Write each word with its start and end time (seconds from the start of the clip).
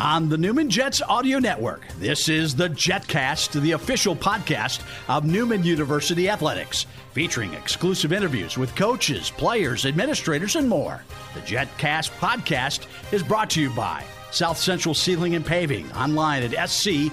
on 0.00 0.28
the 0.28 0.38
Newman 0.38 0.70
Jets 0.70 1.02
Audio 1.02 1.38
Network. 1.38 1.86
This 1.98 2.28
is 2.30 2.56
the 2.56 2.70
JetCast, 2.70 3.60
the 3.60 3.72
official 3.72 4.16
podcast 4.16 4.80
of 5.08 5.26
Newman 5.26 5.62
University 5.62 6.30
Athletics, 6.30 6.86
featuring 7.12 7.52
exclusive 7.54 8.12
interviews 8.12 8.56
with 8.56 8.74
coaches, 8.74 9.30
players, 9.30 9.84
administrators, 9.84 10.56
and 10.56 10.68
more. 10.68 11.04
The 11.34 11.40
JetCast 11.40 12.10
podcast 12.18 12.86
is 13.12 13.22
brought 13.22 13.50
to 13.50 13.60
you 13.60 13.70
by 13.70 14.02
South 14.30 14.56
Central 14.56 14.94
Sealing 14.94 15.34
and 15.34 15.44
Paving, 15.44 15.92
online 15.92 16.42
at 16.44 16.50
scsealing.com. 16.52 17.10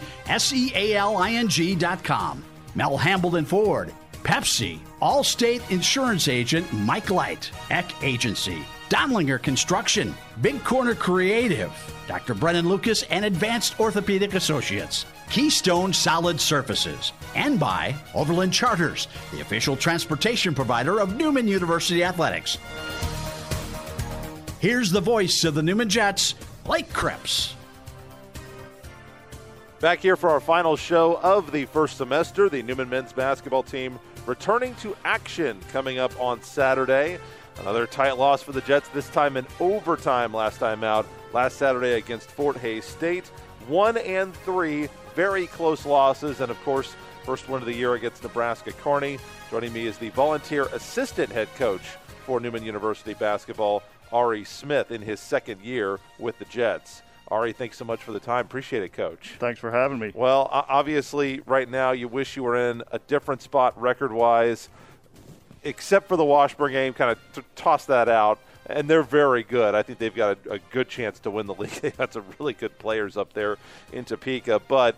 Mel 2.75 2.97
Hambelton 2.97 3.45
Ford, 3.45 3.93
Pepsi, 4.23 4.79
Allstate 5.01 5.69
Insurance 5.71 6.27
Agent 6.27 6.71
Mike 6.71 7.09
Light, 7.09 7.51
Eck 7.69 7.91
Agency, 8.03 8.63
Dondlinger 8.89 9.41
Construction, 9.41 10.15
Big 10.41 10.63
Corner 10.63 10.95
Creative, 10.95 11.71
Dr. 12.07 12.33
Brennan 12.33 12.69
Lucas 12.69 13.03
and 13.03 13.25
Advanced 13.25 13.77
Orthopedic 13.79 14.33
Associates, 14.33 15.05
Keystone 15.29 15.91
Solid 15.91 16.39
Surfaces, 16.39 17.11
and 17.35 17.59
by 17.59 17.93
Overland 18.15 18.53
Charters, 18.53 19.09
the 19.33 19.41
official 19.41 19.75
transportation 19.75 20.55
provider 20.55 20.99
of 20.99 21.17
Newman 21.17 21.49
University 21.49 22.03
Athletics. 22.03 22.57
Here's 24.59 24.89
the 24.89 25.01
voice 25.01 25.43
of 25.43 25.53
the 25.53 25.61
Newman 25.61 25.89
Jets, 25.89 26.33
Blake 26.63 26.91
Krebs. 26.93 27.55
Back 29.81 29.99
here 29.99 30.15
for 30.15 30.29
our 30.29 30.39
final 30.39 30.75
show 30.75 31.19
of 31.21 31.51
the 31.51 31.65
first 31.65 31.97
semester, 31.97 32.49
the 32.49 32.63
Newman 32.63 32.89
men's 32.89 33.13
basketball 33.13 33.63
team 33.63 33.99
returning 34.25 34.73
to 34.75 34.95
action 35.05 35.59
coming 35.71 35.99
up 35.99 36.19
on 36.19 36.41
Saturday. 36.41 37.19
Another 37.59 37.87
tight 37.87 38.17
loss 38.17 38.43
for 38.43 38.51
the 38.51 38.61
Jets, 38.61 38.87
this 38.89 39.09
time 39.09 39.35
in 39.35 39.45
overtime 39.59 40.33
last 40.33 40.59
time 40.59 40.83
out, 40.83 41.05
last 41.33 41.57
Saturday 41.57 41.93
against 41.93 42.29
Fort 42.31 42.55
Hays 42.57 42.85
State. 42.85 43.27
One 43.67 43.97
and 43.97 44.33
three, 44.33 44.87
very 45.15 45.47
close 45.47 45.85
losses, 45.85 46.39
and 46.39 46.51
of 46.51 46.63
course, 46.63 46.95
first 47.25 47.49
win 47.49 47.61
of 47.61 47.65
the 47.65 47.73
year 47.73 47.95
against 47.95 48.23
Nebraska 48.23 48.71
Kearney. 48.71 49.17
Joining 49.49 49.73
me 49.73 49.87
is 49.87 49.97
the 49.97 50.09
volunteer 50.09 50.65
assistant 50.73 51.31
head 51.31 51.49
coach 51.55 51.81
for 52.25 52.39
Newman 52.39 52.63
University 52.63 53.13
basketball, 53.15 53.83
Ari 54.13 54.45
Smith, 54.45 54.91
in 54.91 55.01
his 55.01 55.19
second 55.19 55.59
year 55.61 55.99
with 56.19 56.37
the 56.39 56.45
Jets. 56.45 57.01
Ari, 57.29 57.51
thanks 57.51 57.77
so 57.77 57.83
much 57.83 58.01
for 58.01 58.13
the 58.13 58.19
time. 58.21 58.45
Appreciate 58.45 58.83
it, 58.83 58.93
Coach. 58.93 59.35
Thanks 59.39 59.59
for 59.59 59.71
having 59.71 59.99
me. 59.99 60.13
Well, 60.15 60.47
obviously, 60.51 61.41
right 61.45 61.69
now 61.69 61.91
you 61.91 62.07
wish 62.07 62.37
you 62.37 62.43
were 62.43 62.69
in 62.69 62.83
a 62.91 62.99
different 62.99 63.41
spot 63.41 63.79
record 63.81 64.13
wise, 64.13 64.69
except 65.67 66.07
for 66.07 66.15
the 66.15 66.25
Washburn 66.25 66.71
game. 66.71 66.93
Kind 66.93 67.11
of 67.11 67.19
t- 67.33 67.47
toss 67.55 67.85
that 67.85 68.09
out. 68.09 68.39
And 68.69 68.89
they're 68.89 69.03
very 69.03 69.43
good. 69.43 69.75
I 69.75 69.81
think 69.81 69.99
they've 69.99 70.13
got 70.13 70.37
a, 70.45 70.53
a 70.53 70.59
good 70.71 70.89
chance 70.89 71.19
to 71.19 71.31
win 71.31 71.47
the 71.47 71.53
league. 71.59 71.71
They've 71.71 71.95
got 71.95 72.13
some 72.13 72.25
really 72.39 72.53
good 72.53 72.77
players 72.79 73.17
up 73.17 73.33
there 73.33 73.57
in 73.91 74.05
Topeka. 74.05 74.61
But 74.67 74.95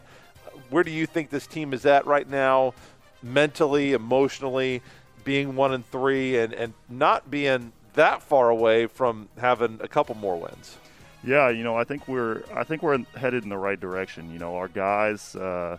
where 0.70 0.84
do 0.84 0.92
you 0.92 1.06
think 1.06 1.30
this 1.30 1.48
team 1.48 1.74
is 1.74 1.86
at 1.86 2.06
right 2.06 2.28
now, 2.28 2.74
mentally, 3.22 3.94
emotionally, 3.94 4.82
being 5.24 5.56
one 5.56 5.74
and 5.74 5.86
three, 5.86 6.38
and, 6.38 6.54
and 6.54 6.74
not 6.90 7.30
being 7.30 7.74
that 7.94 8.24
far 8.24 8.50
away 8.50 8.88
from 8.88 9.30
having 9.38 9.80
a 9.82 9.88
couple 9.88 10.16
more 10.16 10.40
wins? 10.40 10.78
Yeah, 11.24 11.50
you 11.50 11.64
know, 11.64 11.76
I 11.76 11.84
think 11.84 12.08
we're 12.08 12.44
I 12.56 12.64
think 12.64 12.82
we're 12.82 12.98
headed 13.18 13.44
in 13.44 13.50
the 13.50 13.58
right 13.58 13.80
direction. 13.80 14.32
You 14.32 14.40
know, 14.40 14.56
our 14.56 14.70
guys. 14.70 15.36
Uh, 15.36 15.78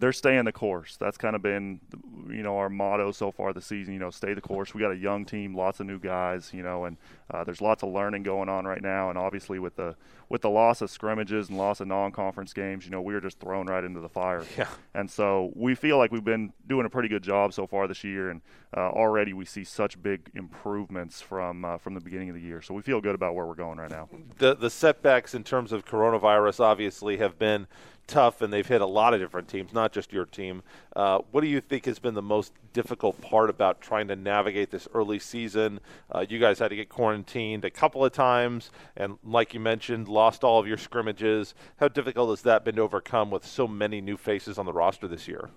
they're 0.00 0.12
staying 0.12 0.46
the 0.46 0.52
course. 0.52 0.96
That's 0.96 1.16
kind 1.18 1.36
of 1.36 1.42
been, 1.42 1.80
you 2.28 2.42
know, 2.42 2.56
our 2.56 2.68
motto 2.68 3.12
so 3.12 3.30
far 3.30 3.52
this 3.52 3.66
season. 3.66 3.92
You 3.92 4.00
know, 4.00 4.10
stay 4.10 4.34
the 4.34 4.40
course. 4.40 4.74
We 4.74 4.80
got 4.80 4.92
a 4.92 4.96
young 4.96 5.24
team, 5.24 5.54
lots 5.54 5.78
of 5.78 5.86
new 5.86 5.98
guys. 5.98 6.50
You 6.52 6.62
know, 6.62 6.86
and 6.86 6.96
uh, 7.30 7.44
there's 7.44 7.60
lots 7.60 7.82
of 7.82 7.90
learning 7.90 8.24
going 8.24 8.48
on 8.48 8.64
right 8.64 8.82
now. 8.82 9.10
And 9.10 9.18
obviously, 9.18 9.58
with 9.58 9.76
the 9.76 9.94
with 10.28 10.42
the 10.42 10.50
loss 10.50 10.80
of 10.80 10.90
scrimmages 10.90 11.48
and 11.48 11.58
loss 11.58 11.80
of 11.80 11.88
non-conference 11.88 12.52
games, 12.52 12.84
you 12.84 12.90
know, 12.92 13.02
we 13.02 13.12
were 13.12 13.20
just 13.20 13.40
thrown 13.40 13.66
right 13.66 13.82
into 13.82 14.00
the 14.00 14.08
fire. 14.08 14.44
Yeah. 14.56 14.68
And 14.94 15.10
so 15.10 15.52
we 15.54 15.74
feel 15.74 15.98
like 15.98 16.12
we've 16.12 16.24
been 16.24 16.52
doing 16.68 16.86
a 16.86 16.90
pretty 16.90 17.08
good 17.08 17.22
job 17.22 17.52
so 17.52 17.66
far 17.66 17.88
this 17.88 18.02
year, 18.04 18.30
and 18.30 18.40
uh, 18.76 18.88
already 18.90 19.32
we 19.32 19.44
see 19.44 19.64
such 19.64 20.00
big 20.02 20.30
improvements 20.34 21.20
from 21.20 21.64
uh, 21.64 21.78
from 21.78 21.94
the 21.94 22.00
beginning 22.00 22.30
of 22.30 22.34
the 22.34 22.40
year. 22.40 22.62
So 22.62 22.74
we 22.74 22.82
feel 22.82 23.00
good 23.00 23.14
about 23.14 23.34
where 23.34 23.44
we're 23.44 23.54
going 23.54 23.78
right 23.78 23.90
now. 23.90 24.08
The 24.38 24.54
the 24.54 24.70
setbacks 24.70 25.34
in 25.34 25.44
terms 25.44 25.72
of 25.72 25.84
coronavirus 25.84 26.60
obviously 26.60 27.16
have 27.18 27.38
been 27.38 27.66
tough, 28.10 28.42
and 28.42 28.52
they've 28.52 28.66
hit 28.66 28.80
a 28.80 28.86
lot 28.86 29.14
of 29.14 29.20
different 29.20 29.48
teams, 29.48 29.72
not 29.72 29.92
just 29.92 30.12
your 30.12 30.26
team. 30.26 30.62
Uh, 30.94 31.20
what 31.30 31.40
do 31.40 31.46
you 31.46 31.60
think 31.60 31.86
has 31.86 31.98
been 31.98 32.14
the 32.14 32.20
most 32.20 32.52
difficult 32.72 33.20
part 33.20 33.48
about 33.48 33.80
trying 33.80 34.08
to 34.08 34.16
navigate 34.16 34.70
this 34.70 34.88
early 34.92 35.18
season? 35.18 35.80
Uh, 36.12 36.26
you 36.28 36.38
guys 36.38 36.58
had 36.58 36.68
to 36.68 36.76
get 36.76 36.88
quarantined 36.88 37.64
a 37.64 37.70
couple 37.70 38.04
of 38.04 38.12
times, 38.12 38.70
and 38.96 39.16
like 39.24 39.54
you 39.54 39.60
mentioned, 39.60 40.08
lost 40.08 40.44
all 40.44 40.58
of 40.58 40.66
your 40.66 40.76
scrimmages. 40.76 41.54
How 41.78 41.88
difficult 41.88 42.30
has 42.30 42.42
that 42.42 42.64
been 42.64 42.76
to 42.76 42.82
overcome 42.82 43.30
with 43.30 43.46
so 43.46 43.66
many 43.68 44.00
new 44.00 44.16
faces 44.16 44.58
on 44.58 44.66
the 44.66 44.72
roster 44.72 45.08
this 45.08 45.28
year? 45.28 45.50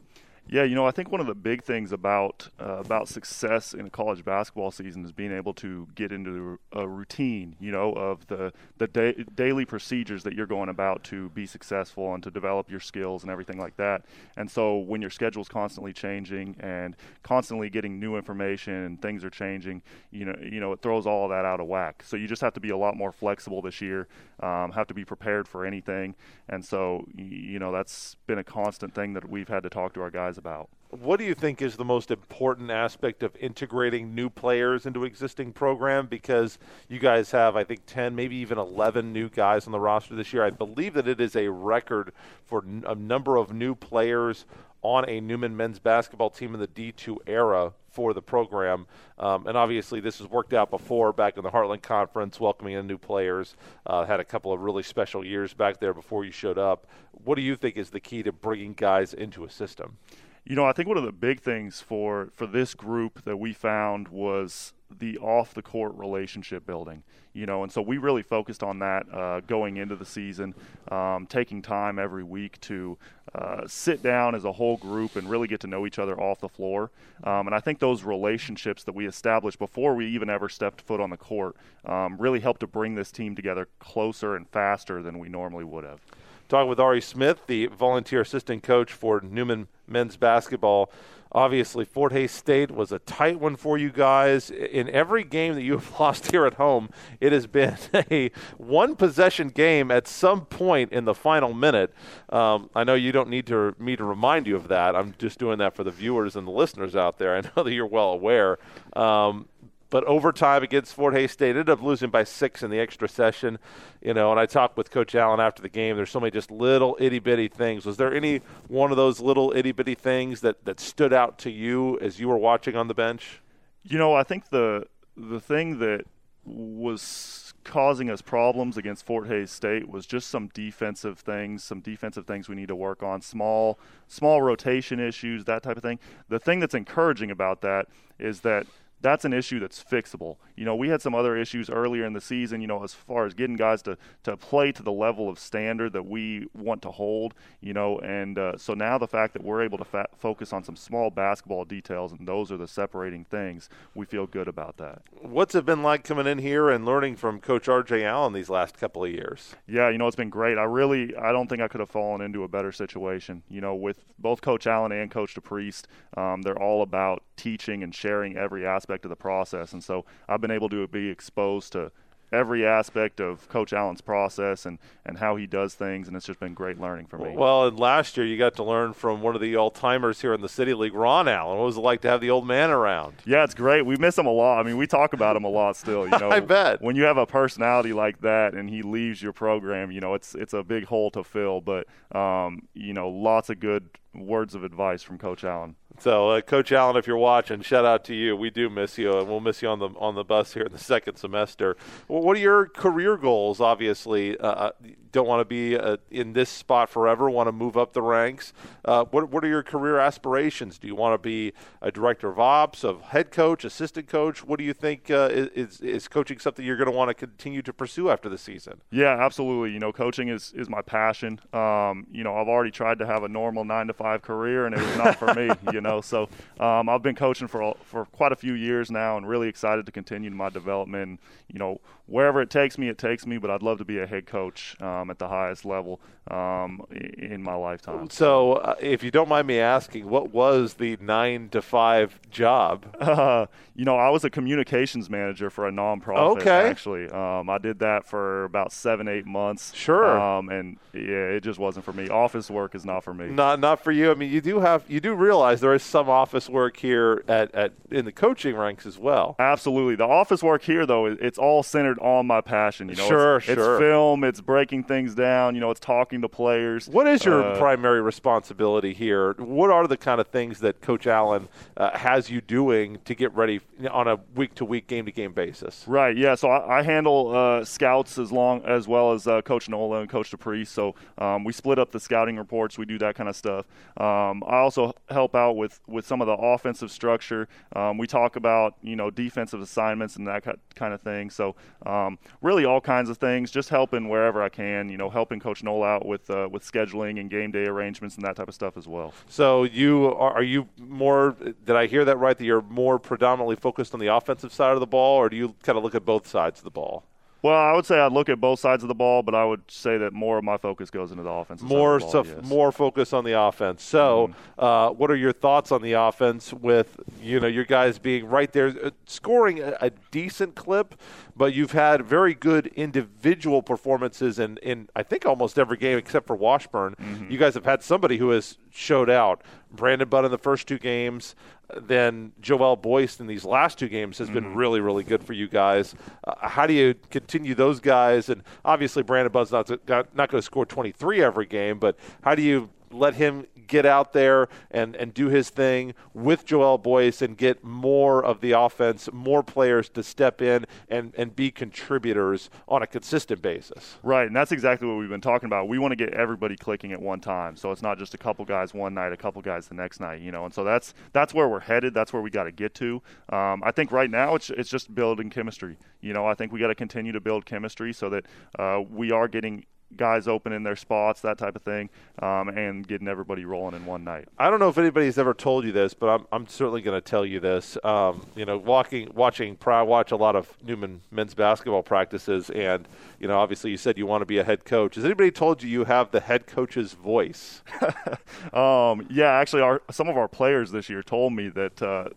Yeah, 0.45 0.63
you 0.63 0.75
know, 0.75 0.85
I 0.85 0.91
think 0.91 1.09
one 1.09 1.21
of 1.21 1.25
the 1.25 1.35
big 1.35 1.63
things 1.63 1.93
about 1.93 2.49
uh, 2.59 2.77
about 2.77 3.07
success 3.07 3.73
in 3.73 3.85
a 3.85 3.89
college 3.89 4.25
basketball 4.25 4.71
season 4.71 5.05
is 5.05 5.13
being 5.13 5.31
able 5.31 5.53
to 5.55 5.87
get 5.95 6.11
into 6.11 6.59
a 6.73 6.85
routine, 6.85 7.55
you 7.61 7.71
know, 7.71 7.93
of 7.93 8.27
the 8.27 8.51
the 8.77 8.87
da- 8.87 9.23
daily 9.35 9.63
procedures 9.63 10.21
that 10.23 10.33
you're 10.33 10.45
going 10.45 10.67
about 10.67 11.01
to 11.05 11.29
be 11.29 11.45
successful 11.45 12.13
and 12.13 12.21
to 12.23 12.29
develop 12.29 12.69
your 12.69 12.81
skills 12.81 13.23
and 13.23 13.31
everything 13.31 13.57
like 13.57 13.77
that. 13.77 14.03
And 14.35 14.51
so 14.51 14.77
when 14.79 15.01
your 15.01 15.09
schedule's 15.09 15.47
constantly 15.47 15.93
changing 15.93 16.57
and 16.59 16.97
constantly 17.23 17.69
getting 17.69 17.97
new 17.97 18.17
information 18.17 18.73
and 18.73 19.01
things 19.01 19.23
are 19.23 19.29
changing, 19.29 19.81
you 20.11 20.25
know, 20.25 20.35
you 20.41 20.59
know, 20.59 20.73
it 20.73 20.81
throws 20.81 21.07
all 21.07 21.29
that 21.29 21.45
out 21.45 21.61
of 21.61 21.67
whack. 21.67 22.03
So 22.05 22.17
you 22.17 22.27
just 22.27 22.41
have 22.41 22.53
to 22.55 22.59
be 22.59 22.69
a 22.69 22.77
lot 22.77 22.97
more 22.97 23.13
flexible 23.13 23.61
this 23.61 23.79
year. 23.79 24.09
Um, 24.41 24.73
have 24.73 24.87
to 24.87 24.93
be 24.93 25.05
prepared 25.05 25.47
for 25.47 25.65
anything. 25.65 26.15
And 26.49 26.65
so, 26.65 27.07
you 27.15 27.59
know, 27.59 27.71
that's 27.71 28.17
been 28.27 28.39
a 28.39 28.43
constant 28.43 28.93
thing 28.93 29.13
that 29.13 29.29
we've 29.29 29.47
had 29.47 29.63
to 29.63 29.69
talk 29.69 29.93
to 29.93 30.01
our 30.01 30.11
guys 30.11 30.32
about. 30.37 30.69
What 30.89 31.17
do 31.17 31.25
you 31.25 31.33
think 31.33 31.61
is 31.61 31.75
the 31.75 31.85
most 31.85 32.11
important 32.11 32.69
aspect 32.69 33.23
of 33.23 33.35
integrating 33.37 34.13
new 34.13 34.29
players 34.29 34.85
into 34.85 35.05
existing 35.05 35.53
program? 35.53 36.05
Because 36.05 36.59
you 36.87 36.99
guys 36.99 37.31
have, 37.31 37.55
I 37.55 37.63
think, 37.63 37.81
10, 37.87 38.15
maybe 38.15 38.35
even 38.35 38.59
11 38.59 39.11
new 39.11 39.27
guys 39.29 39.65
on 39.65 39.71
the 39.71 39.79
roster 39.79 40.13
this 40.15 40.31
year. 40.33 40.43
I 40.43 40.51
believe 40.51 40.93
that 40.93 41.07
it 41.07 41.19
is 41.19 41.35
a 41.35 41.49
record 41.49 42.13
for 42.45 42.63
a 42.85 42.93
number 42.93 43.37
of 43.37 43.53
new 43.53 43.73
players 43.73 44.45
on 44.83 45.09
a 45.09 45.19
Newman 45.21 45.57
men's 45.57 45.79
basketball 45.79 46.29
team 46.29 46.53
in 46.53 46.59
the 46.59 46.67
D2 46.67 47.17
era 47.25 47.73
for 47.89 48.13
the 48.13 48.21
program. 48.21 48.85
Um, 49.17 49.47
and 49.47 49.55
obviously, 49.55 49.99
this 49.99 50.19
has 50.19 50.27
worked 50.27 50.53
out 50.53 50.69
before 50.69 51.13
back 51.13 51.37
in 51.37 51.43
the 51.43 51.51
Heartland 51.51 51.81
Conference, 51.81 52.39
welcoming 52.39 52.73
in 52.73 52.85
new 52.85 52.97
players. 52.97 53.55
Uh, 53.85 54.05
had 54.05 54.19
a 54.19 54.25
couple 54.25 54.51
of 54.51 54.59
really 54.59 54.83
special 54.83 55.25
years 55.25 55.53
back 55.53 55.79
there 55.79 55.93
before 55.93 56.25
you 56.25 56.31
showed 56.31 56.57
up. 56.57 56.85
What 57.23 57.35
do 57.35 57.41
you 57.41 57.55
think 57.55 57.77
is 57.77 57.91
the 57.91 57.99
key 57.99 58.23
to 58.23 58.31
bringing 58.31 58.73
guys 58.73 59.13
into 59.13 59.45
a 59.45 59.49
system? 59.49 59.97
You 60.45 60.57
know, 60.57 60.65
I 60.65 60.73
think 60.73 60.89
one 60.89 60.97
of 60.97 61.05
the 61.05 61.13
big 61.13 61.39
things 61.39 61.79
for 61.79 62.29
for 62.33 62.45
this 62.45 62.73
group 62.73 63.23
that 63.23 63.37
we 63.37 63.53
found 63.53 64.09
was 64.09 64.73
the 64.99 65.17
off 65.19 65.53
the 65.53 65.61
court 65.61 65.93
relationship 65.95 66.65
building. 66.65 67.03
You 67.31 67.47
know, 67.47 67.63
and 67.63 67.71
so 67.71 67.81
we 67.81 67.97
really 67.97 68.21
focused 68.21 68.61
on 68.61 68.77
that 68.79 69.05
uh, 69.11 69.39
going 69.39 69.77
into 69.77 69.95
the 69.95 70.05
season, 70.05 70.53
um, 70.91 71.25
taking 71.27 71.63
time 71.63 71.97
every 71.97 72.23
week 72.23 72.59
to 72.61 72.97
uh, 73.33 73.61
sit 73.65 74.03
down 74.03 74.35
as 74.35 74.45
a 74.45 74.51
whole 74.51 74.77
group 74.77 75.15
and 75.15 75.27
really 75.27 75.47
get 75.47 75.61
to 75.61 75.67
know 75.67 75.87
each 75.87 75.97
other 75.97 76.19
off 76.19 76.41
the 76.41 76.49
floor. 76.49 76.91
Um, 77.23 77.47
and 77.47 77.55
I 77.55 77.59
think 77.59 77.79
those 77.79 78.03
relationships 78.03 78.83
that 78.83 78.93
we 78.93 79.07
established 79.07 79.57
before 79.57 79.95
we 79.95 80.07
even 80.07 80.29
ever 80.29 80.47
stepped 80.47 80.81
foot 80.81 80.99
on 80.99 81.09
the 81.09 81.17
court 81.17 81.55
um, 81.85 82.17
really 82.19 82.39
helped 82.39 82.59
to 82.59 82.67
bring 82.67 82.93
this 82.93 83.11
team 83.11 83.33
together 83.33 83.67
closer 83.79 84.35
and 84.35 84.47
faster 84.49 85.01
than 85.01 85.17
we 85.17 85.27
normally 85.27 85.63
would 85.63 85.85
have. 85.85 86.01
Talking 86.49 86.69
with 86.69 86.79
Ari 86.79 87.01
Smith, 87.01 87.47
the 87.47 87.65
volunteer 87.65 88.21
assistant 88.21 88.61
coach 88.61 88.93
for 88.93 89.21
Newman 89.21 89.69
men's 89.87 90.17
basketball. 90.17 90.91
Obviously, 91.35 91.83
Fort 91.83 92.11
Hays 92.11 92.31
State 92.31 92.69
was 92.69 92.91
a 92.91 92.99
tight 92.99 93.39
one 93.39 93.55
for 93.55 93.75
you 93.75 93.89
guys. 93.89 94.51
In 94.51 94.87
every 94.89 95.23
game 95.23 95.55
that 95.55 95.63
you 95.63 95.73
have 95.73 95.91
lost 95.99 96.31
here 96.31 96.45
at 96.45 96.55
home, 96.55 96.89
it 97.19 97.31
has 97.31 97.47
been 97.47 97.75
a 98.11 98.29
one 98.57 98.95
possession 98.95 99.49
game 99.49 99.89
at 99.89 100.07
some 100.07 100.45
point 100.45 100.91
in 100.91 101.05
the 101.05 101.15
final 101.15 101.53
minute. 101.53 101.91
Um, 102.29 102.69
I 102.75 102.83
know 102.83 102.93
you 102.93 103.11
don't 103.11 103.29
need 103.29 103.47
to, 103.47 103.75
me 103.79 103.95
to 103.95 104.03
remind 104.03 104.45
you 104.45 104.55
of 104.55 104.67
that. 104.67 104.95
I'm 104.95 105.15
just 105.17 105.39
doing 105.39 105.57
that 105.57 105.75
for 105.75 105.83
the 105.83 105.91
viewers 105.91 106.35
and 106.35 106.47
the 106.47 106.51
listeners 106.51 106.95
out 106.95 107.17
there. 107.17 107.35
I 107.35 107.41
know 107.41 107.63
that 107.63 107.73
you're 107.73 107.87
well 107.87 108.11
aware. 108.11 108.59
Um, 108.95 109.47
but 109.93 110.03
overtime 110.05 110.63
against 110.63 110.95
Fort 110.95 111.13
Hays 111.13 111.33
State 111.33 111.51
ended 111.51 111.69
up 111.69 111.79
losing 111.79 112.09
by 112.09 112.23
six 112.23 112.63
in 112.63 112.71
the 112.71 112.79
extra 112.79 113.07
session. 113.07 113.59
You 114.01 114.15
know, 114.15 114.31
and 114.31 114.39
I 114.39 114.47
talked 114.47 114.75
with 114.75 114.89
Coach 114.89 115.13
Allen 115.13 115.39
after 115.39 115.61
the 115.61 115.69
game. 115.69 115.97
There's 115.97 116.09
so 116.09 116.19
many 116.19 116.31
just 116.31 116.49
little 116.49 116.97
itty 116.99 117.19
bitty 117.19 117.47
things. 117.47 117.85
Was 117.85 117.97
there 117.97 118.11
any 118.11 118.41
one 118.67 118.89
of 118.89 118.97
those 118.97 119.19
little 119.19 119.53
itty 119.55 119.71
bitty 119.71 119.93
things 119.93 120.41
that 120.41 120.65
that 120.65 120.79
stood 120.79 121.13
out 121.13 121.37
to 121.39 121.51
you 121.51 121.99
as 121.99 122.19
you 122.19 122.27
were 122.27 122.39
watching 122.39 122.75
on 122.75 122.87
the 122.87 122.95
bench? 122.95 123.39
You 123.83 123.99
know, 123.99 124.15
I 124.15 124.23
think 124.23 124.49
the 124.49 124.87
the 125.15 125.39
thing 125.39 125.77
that 125.77 126.05
was 126.43 127.53
causing 127.63 128.09
us 128.09 128.23
problems 128.23 128.77
against 128.77 129.05
Fort 129.05 129.27
Hays 129.27 129.51
State 129.51 129.87
was 129.87 130.07
just 130.07 130.27
some 130.27 130.49
defensive 130.55 131.19
things, 131.19 131.63
some 131.63 131.81
defensive 131.81 132.25
things 132.25 132.49
we 132.49 132.55
need 132.55 132.69
to 132.69 132.75
work 132.75 133.03
on, 133.03 133.21
small 133.21 133.77
small 134.07 134.41
rotation 134.41 134.99
issues, 134.99 135.45
that 135.45 135.61
type 135.61 135.77
of 135.77 135.83
thing. 135.83 135.99
The 136.29 136.39
thing 136.39 136.59
that's 136.59 136.73
encouraging 136.73 137.29
about 137.29 137.61
that 137.61 137.89
is 138.17 138.39
that 138.39 138.65
that's 139.03 139.25
an 139.25 139.33
issue 139.33 139.59
that's 139.59 139.83
fixable. 139.83 140.37
You 140.55 140.63
know, 140.65 140.75
we 140.75 140.87
had 140.87 141.01
some 141.01 141.13
other 141.13 141.37
issues 141.37 141.69
earlier 141.69 142.05
in 142.05 142.13
the 142.13 142.21
season, 142.21 142.61
you 142.61 142.67
know, 142.67 142.83
as 142.83 142.93
far 142.93 143.25
as 143.25 143.33
getting 143.33 143.57
guys 143.57 143.81
to, 143.83 143.97
to 144.23 144.37
play 144.37 144.71
to 144.71 144.81
the 144.81 144.93
level 144.93 145.29
of 145.29 145.37
standard 145.37 145.91
that 145.93 146.05
we 146.05 146.47
want 146.55 146.81
to 146.83 146.91
hold, 146.91 147.33
you 147.59 147.73
know, 147.73 147.99
and 147.99 148.39
uh, 148.39 148.57
so 148.57 148.73
now 148.73 148.97
the 148.97 149.07
fact 149.07 149.33
that 149.33 149.43
we're 149.43 149.61
able 149.61 149.77
to 149.77 149.83
fa- 149.83 150.07
focus 150.17 150.53
on 150.53 150.63
some 150.63 150.77
small 150.77 151.09
basketball 151.09 151.65
details 151.65 152.13
and 152.13 152.25
those 152.27 152.49
are 152.49 152.57
the 152.57 152.67
separating 152.67 153.25
things, 153.25 153.69
we 153.93 154.05
feel 154.05 154.25
good 154.25 154.47
about 154.47 154.77
that. 154.77 155.01
What's 155.21 155.53
it 155.53 155.65
been 155.65 155.83
like 155.83 156.05
coming 156.05 156.25
in 156.25 156.37
here 156.37 156.69
and 156.69 156.85
learning 156.85 157.17
from 157.17 157.41
Coach 157.41 157.67
R.J. 157.67 158.05
Allen 158.05 158.31
these 158.31 158.49
last 158.49 158.77
couple 158.77 159.03
of 159.03 159.11
years? 159.11 159.53
Yeah, 159.67 159.89
you 159.89 159.97
know, 159.97 160.07
it's 160.07 160.15
been 160.15 160.29
great. 160.29 160.57
I 160.57 160.63
really, 160.63 161.13
I 161.17 161.33
don't 161.33 161.47
think 161.47 161.61
I 161.61 161.67
could 161.67 161.81
have 161.81 161.89
fallen 161.89 162.21
into 162.21 162.43
a 162.43 162.47
better 162.47 162.71
situation. 162.71 163.43
You 163.49 163.59
know, 163.59 163.75
with 163.75 164.05
both 164.17 164.39
Coach 164.41 164.65
Allen 164.65 164.93
and 164.93 165.11
Coach 165.11 165.35
DePriest, 165.35 165.83
um, 166.15 166.41
they're 166.41 166.57
all 166.57 166.81
about 166.81 167.21
teaching 167.35 167.83
and 167.83 167.93
sharing 167.93 168.37
every 168.37 168.65
aspect 168.65 169.05
of 169.05 169.09
the 169.09 169.15
process. 169.15 169.73
And 169.73 169.83
so 169.83 170.05
I've 170.27 170.41
been 170.41 170.51
able 170.51 170.69
to 170.69 170.87
be 170.87 171.09
exposed 171.09 171.73
to 171.73 171.91
every 172.33 172.65
aspect 172.65 173.21
of 173.21 173.47
Coach 173.47 173.71
Allen's 173.71 174.01
process 174.01 174.65
and, 174.65 174.79
and 175.05 175.17
how 175.17 175.35
he 175.35 175.45
does 175.45 175.75
things, 175.75 176.07
and 176.07 176.17
it's 176.17 176.25
just 176.25 176.39
been 176.39 176.53
great 176.53 176.79
learning 176.79 177.05
for 177.05 177.19
me. 177.19 177.35
Well, 177.37 177.67
and 177.67 177.79
last 177.79 178.17
year 178.17 178.25
you 178.25 178.37
got 178.37 178.55
to 178.55 178.63
learn 178.63 178.93
from 178.93 179.21
one 179.21 179.35
of 179.35 179.41
the 179.41 179.55
all 179.55 179.69
timers 179.69 180.19
here 180.19 180.33
in 180.33 180.41
the 180.41 180.49
City 180.49 180.73
League, 180.73 180.95
Ron 180.95 181.27
Allen. 181.27 181.57
What 181.59 181.65
was 181.65 181.77
it 181.77 181.81
like 181.81 182.01
to 182.01 182.09
have 182.09 182.19
the 182.19 182.31
old 182.31 182.47
man 182.47 182.71
around? 182.71 183.13
Yeah, 183.25 183.43
it's 183.43 183.53
great. 183.53 183.85
We 183.85 183.95
miss 183.97 184.17
him 184.17 184.25
a 184.25 184.31
lot. 184.31 184.59
I 184.59 184.63
mean, 184.63 184.77
we 184.77 184.87
talk 184.87 185.13
about 185.13 185.35
him 185.35 185.43
a 185.43 185.49
lot 185.49 185.77
still. 185.77 186.05
You 186.05 186.17
know, 186.19 186.31
I 186.31 186.39
bet 186.39 186.81
when 186.81 186.95
you 186.95 187.03
have 187.03 187.17
a 187.17 187.27
personality 187.27 187.93
like 187.93 188.19
that 188.21 188.55
and 188.55 188.69
he 188.69 188.81
leaves 188.81 189.21
your 189.21 189.33
program, 189.33 189.91
you 189.91 190.01
know, 190.01 190.15
it's 190.15 190.33
it's 190.33 190.53
a 190.53 190.63
big 190.63 190.85
hole 190.85 191.11
to 191.11 191.23
fill. 191.23 191.61
But 191.61 191.87
um, 192.15 192.67
you 192.73 192.93
know, 192.93 193.09
lots 193.09 193.49
of 193.51 193.59
good 193.59 193.89
words 194.15 194.55
of 194.55 194.63
advice 194.63 195.03
from 195.03 195.17
Coach 195.17 195.43
Allen. 195.43 195.75
So, 195.99 196.31
uh, 196.31 196.41
Coach 196.41 196.71
Allen, 196.71 196.97
if 196.97 197.07
you're 197.07 197.17
watching, 197.17 197.61
shout 197.61 197.85
out 197.85 198.03
to 198.05 198.15
you. 198.15 198.35
We 198.35 198.49
do 198.49 198.69
miss 198.69 198.97
you, 198.97 199.17
and 199.17 199.27
we'll 199.27 199.39
miss 199.39 199.61
you 199.61 199.69
on 199.69 199.79
the 199.79 199.89
on 199.97 200.15
the 200.15 200.23
bus 200.23 200.53
here 200.53 200.63
in 200.63 200.71
the 200.71 200.77
second 200.77 201.17
semester. 201.17 201.77
What 202.07 202.35
are 202.35 202.39
your 202.39 202.67
career 202.67 203.15
goals? 203.17 203.61
Obviously, 203.61 204.37
uh, 204.37 204.47
uh 204.47 204.71
don't 205.13 205.27
want 205.27 205.41
to 205.41 205.45
be 205.45 205.77
uh, 205.77 205.97
in 206.09 206.33
this 206.33 206.49
spot 206.49 206.89
forever. 206.89 207.29
Want 207.29 207.47
to 207.47 207.51
move 207.51 207.77
up 207.77 207.93
the 207.93 208.01
ranks. 208.01 208.51
Uh, 208.83 209.05
what 209.05 209.29
what 209.29 209.45
are 209.45 209.47
your 209.47 209.63
career 209.63 209.99
aspirations? 209.99 210.77
Do 210.77 210.87
you 210.87 210.95
want 210.95 211.13
to 211.13 211.17
be 211.19 211.53
a 211.81 211.91
director 211.91 212.29
of 212.29 212.39
ops, 212.39 212.83
of 212.83 213.01
head 213.01 213.31
coach, 213.31 213.63
assistant 213.63 214.07
coach? 214.07 214.43
What 214.43 214.57
do 214.57 214.65
you 214.65 214.73
think 214.73 215.09
uh, 215.09 215.29
is 215.31 215.79
is 215.79 216.07
coaching 216.07 216.39
something 216.39 216.65
you're 216.65 216.77
going 216.77 216.89
to 216.89 216.97
want 216.97 217.09
to 217.09 217.13
continue 217.13 217.61
to 217.61 217.71
pursue 217.71 218.09
after 218.09 218.27
the 218.27 218.37
season? 218.37 218.81
Yeah, 218.91 219.23
absolutely. 219.23 219.71
You 219.71 219.79
know, 219.79 219.93
coaching 219.93 220.27
is 220.27 220.51
is 220.53 220.67
my 220.67 220.81
passion. 220.81 221.39
Um, 221.53 222.07
you 222.11 222.23
know, 222.23 222.35
I've 222.35 222.49
already 222.49 222.71
tried 222.71 222.97
to 222.99 223.05
have 223.05 223.23
a 223.23 223.29
normal 223.29 223.63
nine 223.63 223.87
to 223.87 223.93
five 223.93 224.23
career, 224.23 224.65
and 224.65 224.75
it 224.75 224.81
was 224.81 224.97
not 224.97 225.15
for 225.15 225.33
me. 225.33 225.51
You 225.71 225.81
so 226.01 226.29
um, 226.59 226.89
I've 226.89 227.01
been 227.01 227.15
coaching 227.15 227.47
for 227.47 227.75
for 227.83 228.05
quite 228.05 228.31
a 228.31 228.35
few 228.35 228.53
years 228.53 228.91
now, 228.91 229.17
and 229.17 229.27
really 229.27 229.47
excited 229.47 229.85
to 229.85 229.91
continue 229.91 230.29
my 230.31 230.49
development. 230.49 231.19
You 231.47 231.59
know, 231.59 231.81
wherever 232.05 232.41
it 232.41 232.49
takes 232.49 232.77
me, 232.77 232.89
it 232.89 232.97
takes 232.97 233.25
me. 233.25 233.37
But 233.37 233.49
I'd 233.49 233.63
love 233.63 233.77
to 233.79 233.85
be 233.85 233.99
a 233.99 234.07
head 234.07 234.25
coach 234.25 234.75
um, 234.81 235.09
at 235.09 235.19
the 235.19 235.27
highest 235.27 235.65
level 235.65 235.99
um, 236.29 236.85
in 236.91 237.43
my 237.43 237.55
lifetime. 237.55 238.09
So, 238.09 238.53
uh, 238.53 238.75
if 238.79 239.03
you 239.03 239.11
don't 239.11 239.27
mind 239.27 239.47
me 239.47 239.59
asking, 239.59 240.09
what 240.09 240.31
was 240.31 240.75
the 240.75 240.97
nine 241.01 241.49
to 241.49 241.61
five 241.61 242.19
job? 242.31 242.85
Uh, 242.99 243.47
you 243.75 243.85
know, 243.85 243.97
I 243.97 244.09
was 244.09 244.23
a 244.23 244.29
communications 244.29 245.09
manager 245.09 245.49
for 245.49 245.67
a 245.67 245.71
nonprofit. 245.71 246.37
Okay. 246.37 246.69
Actually, 246.69 247.09
um, 247.09 247.49
I 247.49 247.57
did 247.57 247.79
that 247.79 248.05
for 248.05 248.45
about 248.45 248.71
seven, 248.71 249.07
eight 249.07 249.25
months. 249.25 249.73
Sure. 249.73 250.19
Um, 250.19 250.49
and 250.49 250.77
yeah, 250.93 251.01
it 251.01 251.41
just 251.41 251.59
wasn't 251.59 251.85
for 251.85 251.93
me. 251.93 252.07
Office 252.09 252.49
work 252.49 252.75
is 252.75 252.85
not 252.85 253.03
for 253.03 253.13
me. 253.13 253.27
Not 253.27 253.59
not 253.59 253.83
for 253.83 253.91
you. 253.91 254.11
I 254.11 254.13
mean, 254.13 254.31
you 254.31 254.41
do 254.41 254.59
have 254.59 254.83
you 254.87 254.99
do 254.99 255.13
realize 255.13 255.59
there 255.61 255.72
is 255.73 255.83
some 255.83 256.09
office 256.09 256.49
work 256.49 256.77
here 256.77 257.23
at, 257.27 257.53
at 257.53 257.73
in 257.91 258.05
the 258.05 258.11
coaching 258.11 258.55
ranks 258.55 258.85
as 258.85 258.97
well. 258.97 259.35
Absolutely. 259.39 259.95
The 259.95 260.07
office 260.07 260.41
work 260.41 260.63
here, 260.63 260.85
though, 260.85 261.05
it's 261.05 261.37
all 261.37 261.63
centered 261.63 261.99
on 261.99 262.27
my 262.27 262.41
passion. 262.41 262.89
You 262.89 262.95
know, 262.95 263.07
sure, 263.07 263.37
it's, 263.37 263.45
sure. 263.45 263.75
It's 263.75 263.81
film. 263.81 264.23
It's 264.23 264.41
breaking 264.41 264.83
things 264.85 265.15
down. 265.15 265.55
You 265.55 265.61
know, 265.61 265.71
it's 265.71 265.79
talking 265.79 266.21
to 266.21 266.29
players. 266.29 266.87
What 266.87 267.07
is 267.07 267.23
your 267.23 267.43
uh, 267.43 267.57
primary 267.57 268.01
responsibility 268.01 268.93
here? 268.93 269.33
What 269.33 269.69
are 269.69 269.87
the 269.87 269.97
kind 269.97 270.19
of 270.19 270.27
things 270.27 270.59
that 270.59 270.81
Coach 270.81 271.07
Allen 271.07 271.47
uh, 271.77 271.97
has 271.97 272.29
you 272.29 272.41
doing 272.41 272.99
to 273.05 273.15
get 273.15 273.33
ready 273.33 273.61
on 273.89 274.07
a 274.07 274.19
week 274.35 274.55
to 274.55 274.65
week, 274.65 274.87
game 274.87 275.05
to 275.05 275.11
game 275.11 275.33
basis? 275.33 275.85
Right. 275.87 276.17
Yeah. 276.17 276.35
So 276.35 276.49
I, 276.49 276.79
I 276.79 276.83
handle 276.83 277.35
uh, 277.35 277.63
scouts 277.63 278.17
as 278.17 278.31
long 278.31 278.63
as 278.65 278.87
well 278.87 279.13
as 279.13 279.27
uh, 279.27 279.41
Coach 279.41 279.69
Nola 279.69 280.01
and 280.01 280.09
Coach 280.09 280.31
DePriest. 280.31 280.67
So 280.67 280.95
um, 281.17 281.43
we 281.43 281.53
split 281.53 281.79
up 281.79 281.91
the 281.91 281.99
scouting 281.99 282.37
reports. 282.37 282.77
We 282.77 282.85
do 282.85 282.97
that 282.99 283.15
kind 283.15 283.29
of 283.29 283.35
stuff. 283.35 283.65
Um, 283.97 284.43
I 284.45 284.57
also 284.57 284.93
help 285.09 285.35
out 285.35 285.53
with 285.53 285.62
with 285.63 285.79
with 285.87 286.05
some 286.05 286.21
of 286.21 286.27
the 286.27 286.33
offensive 286.33 286.91
structure. 286.91 287.47
Um, 287.73 287.97
we 287.97 288.05
talk 288.05 288.35
about 288.35 288.75
you 288.81 288.95
know 288.95 289.09
defensive 289.09 289.61
assignments 289.61 290.17
and 290.17 290.27
that 290.27 290.43
kind 290.75 290.93
of 290.93 291.01
thing. 291.01 291.29
So 291.29 291.55
um, 291.85 292.19
really 292.41 292.65
all 292.65 292.81
kinds 292.81 293.09
of 293.09 293.17
things. 293.17 293.49
Just 293.49 293.69
helping 293.69 294.09
wherever 294.09 294.43
I 294.43 294.49
can. 294.49 294.89
You 294.89 294.97
know, 294.97 295.09
helping 295.09 295.39
Coach 295.39 295.63
Nola 295.63 295.87
out 295.87 296.05
with 296.05 296.29
uh, 296.29 296.49
with 296.51 296.69
scheduling 296.69 297.19
and 297.19 297.29
game 297.29 297.51
day 297.51 297.65
arrangements 297.65 298.15
and 298.15 298.25
that 298.25 298.35
type 298.35 298.49
of 298.49 298.53
stuff 298.53 298.75
as 298.75 298.87
well. 298.87 299.13
So 299.29 299.63
you 299.63 300.07
are, 300.07 300.33
are 300.33 300.43
you 300.43 300.67
more? 300.77 301.35
Did 301.65 301.75
I 301.75 301.87
hear 301.87 302.03
that 302.05 302.17
right? 302.17 302.37
That 302.37 302.45
you're 302.45 302.61
more 302.61 302.99
predominantly 302.99 303.55
focused 303.55 303.93
on 303.93 304.01
the 304.01 304.13
offensive 304.13 304.51
side 304.51 304.73
of 304.73 304.81
the 304.81 304.87
ball, 304.87 305.17
or 305.17 305.29
do 305.29 305.37
you 305.37 305.55
kind 305.63 305.77
of 305.77 305.83
look 305.83 305.95
at 305.95 306.03
both 306.03 306.27
sides 306.27 306.59
of 306.59 306.65
the 306.65 306.71
ball? 306.71 307.05
Well, 307.43 307.59
I 307.59 307.73
would 307.73 307.85
say 307.85 307.99
I'd 307.99 308.13
look 308.13 308.29
at 308.29 308.39
both 308.39 308.61
sides 308.61 308.83
of 308.83 308.87
the 308.87 308.95
ball, 308.95 309.21
but 309.21 309.35
I 309.35 309.43
would 309.43 309.69
say 309.69 309.97
that 309.97 310.13
more 310.13 310.37
of 310.37 310.45
my 310.45 310.55
focus 310.55 310.89
goes 310.89 311.11
into 311.11 311.23
the 311.23 311.29
offense. 311.29 311.61
More 311.61 311.99
ball, 311.99 312.09
stuff, 312.09 312.27
yes. 312.27 312.45
more 312.45 312.71
focus 312.71 313.11
on 313.11 313.25
the 313.25 313.37
offense. 313.37 313.83
So, 313.83 314.29
mm-hmm. 314.29 314.63
uh, 314.63 314.91
what 314.91 315.11
are 315.11 315.15
your 315.17 315.33
thoughts 315.33 315.69
on 315.73 315.81
the 315.81 315.91
offense? 315.91 316.53
With 316.53 316.97
you 317.21 317.41
know 317.41 317.47
your 317.47 317.65
guys 317.65 317.99
being 317.99 318.25
right 318.27 318.49
there, 318.53 318.73
uh, 318.81 318.91
scoring 319.07 319.59
a, 319.59 319.75
a, 319.81 319.91
decent 320.11 320.55
clip, 320.55 320.95
but 321.35 321.53
you've 321.53 321.71
had 321.71 322.05
very 322.05 322.33
good 322.33 322.67
individual 322.67 323.61
performances 323.61 324.39
in, 324.39 324.57
in 324.57 324.89
I 324.95 325.03
think 325.03 325.25
almost 325.25 325.57
every 325.57 325.77
game 325.77 325.97
except 325.97 326.27
for 326.27 326.35
Washburn. 326.35 326.95
Mm-hmm. 326.95 327.31
You 327.31 327.37
guys 327.37 327.53
have 327.55 327.65
had 327.65 327.83
somebody 327.83 328.17
who 328.17 328.29
has 328.29 328.57
showed 328.69 329.09
out. 329.09 329.43
Brandon 329.71 330.07
Budd 330.07 330.25
in 330.25 330.31
the 330.31 330.37
first 330.37 330.67
two 330.67 330.77
games, 330.77 331.35
then 331.75 332.31
Joel 332.39 332.75
Boyce 332.75 333.19
in 333.19 333.27
these 333.27 333.43
last 333.43 333.79
two 333.79 333.89
games 333.89 334.19
has 334.19 334.29
been 334.29 334.43
mm-hmm. 334.43 334.57
really, 334.57 334.79
really 334.79 335.03
good 335.03 335.23
for 335.23 335.33
you 335.33 335.47
guys. 335.47 335.95
Uh, 336.23 336.47
how 336.47 336.67
do 336.67 336.73
you 336.73 336.93
continue 337.09 337.55
those 337.55 337.79
guys? 337.79 338.29
And 338.29 338.43
obviously, 338.63 339.01
Brandon 339.01 339.31
Budd's 339.31 339.51
not, 339.51 339.69
not 339.87 340.15
going 340.15 340.27
to 340.27 340.41
score 340.41 340.65
23 340.65 341.23
every 341.23 341.45
game, 341.47 341.79
but 341.79 341.97
how 342.21 342.35
do 342.35 342.43
you 342.43 342.69
let 342.91 343.15
him 343.15 343.47
get 343.67 343.85
out 343.85 344.13
there 344.13 344.47
and, 344.71 344.95
and 344.95 345.13
do 345.13 345.27
his 345.27 345.49
thing 345.49 345.93
with 346.13 346.45
Joel 346.45 346.77
Boyce 346.77 347.21
and 347.21 347.37
get 347.37 347.63
more 347.63 348.23
of 348.23 348.41
the 348.41 348.51
offense, 348.51 349.09
more 349.11 349.43
players 349.43 349.89
to 349.89 350.03
step 350.03 350.41
in 350.41 350.65
and, 350.89 351.13
and 351.17 351.35
be 351.35 351.51
contributors 351.51 352.49
on 352.67 352.81
a 352.81 352.87
consistent 352.87 353.41
basis. 353.41 353.97
Right, 354.03 354.27
and 354.27 354.35
that's 354.35 354.51
exactly 354.51 354.87
what 354.87 354.97
we've 354.97 355.09
been 355.09 355.21
talking 355.21 355.47
about. 355.47 355.67
We 355.67 355.79
want 355.79 355.91
to 355.91 355.95
get 355.95 356.13
everybody 356.13 356.55
clicking 356.55 356.91
at 356.91 357.01
one 357.01 357.19
time. 357.19 357.55
So 357.55 357.71
it's 357.71 357.81
not 357.81 357.97
just 357.97 358.13
a 358.13 358.17
couple 358.17 358.45
guys 358.45 358.73
one 358.73 358.93
night, 358.93 359.13
a 359.13 359.17
couple 359.17 359.41
guys 359.41 359.67
the 359.67 359.75
next 359.75 359.99
night, 359.99 360.21
you 360.21 360.31
know. 360.31 360.45
And 360.45 360.53
so 360.53 360.63
that's 360.63 360.93
that's 361.11 361.33
where 361.33 361.47
we're 361.47 361.59
headed. 361.59 361.93
That's 361.93 362.13
where 362.13 362.21
we 362.21 362.29
got 362.29 362.43
to 362.43 362.51
get 362.51 362.73
to. 362.75 363.01
Um, 363.29 363.63
I 363.63 363.71
think 363.71 363.91
right 363.91 364.09
now 364.09 364.35
it's 364.35 364.49
it's 364.49 364.69
just 364.69 364.93
building 364.93 365.29
chemistry. 365.29 365.77
You 366.01 366.13
know, 366.13 366.25
I 366.25 366.33
think 366.33 366.51
we 366.51 366.59
got 366.59 366.67
to 366.67 366.75
continue 366.75 367.11
to 367.11 367.21
build 367.21 367.45
chemistry 367.45 367.93
so 367.93 368.09
that 368.09 368.25
uh, 368.59 368.81
we 368.89 369.11
are 369.11 369.27
getting 369.27 369.65
guys 369.97 370.27
opening 370.27 370.63
their 370.63 370.75
spots, 370.75 371.21
that 371.21 371.37
type 371.37 371.55
of 371.55 371.61
thing, 371.63 371.89
um, 372.19 372.49
and 372.49 372.87
getting 372.87 373.07
everybody 373.07 373.45
rolling 373.45 373.75
in 373.75 373.85
one 373.85 374.03
night. 374.03 374.27
I 374.37 374.49
don't 374.49 374.59
know 374.59 374.69
if 374.69 374.77
anybody's 374.77 375.17
ever 375.17 375.33
told 375.33 375.65
you 375.65 375.71
this, 375.71 375.93
but 375.93 376.07
I'm, 376.07 376.25
I'm 376.31 376.47
certainly 376.47 376.81
going 376.81 376.99
to 376.99 377.01
tell 377.01 377.25
you 377.25 377.39
this. 377.39 377.77
Um, 377.83 378.25
you 378.35 378.45
know, 378.45 378.57
walking, 378.57 379.11
watching, 379.13 379.57
I 379.65 379.81
watch 379.81 380.11
a 380.11 380.15
lot 380.15 380.35
of 380.35 380.55
Newman 380.63 381.01
men's 381.11 381.33
basketball 381.33 381.83
practices, 381.83 382.49
and 382.49 382.87
you 383.19 383.27
know, 383.27 383.39
obviously, 383.39 383.71
you 383.71 383.77
said 383.77 383.97
you 383.97 384.05
want 384.05 384.21
to 384.21 384.25
be 384.25 384.37
a 384.37 384.43
head 384.43 384.65
coach. 384.65 384.95
Has 384.95 385.05
anybody 385.05 385.31
told 385.31 385.63
you 385.63 385.69
you 385.69 385.85
have 385.85 386.11
the 386.11 386.19
head 386.19 386.45
coach's 386.45 386.93
voice? 386.93 387.61
um, 388.53 389.07
yeah, 389.09 389.31
actually, 389.31 389.61
our, 389.61 389.81
some 389.91 390.09
of 390.09 390.17
our 390.17 390.27
players 390.27 390.71
this 390.71 390.89
year 390.89 391.03
told 391.03 391.33
me 391.33 391.49
that. 391.49 391.81
Uh, 391.81 392.09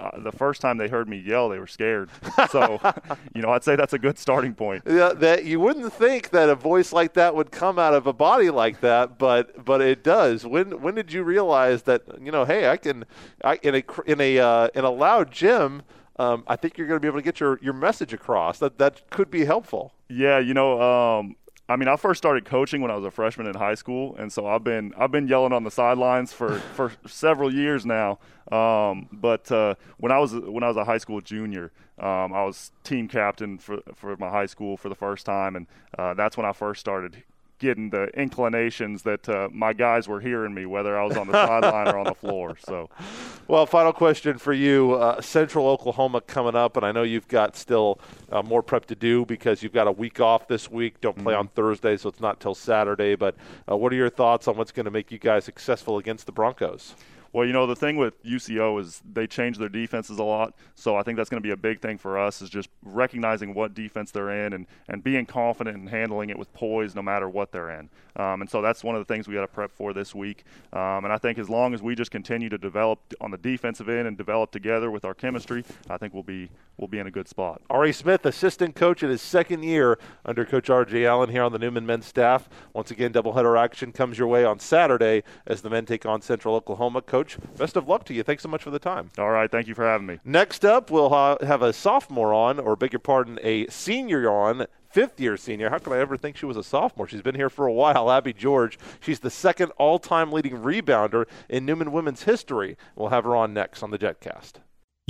uh, 0.00 0.18
the 0.20 0.32
first 0.32 0.60
time 0.60 0.78
they 0.78 0.88
heard 0.88 1.08
me 1.08 1.18
yell, 1.18 1.48
they 1.48 1.58
were 1.58 1.66
scared. 1.66 2.08
So, 2.50 2.80
you 3.34 3.42
know, 3.42 3.50
I'd 3.50 3.64
say 3.64 3.76
that's 3.76 3.92
a 3.92 3.98
good 3.98 4.18
starting 4.18 4.54
point. 4.54 4.82
Yeah, 4.86 5.12
that 5.14 5.44
you 5.44 5.60
wouldn't 5.60 5.92
think 5.92 6.30
that 6.30 6.48
a 6.48 6.54
voice 6.54 6.92
like 6.92 7.14
that 7.14 7.34
would 7.34 7.50
come 7.50 7.78
out 7.78 7.92
of 7.92 8.06
a 8.06 8.12
body 8.12 8.50
like 8.50 8.80
that, 8.80 9.18
but 9.18 9.64
but 9.64 9.80
it 9.80 10.02
does. 10.02 10.46
When 10.46 10.80
when 10.80 10.94
did 10.94 11.12
you 11.12 11.22
realize 11.22 11.82
that? 11.82 12.02
You 12.20 12.32
know, 12.32 12.44
hey, 12.44 12.70
I 12.70 12.76
can, 12.76 13.04
I 13.44 13.58
in 13.62 13.74
a 13.74 13.84
in 14.06 14.20
a 14.20 14.38
uh, 14.38 14.68
in 14.74 14.84
a 14.84 14.90
loud 14.90 15.30
gym. 15.30 15.82
Um, 16.16 16.44
I 16.46 16.56
think 16.56 16.76
you're 16.76 16.86
going 16.86 16.98
to 16.98 17.00
be 17.00 17.08
able 17.08 17.18
to 17.18 17.24
get 17.24 17.40
your, 17.40 17.58
your 17.62 17.72
message 17.72 18.12
across. 18.12 18.58
That 18.58 18.76
that 18.78 19.08
could 19.10 19.30
be 19.30 19.46
helpful. 19.46 19.94
Yeah, 20.08 20.38
you 20.38 20.54
know, 20.54 20.80
um, 20.82 21.36
I 21.70 21.76
mean, 21.76 21.86
I 21.86 21.94
first 21.94 22.18
started 22.18 22.44
coaching 22.44 22.80
when 22.80 22.90
I 22.90 22.96
was 22.96 23.04
a 23.04 23.12
freshman 23.12 23.46
in 23.46 23.54
high 23.54 23.76
school, 23.76 24.16
and 24.18 24.32
so 24.32 24.44
I've 24.44 24.64
been 24.64 24.92
I've 24.98 25.12
been 25.12 25.28
yelling 25.28 25.52
on 25.52 25.62
the 25.62 25.70
sidelines 25.70 26.32
for, 26.32 26.58
for 26.74 26.92
several 27.06 27.54
years 27.54 27.86
now. 27.86 28.18
Um, 28.50 29.08
but 29.12 29.50
uh, 29.52 29.76
when 29.98 30.10
I 30.10 30.18
was 30.18 30.34
when 30.34 30.64
I 30.64 30.68
was 30.68 30.76
a 30.76 30.84
high 30.84 30.98
school 30.98 31.20
junior, 31.20 31.70
um, 32.00 32.32
I 32.32 32.44
was 32.44 32.72
team 32.82 33.06
captain 33.06 33.56
for 33.56 33.82
for 33.94 34.16
my 34.16 34.28
high 34.30 34.46
school 34.46 34.76
for 34.76 34.88
the 34.88 34.96
first 34.96 35.24
time, 35.24 35.54
and 35.54 35.68
uh, 35.96 36.12
that's 36.14 36.36
when 36.36 36.44
I 36.44 36.52
first 36.52 36.80
started 36.80 37.22
getting 37.60 37.90
the 37.90 38.06
inclinations 38.18 39.02
that 39.02 39.28
uh, 39.28 39.48
my 39.52 39.72
guys 39.72 40.08
were 40.08 40.18
hearing 40.18 40.52
me, 40.52 40.66
whether 40.66 40.98
I 40.98 41.04
was 41.04 41.16
on 41.16 41.28
the 41.28 41.34
sideline 41.34 41.88
or 41.88 41.98
on 41.98 42.06
the 42.06 42.14
floor. 42.14 42.56
So, 42.58 42.90
well, 43.48 43.66
final 43.66 43.92
question 43.92 44.38
for 44.38 44.52
you: 44.52 44.94
uh, 44.94 45.20
Central 45.20 45.68
Oklahoma 45.68 46.20
coming 46.22 46.56
up, 46.56 46.76
and 46.76 46.84
I 46.84 46.90
know 46.90 47.04
you've 47.04 47.28
got 47.28 47.56
still 47.56 48.00
uh, 48.32 48.42
more 48.42 48.62
prep 48.62 48.86
to 48.86 48.96
do 48.96 49.24
because 49.24 49.62
you've 49.62 49.72
got 49.72 49.86
a 49.86 49.92
week 49.92 50.18
off 50.18 50.48
this 50.48 50.68
week. 50.68 51.00
Don't 51.00 51.16
play 51.16 51.34
mm-hmm. 51.34 51.40
on 51.40 51.48
Thursday, 51.48 51.96
so 51.96 52.08
it's 52.08 52.20
not 52.20 52.40
till 52.40 52.54
Saturday. 52.54 53.14
But 53.14 53.36
uh, 53.70 53.76
what 53.76 53.92
are 53.92 53.96
your 53.96 54.10
thoughts 54.10 54.48
on 54.48 54.56
what's 54.56 54.72
going 54.72 54.86
to 54.86 54.90
make 54.90 55.12
you 55.12 55.18
guys 55.18 55.44
successful 55.44 55.98
against 55.98 56.26
the 56.26 56.32
Broncos? 56.32 56.96
Well, 57.32 57.46
you 57.46 57.52
know, 57.52 57.66
the 57.66 57.76
thing 57.76 57.96
with 57.96 58.22
UCO 58.24 58.80
is 58.80 59.00
they 59.10 59.26
change 59.26 59.58
their 59.58 59.68
defenses 59.68 60.18
a 60.18 60.24
lot. 60.24 60.54
So 60.74 60.96
I 60.96 61.02
think 61.02 61.16
that's 61.16 61.30
going 61.30 61.40
to 61.40 61.46
be 61.46 61.52
a 61.52 61.56
big 61.56 61.80
thing 61.80 61.96
for 61.96 62.18
us 62.18 62.42
is 62.42 62.50
just 62.50 62.68
recognizing 62.82 63.54
what 63.54 63.74
defense 63.74 64.10
they're 64.10 64.46
in 64.46 64.52
and, 64.52 64.66
and 64.88 65.04
being 65.04 65.26
confident 65.26 65.76
and 65.76 65.88
handling 65.88 66.30
it 66.30 66.38
with 66.38 66.52
poise 66.52 66.94
no 66.94 67.02
matter 67.02 67.28
what 67.28 67.52
they're 67.52 67.70
in. 67.70 67.88
Um, 68.16 68.40
and 68.40 68.50
so 68.50 68.60
that's 68.60 68.82
one 68.82 68.96
of 68.96 69.06
the 69.06 69.12
things 69.12 69.28
we 69.28 69.34
got 69.34 69.42
to 69.42 69.48
prep 69.48 69.70
for 69.70 69.92
this 69.92 70.14
week. 70.14 70.44
Um, 70.72 71.04
and 71.04 71.12
I 71.12 71.18
think 71.18 71.38
as 71.38 71.48
long 71.48 71.72
as 71.72 71.82
we 71.82 71.94
just 71.94 72.10
continue 72.10 72.48
to 72.48 72.58
develop 72.58 72.98
on 73.20 73.30
the 73.30 73.38
defensive 73.38 73.88
end 73.88 74.08
and 74.08 74.16
develop 74.16 74.50
together 74.50 74.90
with 74.90 75.04
our 75.04 75.14
chemistry, 75.14 75.64
I 75.88 75.96
think 75.98 76.14
we'll 76.14 76.22
be 76.22 76.50
we'll 76.80 76.88
be 76.88 76.98
in 76.98 77.06
a 77.06 77.10
good 77.10 77.28
spot. 77.28 77.60
Ari 77.68 77.92
Smith, 77.92 78.24
assistant 78.24 78.74
coach 78.74 79.02
in 79.02 79.10
his 79.10 79.20
second 79.20 79.62
year 79.62 79.98
under 80.24 80.44
Coach 80.44 80.70
R.J. 80.70 81.04
Allen 81.04 81.28
here 81.28 81.42
on 81.42 81.52
the 81.52 81.58
Newman 81.58 81.84
men's 81.84 82.06
staff. 82.06 82.48
Once 82.72 82.90
again, 82.90 83.12
doubleheader 83.12 83.58
action 83.58 83.92
comes 83.92 84.18
your 84.18 84.28
way 84.28 84.44
on 84.44 84.58
Saturday 84.58 85.22
as 85.46 85.60
the 85.60 85.68
men 85.68 85.84
take 85.84 86.06
on 86.06 86.22
Central 86.22 86.54
Oklahoma. 86.54 87.02
Coach, 87.02 87.19
best 87.56 87.76
of 87.76 87.88
luck 87.88 88.04
to 88.04 88.14
you. 88.14 88.22
Thanks 88.22 88.42
so 88.42 88.48
much 88.48 88.62
for 88.62 88.70
the 88.70 88.78
time. 88.78 89.10
All 89.18 89.30
right, 89.30 89.50
thank 89.50 89.66
you 89.66 89.74
for 89.74 89.84
having 89.84 90.06
me. 90.06 90.18
Next 90.24 90.64
up, 90.64 90.90
we'll 90.90 91.10
ha- 91.10 91.38
have 91.40 91.62
a 91.62 91.72
sophomore 91.72 92.32
on, 92.32 92.58
or 92.58 92.76
beg 92.76 92.92
your 92.92 93.00
pardon, 93.00 93.38
a 93.42 93.66
senior 93.68 94.30
on 94.30 94.66
fifth 94.90 95.20
year 95.20 95.36
senior. 95.36 95.70
How 95.70 95.78
could 95.78 95.92
I 95.92 95.98
ever 95.98 96.16
think 96.16 96.36
she 96.36 96.46
was 96.46 96.56
a 96.56 96.64
sophomore? 96.64 97.08
She's 97.08 97.22
been 97.22 97.34
here 97.34 97.50
for 97.50 97.66
a 97.66 97.72
while. 97.72 98.10
Abbey 98.20 98.32
George. 98.32 98.78
She's 99.00 99.20
the 99.20 99.30
second 99.30 99.72
all 99.78 99.98
time 99.98 100.32
leading 100.32 100.58
rebounder 100.58 101.26
in 101.48 101.64
Newman 101.64 101.92
women's 101.92 102.24
history. 102.24 102.76
We'll 102.96 103.08
have 103.08 103.24
her 103.24 103.36
on 103.36 103.54
next 103.54 103.82
on 103.82 103.90
the 103.90 103.98
JetCast. 103.98 104.54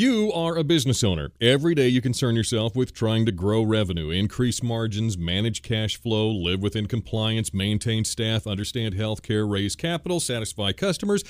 You 0.01 0.33
are 0.33 0.57
a 0.57 0.65
business 0.65 1.05
owner. 1.05 1.31
Every 1.43 1.75
day 1.75 1.89
you 1.89 2.01
concern 2.01 2.35
yourself 2.35 2.75
with 2.75 2.95
trying 2.95 3.27
to 3.27 3.33
grow 3.33 3.63
revenue, 3.63 4.09
increase 4.09 4.63
margins, 4.63 5.19
manage 5.19 5.61
cash 5.61 6.01
flow, 6.01 6.31
live 6.31 6.63
within 6.63 6.87
compliance, 6.87 7.53
maintain 7.53 8.07
staff, 8.07 8.47
understand 8.47 8.95
healthcare, 8.95 9.47
raise 9.47 9.77
capital, 9.77 10.19
satisfy 10.19 10.73
customers. 10.73 11.23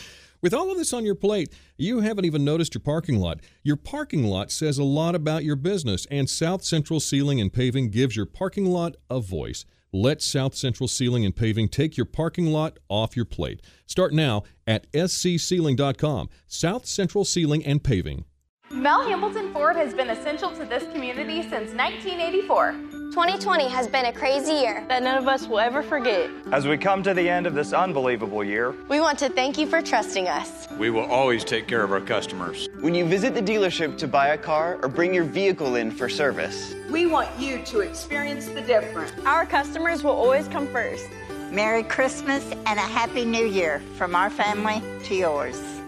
With 0.43 0.55
all 0.55 0.71
of 0.71 0.79
this 0.79 0.95
on 0.95 1.05
your 1.05 1.15
plate, 1.15 1.53
you 1.77 2.01
haven't 2.01 2.25
even 2.25 2.45
noticed 2.45 2.75
your 2.75 2.81
parking 2.81 3.17
lot. 3.17 3.41
Your 3.63 3.77
parking 3.77 4.25
lot 4.25 4.51
says 4.51 4.79
a 4.79 4.85
lot 4.85 5.15
about 5.15 5.45
your 5.45 5.57
business, 5.57 6.07
and 6.11 6.31
South 6.31 6.65
Central 6.65 6.99
Sealing 6.99 7.41
and 7.41 7.53
Paving 7.53 7.91
gives 7.91 8.17
your 8.17 8.27
parking 8.27 8.67
lot 8.67 8.97
a 9.11 9.21
voice. 9.21 9.67
Let 9.93 10.23
South 10.23 10.55
Central 10.55 10.89
Sealing 10.89 11.27
and 11.27 11.37
Paving 11.37 11.69
take 11.69 11.97
your 11.97 12.07
parking 12.07 12.47
lot 12.47 12.79
off 12.89 13.17
your 13.17 13.25
plate. 13.27 13.61
Start 13.87 14.15
now 14.15 14.45
at 14.67 14.91
scceilings.com. 14.93 16.31
South 16.47 16.87
Central 16.87 17.25
Sealing 17.25 17.67
and 17.67 17.83
Paving. 17.83 18.25
Mel 18.71 19.01
Hambelton 19.01 19.53
Ford 19.53 19.77
has 19.77 19.93
been 19.93 20.11
essential 20.11 20.53
to 20.53 20.65
this 20.65 20.85
community 20.93 21.43
since 21.43 21.75
1984. 21.75 23.00
2020 23.11 23.69
has 23.69 23.89
been 23.89 24.05
a 24.05 24.13
crazy 24.13 24.53
year 24.53 24.85
that 24.87 25.03
none 25.03 25.19
of 25.19 25.27
us 25.27 25.49
will 25.49 25.59
ever 25.59 25.83
forget. 25.83 26.31
As 26.53 26.65
we 26.65 26.79
come 26.79 27.03
to 27.03 27.13
the 27.13 27.29
end 27.29 27.45
of 27.45 27.55
this 27.55 27.73
unbelievable 27.73 28.45
year, 28.45 28.73
we 28.89 29.01
want 29.01 29.19
to 29.19 29.29
thank 29.29 29.59
you 29.59 29.67
for 29.67 29.83
trusting 29.83 30.29
us. 30.29 30.69
We 30.79 30.91
will 30.91 31.07
always 31.07 31.43
take 31.43 31.67
care 31.67 31.83
of 31.83 31.91
our 31.91 32.01
customers. 32.01 32.69
When 32.79 32.95
you 32.95 33.05
visit 33.05 33.35
the 33.35 33.43
dealership 33.43 33.99
to 33.99 34.07
buy 34.07 34.29
a 34.29 34.39
car 34.39 34.79
or 34.81 34.89
bring 34.89 35.13
your 35.13 35.25
vehicle 35.25 35.75
in 35.75 35.91
for 35.91 36.09
service, 36.09 36.73
we 36.89 37.07
want 37.07 37.29
you 37.37 37.65
to 37.65 37.81
experience 37.81 38.47
the 38.47 38.61
difference. 38.61 39.11
Our 39.27 39.45
customers 39.45 40.05
will 40.05 40.13
always 40.13 40.47
come 40.47 40.69
first. 40.69 41.09
Merry 41.51 41.83
Christmas 41.83 42.45
and 42.65 42.79
a 42.79 42.83
Happy 42.83 43.25
New 43.25 43.45
Year 43.45 43.83
from 43.97 44.15
our 44.15 44.31
family 44.31 44.81
to 45.07 45.17
yours. 45.17 45.80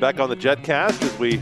Back 0.00 0.20
on 0.20 0.28
the 0.28 0.36
JetCast 0.36 1.02
as 1.02 1.18
we 1.18 1.38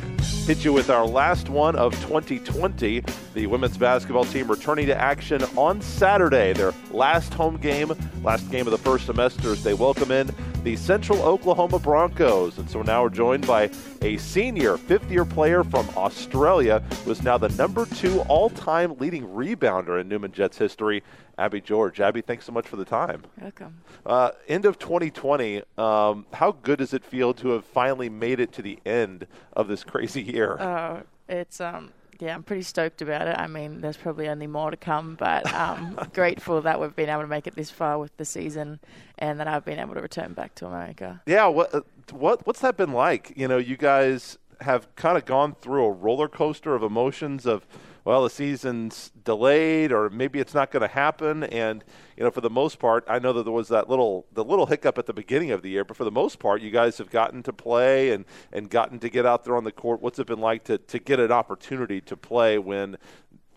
hit 0.46 0.64
you 0.64 0.72
with 0.72 0.88
our 0.88 1.04
last 1.04 1.48
one 1.48 1.74
of 1.74 1.92
2020. 2.02 3.02
The 3.34 3.46
women's 3.48 3.76
basketball 3.76 4.24
team 4.26 4.48
returning 4.48 4.86
to 4.86 4.96
action 4.96 5.42
on 5.56 5.80
Saturday. 5.80 6.52
Their 6.52 6.72
last 6.92 7.34
home 7.34 7.56
game, 7.56 7.92
last 8.22 8.48
game 8.52 8.68
of 8.68 8.70
the 8.70 8.78
first 8.78 9.06
semester 9.06 9.50
as 9.50 9.64
they 9.64 9.74
welcome 9.74 10.12
in 10.12 10.32
the 10.64 10.76
Central 10.76 11.20
Oklahoma 11.20 11.78
Broncos. 11.78 12.56
And 12.56 12.68
so 12.70 12.80
now 12.80 13.02
we're 13.02 13.10
joined 13.10 13.46
by 13.46 13.70
a 14.00 14.16
senior 14.16 14.78
fifth 14.78 15.10
year 15.10 15.26
player 15.26 15.62
from 15.62 15.86
Australia 15.94 16.80
who 17.04 17.10
is 17.10 17.22
now 17.22 17.36
the 17.36 17.50
number 17.50 17.84
two 17.84 18.20
all 18.22 18.48
time 18.48 18.96
leading 18.96 19.26
rebounder 19.28 20.00
in 20.00 20.08
Newman 20.08 20.32
Jets 20.32 20.56
history. 20.56 21.02
Abbey 21.36 21.60
George. 21.60 22.00
Abbey, 22.00 22.22
thanks 22.22 22.46
so 22.46 22.52
much 22.52 22.66
for 22.66 22.76
the 22.76 22.84
time. 22.84 23.24
Welcome. 23.38 23.82
Uh, 24.06 24.30
end 24.48 24.64
of 24.64 24.78
2020. 24.78 25.62
Um, 25.76 26.24
how 26.32 26.52
good 26.52 26.78
does 26.78 26.94
it 26.94 27.04
feel 27.04 27.34
to 27.34 27.50
have 27.50 27.64
finally 27.66 28.08
made 28.08 28.40
it 28.40 28.50
to 28.52 28.62
the 28.62 28.78
end 28.86 29.26
of 29.52 29.68
this 29.68 29.84
crazy 29.84 30.22
year? 30.22 30.56
Uh, 30.58 31.02
it's 31.28 31.60
um, 31.60 31.92
yeah, 32.20 32.34
I'm 32.34 32.42
pretty 32.42 32.62
stoked 32.62 33.02
about 33.02 33.26
it. 33.28 33.36
I 33.38 33.46
mean, 33.46 33.80
there's 33.80 33.96
probably 33.96 34.28
only 34.28 34.46
more 34.46 34.70
to 34.70 34.76
come, 34.76 35.14
but 35.16 35.52
um, 35.52 35.98
grateful 36.14 36.60
that 36.62 36.80
we've 36.80 36.94
been 36.94 37.08
able 37.08 37.22
to 37.22 37.28
make 37.28 37.46
it 37.46 37.54
this 37.54 37.70
far 37.70 37.98
with 37.98 38.16
the 38.16 38.24
season, 38.24 38.80
and 39.18 39.40
that 39.40 39.48
I've 39.48 39.64
been 39.64 39.78
able 39.78 39.94
to 39.94 40.00
return 40.00 40.32
back 40.32 40.54
to 40.56 40.66
America. 40.66 41.22
Yeah, 41.26 41.46
what 41.46 41.74
uh, 41.74 41.82
what 42.12 42.46
what's 42.46 42.60
that 42.60 42.76
been 42.76 42.92
like? 42.92 43.32
You 43.36 43.48
know, 43.48 43.58
you 43.58 43.76
guys 43.76 44.38
have 44.60 44.94
kind 44.96 45.18
of 45.18 45.24
gone 45.24 45.54
through 45.60 45.84
a 45.84 45.90
roller 45.90 46.28
coaster 46.28 46.74
of 46.74 46.82
emotions 46.82 47.46
of 47.46 47.66
well, 48.04 48.22
the 48.22 48.30
season's 48.30 49.10
delayed, 49.24 49.90
or 49.90 50.10
maybe 50.10 50.38
it's 50.38 50.54
not 50.54 50.70
going 50.70 50.82
to 50.82 50.94
happen. 50.94 51.44
And 51.44 51.82
you 52.16 52.24
know, 52.24 52.30
for 52.30 52.42
the 52.42 52.50
most 52.50 52.78
part, 52.78 53.04
I 53.08 53.18
know 53.18 53.32
that 53.32 53.44
there 53.44 53.52
was 53.52 53.68
that 53.68 53.88
little 53.88 54.26
the 54.32 54.44
little 54.44 54.66
hiccup 54.66 54.98
at 54.98 55.06
the 55.06 55.14
beginning 55.14 55.50
of 55.50 55.62
the 55.62 55.70
year, 55.70 55.84
but 55.84 55.96
for 55.96 56.04
the 56.04 56.10
most 56.10 56.38
part, 56.38 56.60
you 56.60 56.70
guys 56.70 56.98
have 56.98 57.10
gotten 57.10 57.42
to 57.44 57.52
play 57.52 58.10
and 58.10 58.24
and 58.52 58.68
gotten 58.68 58.98
to 59.00 59.08
get 59.08 59.24
out 59.24 59.44
there 59.44 59.56
on 59.56 59.64
the 59.64 59.72
court. 59.72 60.02
What's 60.02 60.18
it 60.18 60.26
been 60.26 60.40
like 60.40 60.64
to 60.64 60.78
to 60.78 60.98
get 60.98 61.18
an 61.18 61.32
opportunity 61.32 62.00
to 62.02 62.16
play 62.16 62.58
when? 62.58 62.96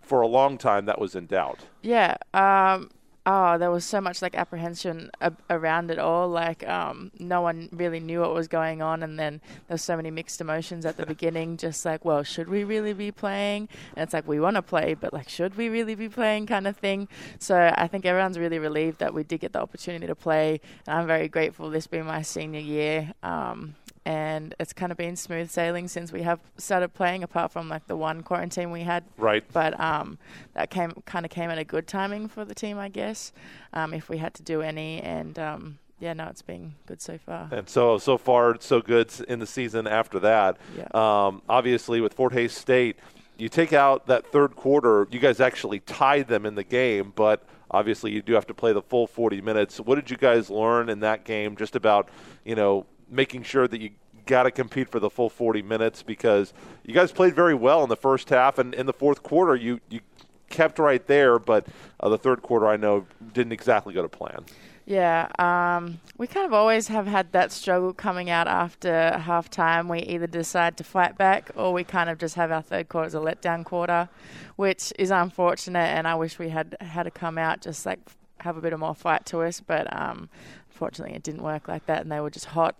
For 0.01 0.21
a 0.21 0.27
long 0.27 0.57
time, 0.57 0.85
that 0.85 1.01
was 1.01 1.15
in 1.15 1.25
doubt. 1.25 1.65
Yeah, 1.81 2.15
um, 2.33 2.91
oh, 3.27 3.57
there 3.57 3.69
was 3.69 3.83
so 3.83 3.99
much 3.99 4.21
like 4.21 4.35
apprehension 4.35 5.11
ab- 5.19 5.37
around 5.49 5.91
it 5.91 5.99
all. 5.99 6.29
Like, 6.29 6.67
um, 6.67 7.11
no 7.19 7.41
one 7.41 7.67
really 7.73 7.99
knew 7.99 8.21
what 8.21 8.33
was 8.33 8.47
going 8.47 8.81
on, 8.81 9.03
and 9.03 9.19
then 9.19 9.41
there's 9.67 9.83
so 9.83 9.97
many 9.97 10.09
mixed 10.09 10.39
emotions 10.39 10.85
at 10.85 10.95
the 10.95 11.05
beginning. 11.13 11.57
Just 11.57 11.85
like, 11.85 12.05
well, 12.05 12.23
should 12.23 12.47
we 12.47 12.63
really 12.63 12.93
be 12.93 13.11
playing? 13.11 13.67
And 13.95 14.03
it's 14.03 14.13
like 14.13 14.27
we 14.27 14.39
want 14.39 14.55
to 14.55 14.61
play, 14.61 14.93
but 14.93 15.13
like, 15.13 15.27
should 15.27 15.57
we 15.57 15.67
really 15.67 15.93
be 15.93 16.07
playing? 16.07 16.47
Kind 16.47 16.67
of 16.67 16.77
thing. 16.77 17.09
So 17.37 17.71
I 17.75 17.87
think 17.87 18.05
everyone's 18.05 18.39
really 18.39 18.59
relieved 18.59 18.99
that 18.99 19.13
we 19.13 19.23
did 19.23 19.41
get 19.41 19.51
the 19.51 19.61
opportunity 19.61 20.07
to 20.07 20.15
play, 20.15 20.61
and 20.87 20.97
I'm 20.97 21.07
very 21.07 21.27
grateful. 21.27 21.69
This 21.69 21.85
being 21.85 22.05
my 22.05 22.21
senior 22.21 22.61
year. 22.61 23.13
Um, 23.21 23.75
and 24.07 24.55
it's 24.57 24.71
kind 24.71 24.89
of 24.89 24.97
been 24.97 25.17
smooth 25.17 25.49
sailing 25.51 25.89
since 25.89 26.13
we 26.13 26.21
have 26.21 26.39
started 26.57 26.93
playing, 26.93 27.23
apart 27.23 27.51
from 27.51 27.67
like 27.67 27.87
the 27.87 27.97
one 27.97 28.23
quarantine 28.23 28.71
we 28.71 28.83
had. 28.83 29.03
Right. 29.17 29.43
But 29.51 29.77
um, 29.81 30.17
that 30.53 30.69
came 30.69 30.93
kind 31.05 31.25
of 31.25 31.29
came 31.29 31.49
at 31.49 31.57
a 31.57 31.65
good 31.65 31.87
timing 31.87 32.29
for 32.29 32.45
the 32.45 32.55
team, 32.55 32.77
I 32.79 32.87
guess. 32.87 33.33
Um, 33.73 33.93
if 33.93 34.07
we 34.07 34.19
had 34.19 34.33
to 34.35 34.43
do 34.43 34.61
any, 34.61 35.01
and 35.01 35.37
um, 35.37 35.79
yeah, 35.99 36.13
no, 36.13 36.27
it's 36.27 36.41
been 36.41 36.75
good 36.85 37.01
so 37.01 37.17
far. 37.17 37.49
And 37.51 37.67
so 37.67 37.97
so 37.97 38.17
far 38.17 38.55
so 38.61 38.79
good 38.79 39.11
in 39.27 39.39
the 39.39 39.45
season. 39.45 39.87
After 39.87 40.19
that, 40.19 40.55
yeah. 40.77 40.87
Um, 40.93 41.41
obviously 41.49 41.99
with 41.99 42.13
Fort 42.13 42.31
Hays 42.31 42.53
State, 42.53 42.95
you 43.37 43.49
take 43.49 43.73
out 43.73 44.07
that 44.07 44.25
third 44.27 44.55
quarter, 44.55 45.05
you 45.11 45.19
guys 45.19 45.41
actually 45.41 45.81
tied 45.81 46.29
them 46.29 46.45
in 46.45 46.55
the 46.55 46.63
game, 46.63 47.11
but 47.13 47.43
obviously 47.71 48.11
you 48.13 48.21
do 48.21 48.31
have 48.35 48.47
to 48.47 48.53
play 48.53 48.71
the 48.71 48.81
full 48.81 49.05
40 49.05 49.41
minutes. 49.41 49.81
What 49.81 49.95
did 49.95 50.09
you 50.09 50.15
guys 50.15 50.49
learn 50.49 50.87
in 50.87 51.01
that 51.01 51.25
game 51.25 51.57
just 51.57 51.75
about, 51.75 52.07
you 52.45 52.55
know, 52.55 52.85
making 53.09 53.43
sure 53.43 53.67
that 53.67 53.81
you 53.81 53.91
got 54.25 54.43
to 54.43 54.51
compete 54.51 54.89
for 54.89 54.99
the 54.99 55.09
full 55.09 55.29
40 55.29 55.61
minutes 55.61 56.03
because 56.03 56.53
you 56.85 56.93
guys 56.93 57.11
played 57.11 57.33
very 57.33 57.55
well 57.55 57.83
in 57.83 57.89
the 57.89 57.95
first 57.95 58.29
half 58.29 58.57
and 58.57 58.75
in 58.75 58.85
the 58.85 58.93
fourth 58.93 59.23
quarter 59.23 59.55
you 59.55 59.79
you 59.89 60.01
kept 60.49 60.79
right 60.79 61.07
there 61.07 61.39
but 61.39 61.65
uh, 61.99 62.09
the 62.09 62.17
third 62.17 62.41
quarter 62.41 62.67
I 62.67 62.77
know 62.77 63.05
didn't 63.33 63.53
exactly 63.53 63.93
go 63.93 64.01
to 64.01 64.09
plan. 64.09 64.45
Yeah, 64.87 65.27
um, 65.37 65.99
we 66.17 66.27
kind 66.27 66.45
of 66.45 66.53
always 66.53 66.87
have 66.87 67.07
had 67.07 67.33
that 67.33 67.51
struggle 67.51 67.91
coming 67.91 68.29
out 68.29 68.47
after 68.47 69.11
halftime. 69.21 69.89
We 69.89 69.99
either 69.99 70.27
decide 70.27 70.77
to 70.77 70.85
fight 70.85 71.17
back 71.17 71.51
or 71.57 71.73
we 71.73 71.83
kind 71.83 72.09
of 72.09 72.17
just 72.17 72.35
have 72.35 72.53
our 72.53 72.61
third 72.61 72.87
quarter 72.87 73.07
as 73.07 73.13
a 73.13 73.17
letdown 73.17 73.65
quarter, 73.65 74.07
which 74.55 74.93
is 74.97 75.11
unfortunate. 75.11 75.79
And 75.79 76.07
I 76.07 76.15
wish 76.15 76.39
we 76.39 76.47
had 76.49 76.77
had 76.79 77.03
to 77.03 77.11
come 77.11 77.37
out 77.37 77.59
just 77.59 77.85
like 77.85 77.99
have 78.39 78.55
a 78.55 78.61
bit 78.61 78.71
of 78.71 78.79
more 78.79 78.95
fight 78.95 79.25
to 79.25 79.41
us. 79.41 79.59
But 79.59 79.93
um, 79.93 80.29
unfortunately, 80.77 81.15
it 81.15 81.23
didn't 81.23 81.41
work 81.41 81.67
like 81.67 81.87
that, 81.87 82.03
and 82.03 82.11
they 82.11 82.19
were 82.19 82.29
just 82.29 82.45
hot 82.45 82.75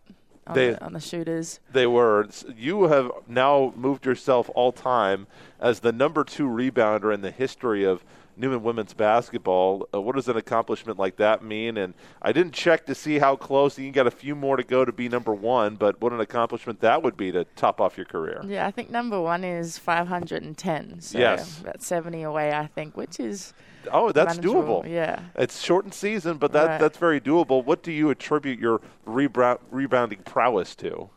on, 0.46 0.54
they, 0.54 0.70
the, 0.70 0.86
on 0.86 0.94
the 0.94 1.00
shooters. 1.00 1.60
They 1.72 1.88
were. 1.88 2.28
You 2.56 2.84
have 2.84 3.10
now 3.28 3.74
moved 3.76 4.06
yourself 4.06 4.52
all 4.54 4.72
time 4.72 5.26
as 5.60 5.80
the 5.80 5.92
number 5.92 6.24
two 6.24 6.48
rebounder 6.48 7.12
in 7.12 7.22
the 7.22 7.32
history 7.32 7.84
of 7.84 8.06
Newman 8.38 8.62
women's 8.64 8.94
basketball. 8.94 9.88
Uh, 9.94 10.02
what 10.02 10.16
does 10.16 10.28
an 10.28 10.38
accomplishment 10.38 11.00
like 11.00 11.16
that 11.18 11.44
mean? 11.44 11.78
And 11.78 11.94
I 12.22 12.32
didn't 12.32 12.54
check 12.54 12.86
to 12.86 12.96
see 12.96 13.20
how 13.20 13.36
close. 13.36 13.78
You 13.80 13.92
got 13.92 14.08
a 14.08 14.12
few 14.12 14.36
more 14.36 14.58
to 14.58 14.64
go 14.64 14.86
to 14.86 14.92
be 14.92 15.10
number 15.10 15.34
one, 15.34 15.76
but 15.76 16.00
what 16.02 16.14
an 16.14 16.20
accomplishment 16.20 16.80
that 16.82 17.02
would 17.02 17.18
be 17.18 17.32
to 17.32 17.46
top 17.56 17.82
off 17.82 17.98
your 17.98 18.06
career. 18.06 18.42
Yeah, 18.46 18.68
I 18.68 18.72
think 18.72 18.90
number 18.90 19.20
one 19.20 19.44
is 19.44 19.78
510. 19.78 21.02
So 21.02 21.18
yes. 21.18 21.60
that's 21.64 21.86
70 21.88 22.22
away, 22.24 22.54
I 22.54 22.68
think, 22.68 22.96
which 22.96 23.20
is. 23.20 23.54
Oh, 23.92 24.12
that's 24.12 24.38
manageable. 24.38 24.84
doable. 24.84 24.90
Yeah. 24.90 25.22
It's 25.36 25.62
shortened 25.62 25.94
season, 25.94 26.38
but 26.38 26.52
that 26.52 26.66
Right. 26.68 26.80
that's 26.80 26.98
very 26.98 27.22
doable. 27.22 27.64
What 27.64 27.84
do 27.84 27.92
you 27.92 28.10
attribute 28.10 28.60
your 28.60 28.82
rebound, 29.06 29.60
rebounding 29.72 30.20
prowess 30.20 30.76
to? 30.78 31.10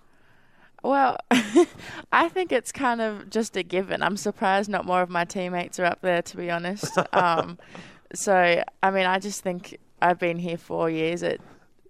Well, 0.83 1.19
I 2.13 2.29
think 2.29 2.53
it's 2.53 2.73
kind 2.73 3.01
of 3.01 3.31
just 3.31 3.57
a 3.57 3.63
given. 3.63 4.03
I'm 4.03 4.17
surprised 4.17 4.71
not 4.71 4.87
more 4.87 5.03
of 5.03 5.11
my 5.11 5.25
teammates 5.25 5.79
are 5.79 5.85
up 5.85 6.01
there, 6.01 6.23
to 6.23 6.37
be 6.37 6.51
honest. 6.51 6.99
um, 7.13 7.59
so, 8.15 8.63
I 8.83 8.91
mean, 8.91 9.07
I 9.07 9.19
just 9.19 9.43
think 9.43 9.79
I've 10.01 10.19
been 10.19 10.39
here 10.39 10.57
four 10.57 10.91
years. 10.91 11.23
It 11.23 11.41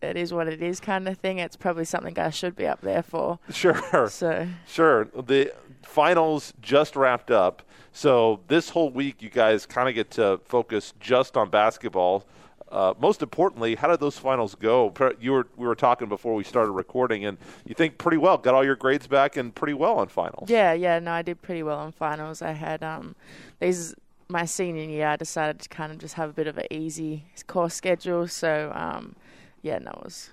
it 0.02 0.16
is 0.16 0.32
what 0.32 0.48
it 0.48 0.62
is, 0.62 0.80
kind 0.80 1.06
of 1.08 1.18
thing. 1.18 1.38
It's 1.38 1.56
probably 1.56 1.84
something 1.84 2.18
I 2.18 2.30
should 2.30 2.56
be 2.56 2.66
up 2.66 2.80
there 2.80 3.02
for. 3.02 3.38
Sure. 3.50 4.08
So 4.08 4.48
Sure. 4.66 5.04
The 5.04 5.52
finals 5.82 6.54
just 6.62 6.96
wrapped 6.96 7.30
up. 7.30 7.62
So 7.92 8.40
this 8.48 8.70
whole 8.70 8.90
week, 8.90 9.20
you 9.20 9.28
guys 9.28 9.66
kind 9.66 9.88
of 9.88 9.94
get 9.94 10.10
to 10.12 10.40
focus 10.46 10.94
just 11.00 11.36
on 11.36 11.50
basketball. 11.50 12.24
Uh, 12.70 12.94
most 13.00 13.20
importantly, 13.20 13.74
how 13.74 13.88
did 13.88 13.98
those 13.98 14.16
finals 14.16 14.54
go? 14.54 14.92
You 15.20 15.32
were 15.32 15.46
we 15.56 15.66
were 15.66 15.74
talking 15.74 16.08
before 16.08 16.34
we 16.34 16.44
started 16.44 16.70
recording, 16.70 17.24
and 17.24 17.36
you 17.66 17.74
think 17.74 17.98
pretty 17.98 18.16
well. 18.16 18.38
Got 18.38 18.54
all 18.54 18.64
your 18.64 18.76
grades 18.76 19.08
back 19.08 19.36
and 19.36 19.52
pretty 19.52 19.74
well 19.74 19.98
on 19.98 20.08
finals. 20.08 20.48
Yeah, 20.48 20.72
yeah, 20.72 21.00
no, 21.00 21.10
I 21.10 21.22
did 21.22 21.42
pretty 21.42 21.64
well 21.64 21.78
on 21.78 21.90
finals. 21.90 22.42
I 22.42 22.52
had 22.52 22.82
um 22.84 23.16
these 23.58 23.94
my 24.28 24.44
senior 24.44 24.84
year. 24.84 25.08
I 25.08 25.16
decided 25.16 25.60
to 25.62 25.68
kind 25.68 25.90
of 25.90 25.98
just 25.98 26.14
have 26.14 26.30
a 26.30 26.32
bit 26.32 26.46
of 26.46 26.58
an 26.58 26.66
easy 26.70 27.24
course 27.46 27.74
schedule. 27.74 28.28
So 28.28 28.70
um, 28.74 29.16
yeah, 29.62 29.78
no, 29.78 29.90
it 29.90 30.04
was 30.04 30.30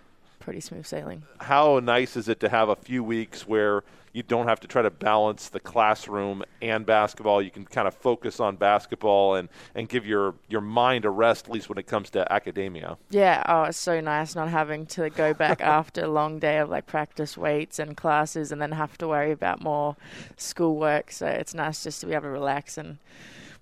pretty 0.47 0.61
smooth 0.61 0.85
sailing. 0.85 1.23
How 1.39 1.79
nice 1.79 2.15
is 2.15 2.29
it 2.29 2.39
to 2.39 2.47
have 2.47 2.69
a 2.69 2.75
few 2.77 3.03
weeks 3.03 3.45
where 3.45 3.83
you 4.13 4.23
don't 4.23 4.47
have 4.47 4.61
to 4.61 4.67
try 4.67 4.81
to 4.81 4.89
balance 4.89 5.49
the 5.49 5.59
classroom 5.59 6.41
and 6.61 6.85
basketball? 6.85 7.41
You 7.41 7.51
can 7.51 7.65
kind 7.65 7.85
of 7.85 7.93
focus 7.93 8.39
on 8.39 8.55
basketball 8.55 9.35
and, 9.35 9.49
and 9.75 9.89
give 9.89 10.07
your, 10.07 10.35
your 10.47 10.61
mind 10.61 11.03
a 11.03 11.09
rest, 11.09 11.47
at 11.47 11.51
least 11.51 11.67
when 11.67 11.77
it 11.77 11.85
comes 11.85 12.09
to 12.11 12.31
academia. 12.31 12.97
Yeah, 13.09 13.43
oh, 13.45 13.63
it's 13.63 13.77
so 13.77 13.99
nice 13.99 14.35
not 14.35 14.47
having 14.47 14.85
to 14.85 15.09
go 15.09 15.33
back 15.33 15.59
after 15.79 16.05
a 16.05 16.07
long 16.07 16.39
day 16.39 16.59
of 16.59 16.69
like 16.69 16.85
practice 16.85 17.35
weights 17.37 17.77
and 17.77 17.97
classes, 17.97 18.49
and 18.49 18.61
then 18.61 18.71
have 18.71 18.97
to 18.99 19.07
worry 19.09 19.33
about 19.33 19.61
more 19.61 19.97
schoolwork. 20.37 21.11
So 21.11 21.27
it's 21.27 21.53
nice 21.53 21.83
just 21.83 21.99
to 21.99 22.07
be 22.07 22.13
able 22.13 22.21
to 22.21 22.29
relax 22.29 22.77
and 22.77 22.99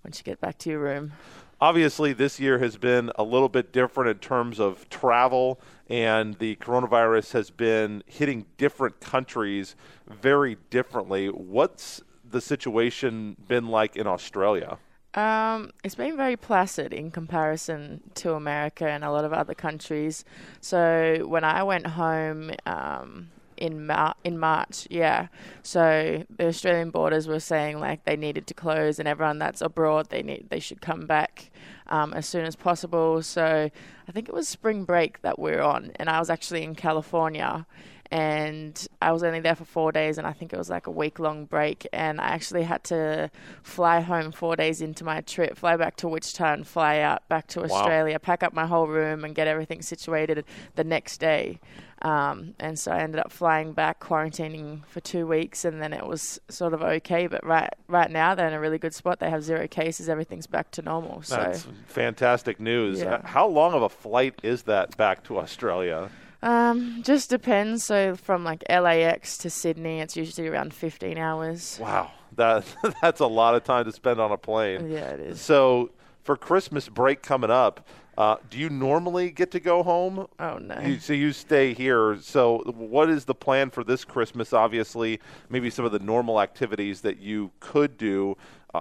once 0.04 0.20
you 0.20 0.24
get 0.24 0.40
back 0.40 0.60
to 0.60 0.70
your 0.70 0.82
room. 0.82 1.14
Obviously, 1.62 2.12
this 2.12 2.40
year 2.40 2.60
has 2.60 2.76
been 2.76 3.12
a 3.16 3.24
little 3.24 3.48
bit 3.48 3.72
different 3.72 4.10
in 4.10 4.18
terms 4.18 4.60
of 4.60 4.90
travel, 4.90 5.60
and 5.90 6.36
the 6.36 6.58
coronavirus 6.58 7.32
has 7.32 7.50
been 7.50 8.04
hitting 8.08 8.46
different 8.58 9.00
countries 9.00 9.76
very 10.08 10.58
differently. 10.70 11.28
What's 11.28 12.02
the 12.30 12.42
situation 12.42 13.38
been 13.48 13.68
like 13.68 13.96
in 13.96 14.06
Australia? 14.06 14.78
Um, 15.14 15.72
it's 15.86 15.96
been 15.96 16.18
very 16.18 16.36
placid 16.36 16.94
in 16.94 17.10
comparison 17.10 18.02
to 18.16 18.34
America 18.34 18.90
and 18.90 19.06
a 19.06 19.12
lot 19.12 19.24
of 19.24 19.32
other 19.32 19.54
countries. 19.54 20.26
So 20.60 21.24
when 21.26 21.46
I 21.46 21.64
went 21.64 21.88
home 21.88 22.52
um, 22.66 23.30
in 23.58 23.86
Mar- 23.88 24.16
in 24.24 24.38
March, 24.38 24.88
yeah, 24.90 25.28
so 25.62 26.24
the 26.30 26.48
Australian 26.48 26.92
borders 26.92 27.28
were 27.28 27.40
saying 27.40 27.80
like 27.80 28.06
they 28.06 28.16
needed 28.16 28.48
to 28.48 28.54
close, 28.54 29.00
and 29.00 29.08
everyone 29.08 29.40
that's 29.40 29.62
abroad 29.62 30.10
they 30.10 30.22
need 30.24 30.48
they 30.50 30.60
should 30.60 30.82
come 30.82 31.06
back 31.08 31.52
um, 31.88 32.14
as 32.14 32.26
soon 32.26 32.46
as 32.46 32.56
possible. 32.56 33.22
So 33.22 33.70
I 34.08 34.12
think 34.12 34.28
it 34.28 34.36
was 34.36 34.48
spring 34.48 34.84
break 34.84 35.22
that 35.22 35.40
we 35.40 35.52
are 35.54 35.62
on, 35.62 35.92
and 35.96 36.10
I 36.10 36.20
was 36.20 36.30
actually 36.30 36.64
in 36.64 36.76
California 36.76 37.66
and 38.12 38.88
I 39.02 39.12
was 39.12 39.24
only 39.24 39.40
there 39.40 39.56
for 39.56 39.66
four 39.66 39.92
days, 39.92 40.18
and 40.18 40.28
I 40.28 40.34
think 40.34 40.54
it 40.54 40.58
was 40.58 40.70
like 40.70 40.88
a 40.88 40.92
week 40.92 41.20
long 41.20 41.46
break. 41.46 41.88
And 41.92 42.22
I 42.22 42.28
actually 42.28 42.64
had 42.64 42.84
to 42.86 43.32
fly 43.64 44.02
home 44.02 44.32
four 44.32 44.56
days 44.56 44.82
into 44.82 45.04
my 45.04 45.22
trip, 45.22 45.58
fly 45.58 45.76
back 45.78 45.96
to 45.98 46.08
Wichita, 46.08 46.54
and 46.54 46.68
fly 46.68 47.00
out 47.00 47.28
back 47.30 47.48
to 47.48 47.64
Australia, 47.64 48.20
pack 48.20 48.44
up 48.44 48.54
my 48.54 48.66
whole 48.66 48.88
room, 48.88 49.24
and 49.24 49.34
get 49.34 49.48
everything 49.48 49.82
situated 49.82 50.46
the 50.76 50.84
next 50.84 51.18
day. 51.18 51.60
Um, 52.02 52.54
and 52.60 52.78
so 52.78 52.92
I 52.92 53.00
ended 53.00 53.20
up 53.20 53.32
flying 53.32 53.74
back, 53.74 54.00
quarantining 54.00 54.86
for 54.86 55.00
two 55.00 55.26
weeks, 55.26 55.66
and 55.66 55.82
then 55.82 55.92
it 55.92 56.06
was 56.06 56.40
sort 56.50 56.74
of 56.74 56.84
okay. 56.84 57.26
But 57.26 57.44
right 57.44 57.70
right 57.88 58.12
now 58.12 58.36
they're 58.36 58.48
in 58.48 58.54
a 58.54 58.60
really 58.60 58.78
good 58.78 58.94
spot. 58.94 59.20
They 59.20 59.30
have 59.30 59.44
zero 59.44 59.68
cases. 59.68 60.10
Everything's 60.10 60.46
back 60.46 60.70
to 60.72 60.82
normal. 60.84 61.24
So 61.24 61.38
That's 61.38 61.66
fantastic 61.88 62.60
news. 62.60 63.00
Yeah. 63.00 63.26
How 63.26 63.48
long 63.48 63.74
of 63.74 63.82
a 63.82 63.90
flight 63.90 64.40
is 64.44 64.64
that 64.64 64.96
back 64.98 65.24
to 65.26 65.40
Australia? 65.40 66.12
Um, 66.46 67.02
just 67.04 67.32
depends. 67.32 67.84
So 67.84 68.16
from 68.16 68.44
like 68.44 68.64
LAX 68.70 69.38
to 69.40 69.50
Sydney, 69.50 70.00
it's 70.00 70.16
usually 70.16 70.48
around 70.48 70.74
15 70.74 71.18
hours. 71.18 71.80
Wow, 71.82 72.12
that 72.36 72.64
that's 73.02 73.20
a 73.20 73.28
lot 73.28 73.56
of 73.56 73.64
time 73.64 73.86
to 73.86 73.92
spend 73.92 74.22
on 74.22 74.32
a 74.32 74.38
plane. 74.38 74.90
Yeah, 74.90 75.10
it 75.10 75.20
is. 75.20 75.42
So 75.42 75.90
for 76.22 76.38
Christmas 76.38 76.88
break 76.88 77.24
coming 77.24 77.50
up, 77.50 77.88
uh, 78.18 78.38
do 78.50 78.60
you 78.60 78.70
normally 78.70 79.32
get 79.32 79.50
to 79.52 79.60
go 79.60 79.82
home? 79.82 80.28
Oh 80.40 80.58
no. 80.60 80.80
You, 80.80 81.00
so 81.00 81.14
you 81.14 81.34
stay 81.34 81.74
here. 81.74 82.18
So 82.22 82.60
what 82.60 83.10
is 83.10 83.26
the 83.26 83.36
plan 83.36 83.72
for 83.72 83.84
this 83.84 84.06
Christmas? 84.06 84.54
Obviously, 84.54 85.20
maybe 85.50 85.72
some 85.72 85.84
of 85.84 85.92
the 85.92 86.00
normal 86.00 86.40
activities 86.40 87.02
that 87.02 87.18
you 87.18 87.52
could 87.60 87.98
do 87.98 88.38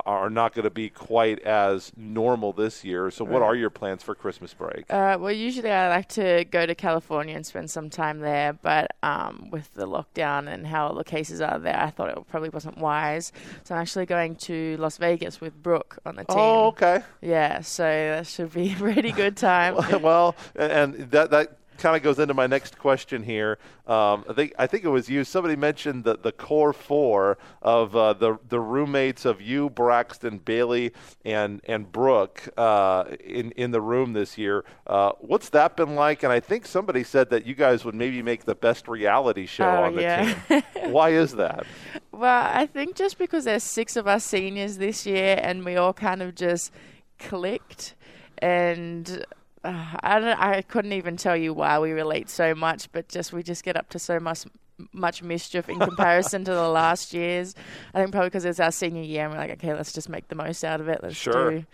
are 0.06 0.30
not 0.30 0.54
going 0.54 0.64
to 0.64 0.70
be 0.70 0.88
quite 0.88 1.40
as 1.40 1.92
normal 1.96 2.52
this 2.52 2.84
year. 2.84 3.10
So 3.10 3.24
what 3.24 3.42
are 3.42 3.54
your 3.54 3.70
plans 3.70 4.02
for 4.02 4.14
Christmas 4.14 4.54
break? 4.54 4.84
Uh, 4.90 5.16
well, 5.20 5.32
usually 5.32 5.70
I 5.70 5.88
like 5.88 6.08
to 6.10 6.44
go 6.50 6.66
to 6.66 6.74
California 6.74 7.34
and 7.34 7.44
spend 7.44 7.70
some 7.70 7.90
time 7.90 8.20
there, 8.20 8.52
but 8.52 8.92
um, 9.02 9.48
with 9.50 9.72
the 9.74 9.86
lockdown 9.86 10.52
and 10.52 10.66
how 10.66 10.88
all 10.88 10.94
the 10.94 11.04
cases 11.04 11.40
are 11.40 11.58
there, 11.58 11.78
I 11.78 11.90
thought 11.90 12.10
it 12.10 12.18
probably 12.28 12.50
wasn't 12.50 12.78
wise. 12.78 13.32
So 13.64 13.74
I'm 13.74 13.80
actually 13.80 14.06
going 14.06 14.36
to 14.36 14.76
Las 14.78 14.98
Vegas 14.98 15.40
with 15.40 15.60
Brooke 15.62 15.98
on 16.04 16.16
the 16.16 16.24
team. 16.24 16.36
Oh, 16.38 16.66
okay. 16.68 17.02
Yeah, 17.20 17.60
so 17.60 17.84
that 17.84 18.26
should 18.26 18.52
be 18.52 18.72
a 18.74 18.76
pretty 18.76 19.12
good 19.12 19.36
time. 19.36 19.76
well, 20.02 20.34
and 20.54 20.94
that 21.10 21.30
that 21.30 21.58
kind 21.78 21.96
of 21.96 22.02
goes 22.02 22.18
into 22.18 22.34
my 22.34 22.46
next 22.46 22.78
question 22.78 23.22
here. 23.22 23.58
Um, 23.86 24.24
I 24.28 24.32
think 24.32 24.54
I 24.58 24.66
think 24.66 24.84
it 24.84 24.88
was 24.88 25.08
you. 25.08 25.24
Somebody 25.24 25.56
mentioned 25.56 26.04
the 26.04 26.16
the 26.16 26.32
core 26.32 26.72
four 26.72 27.38
of 27.62 27.94
uh, 27.94 28.12
the 28.14 28.38
the 28.48 28.60
roommates 28.60 29.24
of 29.24 29.40
you, 29.42 29.68
Braxton, 29.70 30.38
Bailey, 30.38 30.92
and 31.24 31.60
and 31.66 31.90
Brooke 31.92 32.48
uh, 32.56 33.04
in 33.22 33.50
in 33.52 33.70
the 33.72 33.80
room 33.80 34.12
this 34.14 34.38
year. 34.38 34.64
Uh, 34.86 35.12
what's 35.20 35.50
that 35.50 35.76
been 35.76 35.94
like? 35.94 36.22
And 36.22 36.32
I 36.32 36.40
think 36.40 36.66
somebody 36.66 37.04
said 37.04 37.30
that 37.30 37.46
you 37.46 37.54
guys 37.54 37.84
would 37.84 37.94
maybe 37.94 38.22
make 38.22 38.44
the 38.44 38.54
best 38.54 38.88
reality 38.88 39.46
show 39.46 39.64
Oh, 39.66 39.84
on 39.84 39.96
the 39.96 40.02
yeah. 40.02 40.34
team. 40.48 40.62
Why 40.92 41.10
is 41.10 41.32
that? 41.32 41.66
Well, 42.14 42.48
I 42.54 42.66
think 42.66 42.94
just 42.94 43.18
because 43.18 43.42
there's 43.44 43.64
six 43.64 43.96
of 43.96 44.06
us 44.06 44.22
seniors 44.24 44.78
this 44.78 45.04
year, 45.04 45.36
and 45.42 45.64
we 45.64 45.74
all 45.74 45.92
kind 45.92 46.22
of 46.22 46.36
just 46.36 46.70
clicked, 47.18 47.94
and 48.38 49.24
uh, 49.64 49.96
I 50.02 50.20
don't, 50.20 50.38
I 50.40 50.62
couldn't 50.62 50.92
even 50.92 51.16
tell 51.16 51.36
you 51.36 51.52
why 51.54 51.78
we 51.78 51.92
relate 51.92 52.28
so 52.28 52.54
much, 52.54 52.90
but 52.92 53.08
just 53.08 53.32
we 53.32 53.42
just 53.42 53.64
get 53.64 53.76
up 53.76 53.88
to 53.90 53.98
so 53.98 54.20
much 54.20 54.44
much 54.92 55.22
mischief 55.22 55.68
in 55.68 55.78
comparison 55.78 56.44
to 56.44 56.50
the 56.52 56.68
last 56.82 57.12
years. 57.14 57.54
I 57.94 58.00
think 58.00 58.10
probably 58.10 58.28
because 58.30 58.44
it's 58.44 58.58
our 58.58 58.72
senior 58.72 59.02
year, 59.02 59.24
and 59.24 59.32
we're 59.32 59.38
like, 59.38 59.52
okay, 59.52 59.72
let's 59.72 59.92
just 59.92 60.08
make 60.08 60.26
the 60.28 60.34
most 60.34 60.64
out 60.64 60.80
of 60.80 60.88
it. 60.88 60.98
Let's 61.00 61.14
Sure. 61.14 61.50
do, 61.52 61.64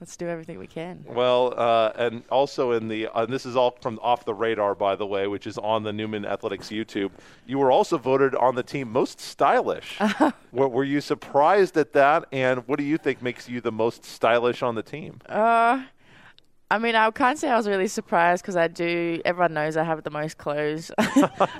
let's 0.00 0.16
do 0.16 0.26
everything 0.28 0.58
we 0.58 0.66
can. 0.66 1.04
Well, 1.06 1.54
uh, 1.56 1.92
and 1.94 2.24
also 2.30 2.72
in 2.72 2.88
the, 2.88 3.06
uh, 3.14 3.26
this 3.26 3.46
is 3.46 3.54
all 3.54 3.76
from 3.80 4.00
off 4.02 4.24
the 4.24 4.34
radar, 4.34 4.74
by 4.74 4.96
the 4.96 5.06
way, 5.06 5.28
which 5.28 5.46
is 5.46 5.56
on 5.58 5.84
the 5.84 5.92
Newman 5.92 6.24
Athletics 6.26 6.68
YouTube. 6.70 7.12
You 7.46 7.58
were 7.58 7.70
also 7.70 7.96
voted 7.96 8.34
on 8.34 8.56
the 8.56 8.64
team 8.64 8.90
most 8.90 9.20
stylish. 9.20 9.96
were, 10.52 10.68
were 10.68 10.84
you 10.84 11.00
surprised 11.00 11.76
at 11.76 11.92
that? 11.92 12.26
And 12.32 12.66
what 12.66 12.80
do 12.80 12.84
you 12.84 12.98
think 12.98 13.22
makes 13.22 13.48
you 13.48 13.60
the 13.60 13.72
most 13.72 14.04
stylish 14.04 14.62
on 14.64 14.74
the 14.74 14.82
team? 14.82 15.20
Uh, 15.28 15.84
I 16.70 16.78
mean, 16.78 16.94
I 16.94 17.10
can't 17.10 17.38
say 17.38 17.48
I 17.48 17.56
was 17.56 17.66
really 17.66 17.88
surprised 17.88 18.42
because 18.42 18.56
I 18.56 18.68
do. 18.68 19.22
Everyone 19.24 19.54
knows 19.54 19.76
I 19.76 19.84
have 19.84 20.04
the 20.04 20.10
most 20.10 20.36
clothes. 20.36 20.90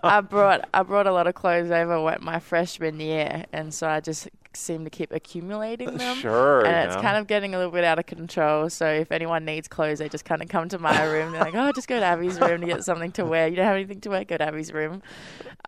I 0.02 0.20
brought 0.20 0.68
I 0.74 0.82
brought 0.82 1.06
a 1.06 1.12
lot 1.12 1.26
of 1.26 1.34
clothes 1.34 1.70
over 1.70 2.18
my 2.20 2.38
freshman 2.38 3.00
year, 3.00 3.46
and 3.52 3.72
so 3.72 3.88
I 3.88 4.00
just 4.00 4.28
seem 4.52 4.84
to 4.84 4.90
keep 4.90 5.10
accumulating 5.10 5.96
them. 5.96 6.16
Sure, 6.18 6.66
and 6.66 6.90
it's 6.90 7.00
kind 7.00 7.16
of 7.16 7.26
getting 7.26 7.54
a 7.54 7.56
little 7.56 7.72
bit 7.72 7.84
out 7.84 7.98
of 7.98 8.04
control. 8.04 8.68
So 8.68 8.86
if 8.86 9.10
anyone 9.10 9.46
needs 9.46 9.66
clothes, 9.66 10.00
they 10.00 10.10
just 10.10 10.26
kind 10.26 10.42
of 10.42 10.48
come 10.48 10.68
to 10.68 10.78
my 10.78 11.02
room. 11.04 11.32
They're 11.32 11.40
like, 11.40 11.54
"Oh, 11.54 11.72
just 11.72 11.88
go 11.88 11.98
to 11.98 12.04
Abbey's 12.04 12.38
room 12.38 12.60
to 12.60 12.66
get 12.66 12.84
something 12.84 13.12
to 13.12 13.24
wear. 13.24 13.48
You 13.48 13.56
don't 13.56 13.66
have 13.66 13.76
anything 13.76 14.02
to 14.02 14.10
wear? 14.10 14.24
Go 14.24 14.36
to 14.36 14.44
Abbey's 14.44 14.74
room." 14.74 15.00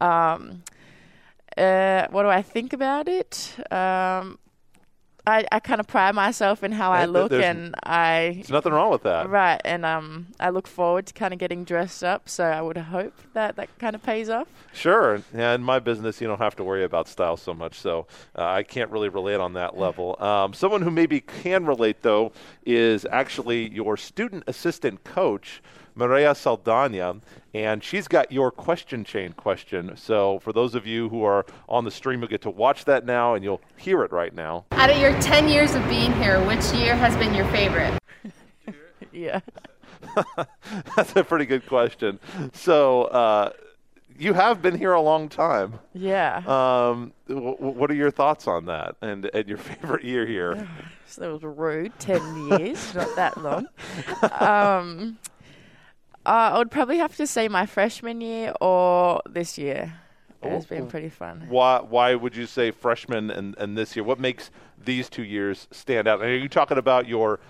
Um, 0.02 0.64
uh, 1.56 2.08
what 2.10 2.24
do 2.24 2.28
I 2.28 2.42
think 2.42 2.74
about 2.74 3.08
it? 3.08 3.56
Um, 3.72 4.38
I, 5.26 5.46
I 5.52 5.60
kind 5.60 5.80
of 5.80 5.86
pride 5.86 6.14
myself 6.14 6.64
in 6.64 6.72
how 6.72 6.90
I 6.92 7.04
look, 7.04 7.30
there's- 7.30 7.44
and 7.44 7.74
I 7.84 8.32
There's 8.36 8.50
nothing 8.50 8.72
wrong 8.72 8.90
with 8.90 9.02
that. 9.02 9.28
right, 9.28 9.60
and 9.64 9.84
um, 9.84 10.28
I 10.40 10.50
look 10.50 10.66
forward 10.66 11.06
to 11.06 11.14
kind 11.14 11.32
of 11.34 11.38
getting 11.38 11.64
dressed 11.64 12.02
up. 12.02 12.28
So 12.28 12.44
I 12.44 12.60
would 12.62 12.76
hope 12.76 13.14
that 13.34 13.56
that 13.56 13.68
kind 13.78 13.94
of 13.94 14.02
pays 14.02 14.28
off. 14.30 14.48
Sure. 14.72 15.22
Yeah, 15.34 15.54
in 15.54 15.62
my 15.62 15.78
business, 15.78 16.20
you 16.20 16.26
don't 16.28 16.38
have 16.38 16.56
to 16.56 16.64
worry 16.64 16.84
about 16.84 17.08
style 17.08 17.36
so 17.36 17.52
much, 17.52 17.78
so 17.78 18.06
uh, 18.36 18.44
I 18.44 18.62
can't 18.62 18.90
really 18.90 19.08
relate 19.08 19.40
on 19.40 19.52
that 19.54 19.76
level. 19.76 20.16
Um, 20.30 20.52
someone 20.54 20.82
who 20.82 20.90
maybe 20.90 21.20
can 21.20 21.66
relate, 21.66 22.02
though, 22.02 22.32
is 22.64 23.04
actually 23.10 23.68
your 23.70 23.96
student 23.96 24.44
assistant 24.46 25.02
coach, 25.04 25.60
Maria 25.94 26.34
Saldana, 26.34 27.16
and 27.54 27.82
she's 27.82 28.08
got 28.08 28.30
your 28.32 28.50
question 28.50 29.04
chain 29.04 29.32
question. 29.32 29.96
So 29.96 30.38
for 30.40 30.52
those 30.52 30.74
of 30.74 30.86
you 30.86 31.08
who 31.08 31.24
are 31.24 31.44
on 31.68 31.84
the 31.84 31.90
stream, 31.90 32.20
you'll 32.20 32.28
get 32.28 32.42
to 32.42 32.50
watch 32.50 32.84
that 32.86 33.04
now, 33.04 33.34
and 33.34 33.44
you'll 33.44 33.60
hear 33.76 34.02
it 34.04 34.12
right 34.12 34.34
now. 34.34 34.66
Out 34.72 34.90
of 34.90 34.98
your 34.98 35.18
10 35.20 35.48
years 35.48 35.74
of 35.74 35.86
being 35.88 36.12
here, 36.14 36.42
which 36.46 36.64
year 36.72 36.94
has 36.96 37.16
been 37.16 37.34
your 37.34 37.46
favorite? 37.46 37.98
yeah. 39.12 39.40
That's 40.96 41.14
a 41.16 41.24
pretty 41.24 41.44
good 41.46 41.66
question. 41.66 42.18
So 42.52 43.04
uh, 43.04 43.50
you 44.18 44.32
have 44.34 44.60
been 44.62 44.76
here 44.76 44.92
a 44.92 45.00
long 45.00 45.28
time. 45.28 45.78
Yeah. 45.92 46.38
Um, 46.38 47.12
w- 47.28 47.52
w- 47.56 47.78
what 47.78 47.90
are 47.90 47.94
your 47.94 48.10
thoughts 48.10 48.46
on 48.48 48.64
that, 48.66 48.96
and 49.02 49.30
and 49.34 49.48
your 49.48 49.58
favorite 49.70 50.04
year 50.04 50.26
here? 50.26 50.68
So 51.06 51.22
that 51.22 51.32
was 51.32 51.42
rude. 51.42 51.92
Ten 51.98 52.46
years, 52.46 52.94
not 52.94 53.16
that 53.16 53.36
long. 53.42 53.66
Um, 54.40 55.18
uh, 56.26 56.50
I 56.54 56.58
would 56.58 56.70
probably 56.70 56.98
have 56.98 57.16
to 57.16 57.26
say 57.26 57.48
my 57.48 57.66
freshman 57.66 58.20
year 58.20 58.52
or 58.60 59.22
this 59.28 59.58
year. 59.58 59.94
It's 60.42 60.66
been 60.66 60.86
pretty 60.86 61.10
fun. 61.10 61.46
Why 61.48 61.80
why 61.80 62.14
would 62.14 62.34
you 62.34 62.46
say 62.46 62.70
freshman 62.70 63.30
and, 63.30 63.54
and 63.58 63.76
this 63.76 63.94
year? 63.94 64.04
What 64.04 64.18
makes 64.18 64.50
these 64.82 65.10
two 65.10 65.22
years 65.22 65.68
stand 65.70 66.08
out? 66.08 66.20
And 66.20 66.30
are 66.30 66.36
you 66.36 66.48
talking 66.48 66.78
about 66.78 67.06
your 67.06 67.40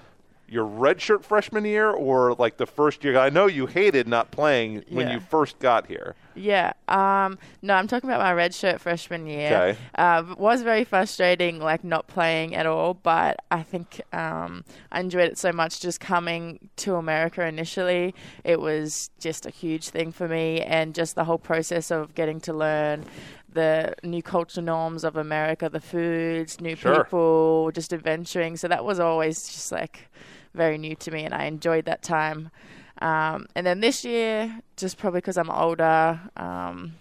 your 0.51 0.67
redshirt 0.67 1.25
freshman 1.25 1.65
year 1.65 1.89
or 1.91 2.35
like 2.35 2.57
the 2.57 2.67
first 2.67 3.05
year? 3.05 3.17
I 3.19 3.31
know 3.31 3.47
you 3.47 3.67
hated 3.67 4.09
not 4.09 4.31
playing 4.31 4.85
when 4.91 5.11
you 5.11 5.21
first 5.21 5.59
got 5.61 5.87
here. 5.87 6.17
Yeah. 6.35 6.73
Um, 6.89 7.39
no, 7.63 7.75
I'm 7.75 7.87
talking 7.87 8.11
about 8.11 8.21
my 8.21 8.33
redshirt 8.33 8.81
freshman 8.81 9.27
year. 9.27 9.55
Okay. 9.55 9.79
Uh, 9.95 10.35
was 10.37 10.63
very 10.63 10.85
frustrating, 10.85 11.59
like 11.61 11.85
not 11.85 12.07
playing 12.09 12.55
at 12.55 12.67
all. 12.67 12.95
But 12.95 13.37
I 13.51 13.63
think 13.63 14.01
um, 14.13 14.65
I 14.91 15.01
enjoyed 15.01 15.31
it 15.31 15.39
so 15.39 15.53
much 15.53 15.81
just 15.81 16.01
coming 16.01 16.69
to 16.77 16.97
America 16.97 17.45
initially. 17.47 18.15
It 18.45 18.61
was 18.61 19.11
just 19.21 19.47
a 19.47 19.51
huge 19.51 19.89
thing 19.91 20.11
for 20.13 20.27
me, 20.29 20.63
and 20.63 20.95
just 20.95 21.15
the 21.15 21.25
whole 21.25 21.39
process 21.39 21.91
of 21.91 22.15
getting 22.15 22.41
to 22.41 22.53
learn 22.53 23.05
the 23.53 23.95
new 24.05 24.23
culture 24.23 24.63
norms 24.63 25.03
of 25.03 25.17
America, 25.17 25.69
the 25.69 25.81
foods, 25.81 26.61
new 26.61 26.77
Sure. 26.77 27.03
people, 27.05 27.71
just 27.75 27.93
adventuring. 27.93 28.57
So 28.57 28.69
that 28.69 28.85
was 28.85 29.01
always 29.01 29.49
just 29.49 29.73
like 29.73 30.09
very 30.55 30.79
new 30.79 30.95
to 30.97 31.11
me, 31.11 31.25
and 31.25 31.35
I 31.35 31.45
enjoyed 31.45 31.85
that 31.87 32.03
time. 32.03 32.51
Um, 33.01 33.47
and 33.55 33.67
then 33.67 33.81
this 33.81 34.05
year, 34.05 34.61
just 34.77 34.99
probably 34.99 35.19
because 35.19 35.39
I'm 35.39 35.51
older, 35.51 36.21
um, 36.37 36.95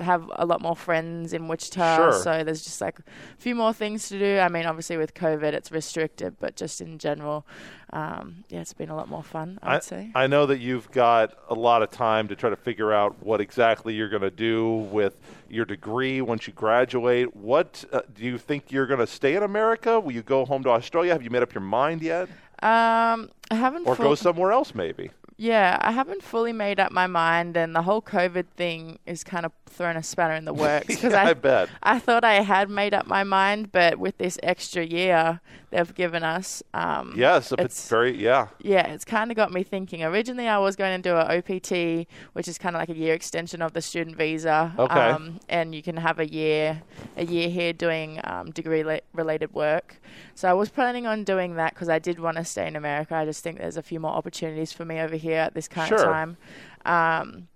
have 0.00 0.28
a 0.36 0.46
lot 0.46 0.60
more 0.60 0.74
friends 0.74 1.32
in 1.32 1.46
Wichita, 1.48 1.96
Sure. 1.96 2.12
so 2.12 2.44
there's 2.44 2.64
just 2.64 2.80
like 2.80 2.98
a 2.98 3.02
few 3.38 3.54
more 3.54 3.72
things 3.72 4.08
to 4.08 4.18
do. 4.18 4.38
I 4.38 4.48
mean, 4.48 4.66
obviously 4.66 4.96
with 4.96 5.14
COVID, 5.14 5.52
it's 5.52 5.70
restricted, 5.70 6.36
but 6.40 6.56
just 6.56 6.80
in 6.80 6.98
general, 6.98 7.46
um, 7.92 8.44
yeah, 8.48 8.60
it's 8.60 8.72
been 8.72 8.88
a 8.88 8.96
lot 8.96 9.08
more 9.08 9.22
fun. 9.22 9.58
I 9.62 9.74
would 9.74 9.84
say. 9.84 10.10
I 10.14 10.26
know 10.26 10.46
that 10.46 10.58
you've 10.58 10.90
got 10.90 11.34
a 11.48 11.54
lot 11.54 11.82
of 11.82 11.90
time 11.90 12.26
to 12.28 12.36
try 12.36 12.50
to 12.50 12.56
figure 12.56 12.92
out 12.92 13.22
what 13.22 13.40
exactly 13.40 13.94
you're 13.94 14.08
going 14.08 14.22
to 14.22 14.30
do 14.30 14.88
with 14.90 15.16
your 15.48 15.64
degree 15.64 16.20
once 16.20 16.46
you 16.46 16.52
graduate. 16.52 17.36
What 17.36 17.84
uh, 17.92 18.00
do 18.12 18.24
you 18.24 18.38
think 18.38 18.72
you're 18.72 18.86
going 18.86 19.00
to 19.00 19.06
stay 19.06 19.34
in 19.36 19.42
America? 19.42 20.00
Will 20.00 20.12
you 20.12 20.22
go 20.22 20.44
home 20.44 20.62
to 20.64 20.70
Australia? 20.70 21.12
Have 21.12 21.22
you 21.22 21.30
made 21.30 21.42
up 21.42 21.54
your 21.54 21.62
mind 21.62 22.02
yet? 22.02 22.28
Um, 22.62 23.30
I 23.50 23.54
haven't. 23.56 23.86
Or 23.86 23.96
full- 23.96 24.06
go 24.10 24.14
somewhere 24.14 24.52
else, 24.52 24.74
maybe? 24.74 25.10
Yeah, 25.36 25.78
I 25.80 25.90
haven't 25.92 26.22
fully 26.22 26.52
made 26.52 26.78
up 26.78 26.92
my 26.92 27.06
mind, 27.08 27.56
and 27.56 27.74
the 27.74 27.82
whole 27.82 28.00
COVID 28.02 28.46
thing 28.56 28.98
is 29.06 29.24
kind 29.24 29.44
of 29.44 29.52
thrown 29.72 29.96
a 29.96 30.02
spanner 30.02 30.34
in 30.34 30.44
the 30.44 30.52
works. 30.54 30.86
Because 31.02 31.12
Yeah, 31.12 31.24
I, 31.24 31.30
I 31.30 31.34
bet. 31.34 31.68
I 31.82 31.98
thought 31.98 32.24
I 32.24 32.42
had 32.42 32.68
made 32.70 32.94
up 32.94 33.06
my 33.06 33.24
mind, 33.24 33.72
but 33.72 33.98
with 33.98 34.18
this 34.18 34.38
extra 34.42 34.84
year 34.84 35.40
they've 35.70 35.94
given 35.94 36.22
us, 36.22 36.62
um, 36.74 37.14
Yes, 37.16 37.50
it's, 37.52 37.62
it's 37.62 37.88
very, 37.88 38.14
yeah. 38.14 38.48
yeah, 38.60 38.86
it's 38.88 39.04
kind 39.06 39.30
of 39.30 39.36
got 39.36 39.50
me 39.52 39.62
thinking. 39.62 40.02
Originally, 40.04 40.46
I 40.46 40.58
was 40.58 40.76
going 40.76 41.00
to 41.00 41.08
do 41.08 41.16
an 41.16 41.38
OPT, 41.38 42.06
which 42.34 42.46
is 42.46 42.58
kind 42.58 42.76
of 42.76 42.80
like 42.80 42.90
a 42.90 42.96
year 42.96 43.14
extension 43.14 43.62
of 43.62 43.72
the 43.72 43.80
student 43.80 44.16
visa. 44.16 44.74
Okay. 44.78 44.94
Um, 45.00 45.40
and 45.48 45.74
you 45.74 45.82
can 45.82 45.96
have 45.96 46.18
a 46.18 46.28
year, 46.28 46.82
a 47.16 47.24
year 47.24 47.48
here 47.48 47.72
doing 47.72 48.20
um, 48.24 48.50
degree-related 48.50 49.54
work. 49.54 49.96
So 50.34 50.48
I 50.48 50.52
was 50.52 50.68
planning 50.68 51.06
on 51.06 51.24
doing 51.24 51.54
that 51.56 51.72
because 51.74 51.88
I 51.88 51.98
did 51.98 52.18
want 52.20 52.36
to 52.36 52.44
stay 52.44 52.66
in 52.66 52.76
America. 52.76 53.14
I 53.14 53.24
just 53.24 53.42
think 53.42 53.58
there's 53.58 53.76
a 53.78 53.82
few 53.82 53.98
more 54.00 54.12
opportunities 54.12 54.72
for 54.72 54.84
me 54.84 55.00
over 55.00 55.16
here 55.16 55.38
at 55.38 55.54
this 55.54 55.68
current 55.68 55.88
Sure. 55.88 56.04
time. 56.04 56.36
Um, 56.84 57.48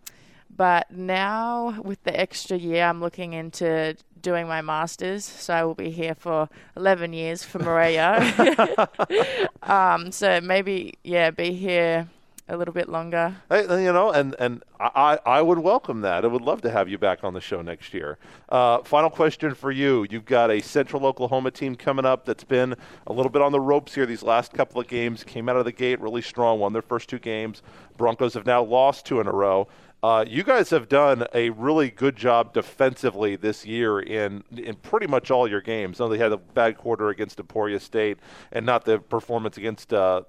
but 0.57 0.91
now 0.91 1.81
with 1.83 2.03
the 2.05 2.19
extra 2.19 2.57
year, 2.57 2.85
I'm 2.85 3.01
looking 3.01 3.33
into 3.33 3.97
doing 4.21 4.49
my 4.49 4.63
masters. 4.63 5.25
So 5.25 5.55
I 5.55 5.65
will 5.65 5.75
be 5.75 5.91
here 5.91 6.15
for 6.15 6.49
11 6.77 7.13
years 7.13 7.43
for 7.43 7.59
Maria. 7.59 8.89
um, 9.63 10.11
so 10.11 10.41
maybe 10.41 10.95
yeah, 11.05 11.31
be 11.31 11.53
here 11.53 12.09
a 12.49 12.57
little 12.57 12.75
bit 12.75 12.89
longer. 12.89 13.35
Hey, 13.49 13.63
you 13.63 13.93
know, 13.93 14.11
and 14.13 14.37
and 14.39 14.63
I 14.79 15.19
I 15.27 15.43
would 15.43 15.59
welcome 15.59 16.03
that. 16.03 16.25
I 16.25 16.29
would 16.29 16.43
love 16.43 16.63
to 16.63 16.71
have 16.71 16.89
you 16.89 16.97
back 16.97 17.25
on 17.25 17.35
the 17.35 17.41
show 17.41 17.61
next 17.61 17.93
year. 17.93 18.19
Uh, 18.49 18.79
final 18.85 19.11
question 19.11 19.55
for 19.55 19.71
you: 19.71 20.07
You've 20.09 20.25
got 20.25 20.51
a 20.51 20.61
Central 20.61 21.07
Oklahoma 21.07 21.51
team 21.51 21.75
coming 21.75 22.05
up 22.05 22.25
that's 22.25 22.45
been 22.45 22.77
a 23.07 23.13
little 23.13 23.31
bit 23.31 23.43
on 23.43 23.53
the 23.53 23.61
ropes 23.61 23.95
here 23.95 24.07
these 24.07 24.23
last 24.23 24.53
couple 24.53 24.81
of 24.81 24.87
games. 24.87 25.25
Came 25.25 25.49
out 25.49 25.57
of 25.57 25.65
the 25.65 25.73
gate 25.73 26.01
really 26.01 26.23
strong, 26.23 26.61
won 26.61 26.73
their 26.73 26.83
first 26.83 27.09
two 27.09 27.19
games. 27.19 27.63
Broncos 27.97 28.35
have 28.35 28.47
now 28.47 28.63
lost 28.63 29.07
two 29.07 29.21
in 29.21 29.27
a 29.27 29.33
row. 29.33 29.67
Uh, 30.07 30.25
you 30.25 30.45
guys 30.45 30.71
have 30.71 30.89
done 30.89 31.27
a 31.35 31.51
really 31.51 31.91
good 31.91 32.15
job 32.15 32.55
defensively 32.55 33.35
this 33.35 33.67
year 33.67 33.99
in 33.99 34.45
in 34.57 34.77
pretty 34.77 35.09
much 35.09 35.33
all 35.33 35.49
your 35.49 35.61
games. 35.61 35.99
They 35.99 36.17
had 36.17 36.31
a 36.31 36.37
bad 36.37 36.79
quarter 36.79 37.09
against 37.09 37.41
Emporia 37.41 37.81
State 37.81 38.21
and 38.53 38.65
not 38.65 38.85
the 38.85 39.01
performance 39.01 39.57
against 39.57 39.93
uh, 39.93 40.23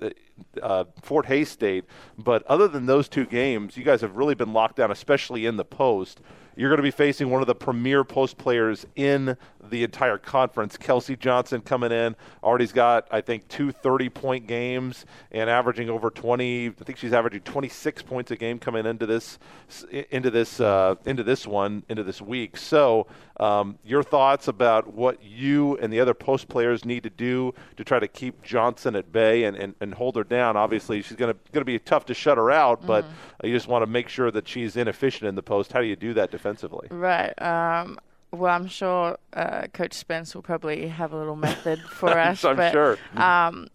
uh, 0.63 0.85
Fort 1.03 1.27
Hays 1.27 1.49
State, 1.49 1.85
but 2.17 2.41
other 2.47 2.67
than 2.67 2.87
those 2.87 3.07
two 3.07 3.27
games, 3.27 3.77
you 3.77 3.83
guys 3.83 4.01
have 4.01 4.15
really 4.15 4.33
been 4.33 4.51
locked 4.51 4.77
down, 4.77 4.89
especially 4.89 5.45
in 5.45 5.57
the 5.57 5.65
post. 5.65 6.21
You're 6.55 6.69
going 6.69 6.77
to 6.77 6.83
be 6.83 6.89
facing 6.89 7.29
one 7.29 7.41
of 7.41 7.47
the 7.47 7.53
premier 7.53 8.03
post 8.03 8.39
players 8.39 8.83
in 8.95 9.37
the 9.69 9.83
entire 9.83 10.17
conference. 10.17 10.77
Kelsey 10.77 11.15
Johnson 11.15 11.61
coming 11.61 11.91
in. 11.91 12.15
Already's 12.43 12.71
got, 12.71 13.07
I 13.11 13.21
think, 13.21 13.47
two 13.47 13.71
30 13.71 14.09
point 14.09 14.47
games 14.47 15.05
and 15.31 15.49
averaging 15.49 15.89
over 15.89 16.09
20. 16.09 16.67
I 16.67 16.71
think 16.83 16.97
she's 16.97 17.13
averaging 17.13 17.41
26 17.41 18.01
points 18.03 18.31
a 18.31 18.35
game 18.35 18.59
coming 18.59 18.85
into 18.85 19.05
this 19.05 19.39
into 20.11 20.29
this 20.29 20.59
uh, 20.59 20.95
into 21.05 21.23
this 21.23 21.45
one 21.45 21.83
into 21.89 22.03
this 22.03 22.21
week. 22.21 22.57
So, 22.57 23.07
um, 23.39 23.77
your 23.83 24.03
thoughts 24.03 24.47
about 24.47 24.93
what 24.93 25.23
you 25.23 25.77
and 25.77 25.91
the 25.91 25.99
other 25.99 26.13
post 26.13 26.47
players 26.47 26.85
need 26.85 27.03
to 27.03 27.09
do 27.09 27.53
to 27.75 27.83
try 27.83 27.99
to 27.99 28.07
keep 28.07 28.41
Johnson 28.41 28.95
at 28.95 29.11
bay 29.11 29.43
and, 29.43 29.55
and, 29.55 29.75
and 29.79 29.93
hold 29.93 30.15
her 30.15 30.23
down. 30.23 30.57
Obviously, 30.57 31.01
she's 31.01 31.17
going 31.17 31.35
to 31.53 31.65
be 31.65 31.77
tough 31.79 32.05
to 32.05 32.13
shut 32.13 32.37
her 32.37 32.51
out, 32.51 32.85
but 32.85 33.05
you 33.43 33.53
just 33.53 33.67
want 33.67 33.83
to 33.83 33.87
make 33.87 34.09
sure 34.09 34.31
that 34.31 34.47
she's 34.47 34.75
inefficient 34.75 35.27
in 35.27 35.35
the 35.35 35.43
post. 35.43 35.71
How 35.71 35.81
do 35.81 35.87
you 35.87 35.95
do 35.95 36.13
that 36.15 36.31
defensively? 36.31 36.87
Right. 36.89 37.39
Um, 37.41 37.99
well, 38.31 38.53
I'm 38.53 38.67
sure 38.67 39.17
uh, 39.33 39.67
Coach 39.73 39.93
Spence 39.93 40.35
will 40.35 40.41
probably 40.41 40.87
have 40.87 41.13
a 41.13 41.17
little 41.17 41.35
method 41.35 41.79
for 41.79 42.09
us. 42.17 42.43
I'm 42.43 42.57
but, 42.57 42.71
sure. 42.71 42.97
Um, 43.15 43.67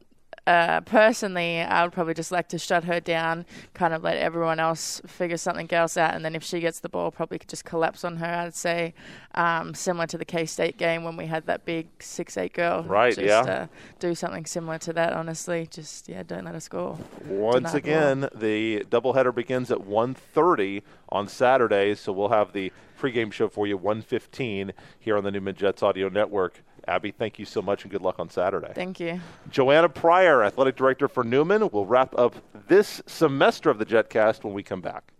uh, 0.46 0.81
personally, 0.81 1.61
I 1.61 1.85
would 1.85 1.92
probably 1.92 2.14
just 2.14 2.33
like 2.33 2.48
to 2.48 2.59
shut 2.59 2.85
her 2.85 2.98
down, 2.98 3.46
kind 3.74 3.94
of 3.94 4.02
let 4.02 4.16
everyone 4.16 4.59
else 4.59 5.00
figure 5.07 5.37
something 5.37 5.72
else 5.72 5.96
out, 5.96 6.14
and 6.14 6.24
then 6.24 6.35
if 6.35 6.42
she 6.42 6.59
gets 6.59 6.81
the 6.81 6.88
ball, 6.88 7.12
probably 7.12 7.38
could 7.38 7.48
just 7.48 7.64
collapse 7.64 8.02
on 8.05 8.16
her. 8.16 8.26
I'd 8.26 8.55
say, 8.55 8.94
um, 9.37 9.72
similar 9.74 10.07
to 10.09 10.18
the 10.18 10.24
K 10.24 10.44
State 10.46 10.76
game 10.78 11.05
when 11.05 11.16
we 11.16 11.26
had 11.26 11.46
that 11.46 11.64
big 11.64 11.88
six 12.00 12.37
eight 12.37 12.55
girl. 12.55 12.83
Right, 12.83 13.14
Just, 13.14 13.26
yeah. 13.26 13.40
Uh, 13.40 13.66
do 14.00 14.14
something 14.16 14.44
similar 14.44 14.78
to 14.78 14.92
that. 14.94 15.12
Honestly, 15.12 15.68
just 15.70 16.09
yeah, 16.09 16.24
don't 16.24 16.44
let 16.44 16.55
her 16.55 16.61
score. 16.61 16.98
Once 17.28 17.74
again, 17.74 18.28
the 18.35 18.85
doubleheader 18.90 19.35
begins 19.35 19.70
at 19.70 19.78
1.30 19.78 20.83
on 21.11 21.28
Saturday, 21.28 21.94
so 21.94 22.12
we'll 22.12 22.31
have 22.31 22.52
the 22.52 22.72
pregame 23.00 23.33
show 23.33 23.48
for 23.48 23.66
you 23.66 23.78
1.15 23.78 24.72
here 24.98 25.16
on 25.16 25.24
the 25.24 25.31
Newman 25.31 25.55
Jets 25.55 25.83
Audio 25.83 26.09
Network. 26.09 26.62
Abbey, 26.88 27.12
thank 27.12 27.38
you 27.38 27.45
so 27.45 27.62
much 27.62 27.85
and 27.85 27.90
good 27.90 28.03
luck 28.03 28.18
on 28.18 28.29
Saturday. 28.29 28.73
Thank 28.75 28.99
you. 29.01 29.21
Joanna 29.51 29.88
Pryor, 29.88 30.42
athletic 30.42 30.77
director 30.77 31.09
for 31.09 31.23
Newman, 31.23 31.68
will 31.71 31.87
wrap 31.87 32.18
up 32.18 32.35
this 32.68 33.01
semester 33.07 33.71
of 33.71 33.79
the 33.79 33.87
JetCast 33.87 34.45
when 34.45 34.53
we 34.53 34.62
come 34.62 34.81
back. 34.81 35.12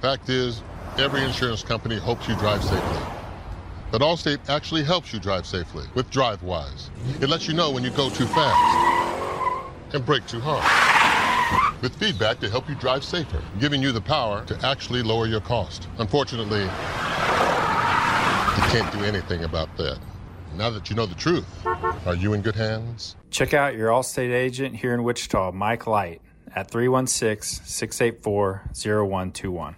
Fact 0.00 0.28
is, 0.28 0.62
every 0.98 1.22
insurance 1.22 1.62
company 1.62 1.96
hopes 1.96 2.28
you 2.28 2.36
drive 2.36 2.62
safely. 2.62 3.02
But 3.90 4.00
Allstate 4.00 4.48
actually 4.48 4.82
helps 4.84 5.12
you 5.12 5.20
drive 5.20 5.46
safely 5.46 5.84
with 5.94 6.10
DriveWise. 6.10 6.88
It 7.20 7.28
lets 7.28 7.46
you 7.46 7.54
know 7.54 7.70
when 7.70 7.82
you 7.84 7.90
go 7.90 8.08
too 8.08 8.26
fast 8.26 9.94
and 9.94 10.04
brake 10.04 10.26
too 10.26 10.40
hard. 10.40 10.64
With 11.82 11.94
feedback 11.96 12.38
to 12.40 12.48
help 12.48 12.68
you 12.68 12.74
drive 12.76 13.04
safer, 13.04 13.42
giving 13.58 13.82
you 13.82 13.92
the 13.92 14.00
power 14.00 14.44
to 14.46 14.58
actually 14.66 15.02
lower 15.02 15.26
your 15.26 15.40
cost. 15.40 15.88
Unfortunately, 15.98 16.62
you 16.62 16.68
can't 18.70 18.90
do 18.92 19.04
anything 19.04 19.44
about 19.44 19.76
that. 19.76 19.98
Now 20.56 20.68
that 20.70 20.90
you 20.90 20.96
know 20.96 21.06
the 21.06 21.14
truth, 21.14 21.46
Are 22.06 22.14
you 22.14 22.34
in 22.34 22.42
good 22.42 22.54
hands? 22.54 23.16
Check 23.30 23.54
out 23.54 23.74
your 23.74 23.88
Allstate 23.88 24.32
agent 24.32 24.76
here 24.76 24.92
in 24.92 25.02
Wichita, 25.02 25.52
Mike 25.52 25.86
Light, 25.86 26.20
at 26.54 26.70
316 26.70 27.64
684 27.64 28.62
0121. 28.74 29.76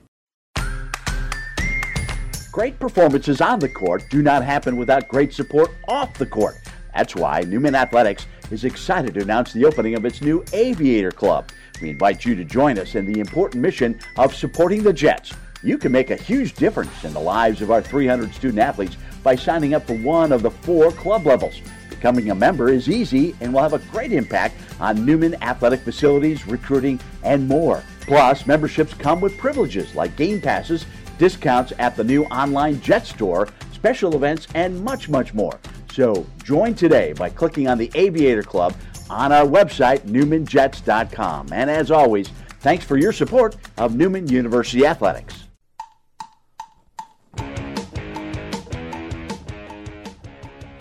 Great 2.51 2.79
performances 2.79 3.41
on 3.41 3.59
the 3.61 3.69
court 3.69 4.05
do 4.11 4.23
not 4.23 4.45
happen 4.45 4.77
without 4.77 5.07
great 5.09 5.33
support 5.33 5.71
off 5.89 6.17
the 6.19 6.27
court. 6.27 6.57
That's 6.95 7.15
why 7.15 7.41
Newman 7.43 7.75
Athletics 7.75 8.27
is 8.51 8.65
excited 8.65 9.15
to 9.15 9.23
announce 9.23 9.53
the 9.53 9.65
opening 9.65 9.95
of 9.95 10.05
its 10.05 10.21
new 10.23 10.45
Aviator 10.53 11.11
Club. 11.11 11.51
We 11.83 11.91
invite 11.91 12.25
you 12.25 12.35
to 12.37 12.45
join 12.45 12.79
us 12.79 12.95
in 12.95 13.13
the 13.13 13.21
important 13.21 13.63
mission 13.63 13.99
of 14.17 14.35
supporting 14.35 14.83
the 14.83 14.93
Jets. 14.93 15.33
You 15.65 15.79
can 15.79 15.93
make 15.93 16.11
a 16.11 16.17
huge 16.17 16.53
difference 16.53 17.05
in 17.05 17.15
the 17.15 17.21
lives 17.21 17.63
of 17.63 17.71
our 17.71 17.81
300 17.81 18.35
student 18.35 18.59
athletes 18.59 18.99
by 19.23 19.35
signing 19.35 19.73
up 19.73 19.87
for 19.87 19.97
one 19.97 20.31
of 20.31 20.43
the 20.43 20.51
four 20.51 20.93
club 20.93 21.25
levels. 21.25 21.59
Becoming 21.89 22.31
a 22.31 22.35
member 22.35 22.69
is 22.69 22.91
easy 22.91 23.35
and 23.41 23.51
will 23.53 23.63
have 23.63 23.73
a 23.73 23.79
great 23.79 24.13
impact 24.13 24.57
on 24.79 25.07
Newman 25.07 25.43
athletic 25.43 25.81
facilities, 25.81 26.47
recruiting, 26.47 27.01
and 27.23 27.49
more. 27.49 27.83
Plus, 28.03 28.47
memberships 28.47 28.93
come 28.93 29.23
with 29.23 29.39
privileges 29.39 29.95
like 29.95 30.15
game 30.17 30.39
passes, 30.39 30.85
discounts 31.17 31.73
at 31.79 31.97
the 31.97 32.05
new 32.05 32.25
online 32.25 32.79
Jet 32.83 33.07
Store, 33.07 33.49
special 33.73 34.15
events, 34.15 34.47
and 34.55 34.85
much, 34.85 35.09
much 35.09 35.33
more. 35.33 35.59
So 35.95 36.27
join 36.45 36.75
today 36.75 37.15
by 37.15 37.31
clicking 37.31 37.69
on 37.69 37.79
the 37.79 37.91
Aviator 37.95 38.43
Club 38.43 38.75
on 39.09 39.33
our 39.33 39.47
website, 39.47 40.01
newmanjets.com. 40.01 41.53
And 41.55 41.71
as 41.71 41.91
always, 41.91 42.29
thanks 42.61 42.85
for 42.85 42.99
your 42.99 43.13
support 43.15 43.57
of 43.79 43.97
Newman 43.97 44.29
University 44.29 44.85
Athletics. 44.85 45.44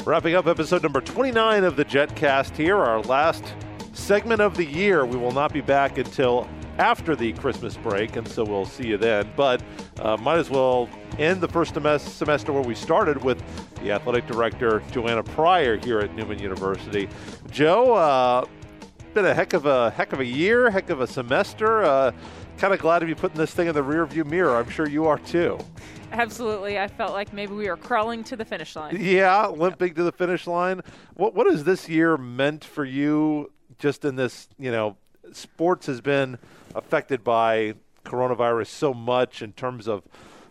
Wrapping 0.05 0.35
up 0.35 0.47
episode 0.47 0.83
number 0.83 0.99
29 0.99 1.63
of 1.63 1.77
the 1.77 1.85
JetCast 1.85 2.57
here, 2.57 2.75
our 2.75 3.01
last 3.03 3.53
segment 3.93 4.41
of 4.41 4.57
the 4.57 4.65
year. 4.65 5.05
We 5.05 5.15
will 5.15 5.31
not 5.31 5.53
be 5.53 5.61
back 5.61 5.97
until 5.97 6.49
after 6.77 7.15
the 7.15 7.31
Christmas 7.31 7.77
break, 7.77 8.17
and 8.17 8.27
so 8.27 8.43
we'll 8.43 8.65
see 8.65 8.85
you 8.85 8.97
then. 8.97 9.31
But 9.37 9.63
uh, 10.01 10.17
might 10.17 10.39
as 10.39 10.49
well 10.49 10.89
end 11.19 11.39
the 11.39 11.47
first 11.47 11.73
semester 11.73 12.51
where 12.51 12.63
we 12.63 12.75
started 12.75 13.23
with 13.23 13.41
the 13.81 13.93
athletic 13.93 14.27
director, 14.27 14.83
Joanna 14.91 15.23
Pryor, 15.23 15.77
here 15.77 16.01
at 16.01 16.13
Newman 16.13 16.37
University. 16.37 17.07
Joe, 17.49 17.93
uh, 17.93 18.45
been 19.13 19.25
a 19.25 19.33
heck 19.33 19.53
of 19.53 19.65
a 19.67 19.91
heck 19.91 20.11
of 20.11 20.19
a 20.19 20.25
year, 20.25 20.69
heck 20.69 20.89
of 20.89 20.99
a 20.99 21.07
semester. 21.07 21.83
Uh, 21.83 22.11
kind 22.57 22.73
of 22.73 22.79
glad 22.79 22.99
to 22.99 23.05
be 23.05 23.15
putting 23.15 23.37
this 23.37 23.53
thing 23.53 23.67
in 23.67 23.73
the 23.73 23.83
rearview 23.83 24.25
mirror. 24.25 24.55
I'm 24.57 24.69
sure 24.69 24.87
you 24.87 25.05
are 25.05 25.19
too. 25.19 25.59
Absolutely. 26.11 26.79
I 26.79 26.87
felt 26.87 27.13
like 27.13 27.33
maybe 27.33 27.53
we 27.53 27.67
were 27.67 27.77
crawling 27.77 28.23
to 28.25 28.35
the 28.35 28.45
finish 28.45 28.75
line. 28.75 28.97
Yeah, 28.99 29.47
limping 29.47 29.89
yep. 29.89 29.95
to 29.97 30.03
the 30.03 30.11
finish 30.11 30.45
line. 30.45 30.81
What 31.15 31.33
what 31.33 31.47
has 31.51 31.63
this 31.63 31.89
year 31.89 32.17
meant 32.17 32.63
for 32.63 32.85
you 32.85 33.51
just 33.79 34.05
in 34.05 34.15
this, 34.15 34.47
you 34.59 34.71
know, 34.71 34.97
sports 35.31 35.87
has 35.87 36.01
been 36.01 36.37
affected 36.75 37.23
by 37.23 37.75
coronavirus 38.05 38.67
so 38.67 38.93
much 38.93 39.41
in 39.41 39.53
terms 39.53 39.87
of 39.87 40.03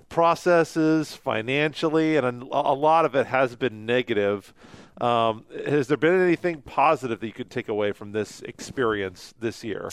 processes, 0.08 1.14
financially, 1.14 2.16
and 2.16 2.42
a 2.42 2.72
lot 2.74 3.04
of 3.04 3.14
it 3.14 3.26
has 3.26 3.56
been 3.56 3.86
negative. 3.86 4.52
Um, 5.00 5.44
has 5.66 5.88
there 5.88 5.96
been 5.96 6.20
anything 6.20 6.60
positive 6.62 7.20
that 7.20 7.26
you 7.26 7.32
could 7.32 7.50
take 7.50 7.68
away 7.68 7.92
from 7.92 8.12
this 8.12 8.42
experience 8.42 9.32
this 9.40 9.64
year? 9.64 9.90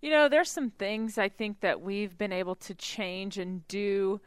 You 0.00 0.10
know, 0.10 0.28
there's 0.28 0.50
some 0.50 0.70
things 0.70 1.18
I 1.18 1.28
think 1.28 1.60
that 1.60 1.80
we've 1.80 2.16
been 2.16 2.32
able 2.32 2.54
to 2.56 2.74
change 2.74 3.36
and 3.38 3.66
do 3.66 4.20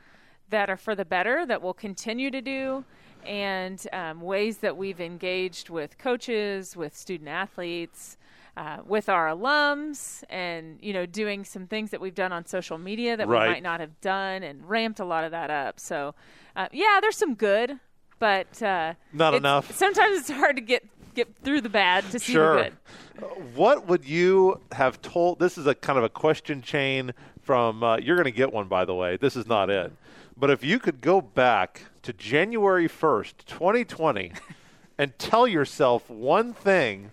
that 0.50 0.70
are 0.70 0.78
for 0.78 0.96
the 0.96 1.06
better 1.06 1.46
that 1.46 1.62
we'll 1.62 1.74
continue 1.74 2.30
to 2.30 2.42
do 2.42 2.84
and 3.26 3.86
um, 3.94 4.20
ways 4.22 4.58
that 4.58 4.76
we've 4.76 5.00
engaged 5.00 5.70
with 5.70 5.98
coaches, 5.98 6.76
with 6.76 6.96
student 6.96 7.30
athletes, 7.30 8.18
uh, 8.58 8.78
with 8.86 9.08
our 9.08 9.28
alums, 9.28 10.24
and 10.30 10.78
you 10.82 10.92
know, 10.92 11.06
doing 11.06 11.46
some 11.46 11.68
things 11.68 11.92
that 11.92 12.02
we've 12.02 12.16
done 12.16 12.34
on 12.34 12.46
social 12.46 12.78
media 12.78 13.16
that 13.16 13.28
right. 13.28 13.48
we 13.48 13.54
might 13.54 13.64
not 13.64 13.80
have 13.80 14.00
done, 14.02 14.44
and 14.44 14.68
ramped 14.70 15.00
a 15.00 15.06
lot 15.06 15.24
of 15.24 15.32
that 15.32 15.50
up. 15.50 15.80
So, 15.80 16.16
uh, 16.56 16.68
yeah, 16.74 17.00
there's 17.02 17.16
some 17.16 17.36
good, 17.36 17.80
but 18.20 18.62
uh, 18.62 18.96
not 19.14 19.34
enough. 19.34 19.74
Sometimes 19.76 20.20
it's 20.20 20.30
hard 20.30 20.58
to 20.58 20.62
get 20.62 20.84
get 21.14 21.36
through 21.44 21.62
the 21.62 21.70
bad 21.70 22.10
to 22.12 22.20
see 22.20 22.34
sure. 22.34 22.56
the 22.56 22.64
good. 22.64 23.56
What 23.56 23.88
would 23.88 24.06
you 24.06 24.60
have 24.72 25.02
told? 25.02 25.40
This 25.40 25.58
is 25.58 25.68
a 25.68 25.76
kind 25.76 25.98
of 25.98 26.04
a 26.04 26.10
question 26.10 26.62
chain 26.62 27.14
from. 27.42 27.84
Uh, 27.84 27.98
you're 27.98 28.16
going 28.16 28.26
to 28.26 28.32
get 28.32 28.52
one, 28.52 28.68
by 28.68 28.86
the 28.86 28.96
way. 28.96 29.18
This 29.18 29.36
is 29.36 29.48
not 29.48 29.70
it. 29.70 29.92
But 30.38 30.50
if 30.50 30.64
you 30.64 30.80
could 30.80 31.02
go 31.02 31.22
back 31.22 31.84
to 32.02 32.14
January 32.14 32.88
1st, 32.88 33.46
2020, 33.46 34.32
and 34.98 35.18
tell 35.20 35.48
yourself 35.48 36.10
one 36.10 36.54
thing, 36.54 37.12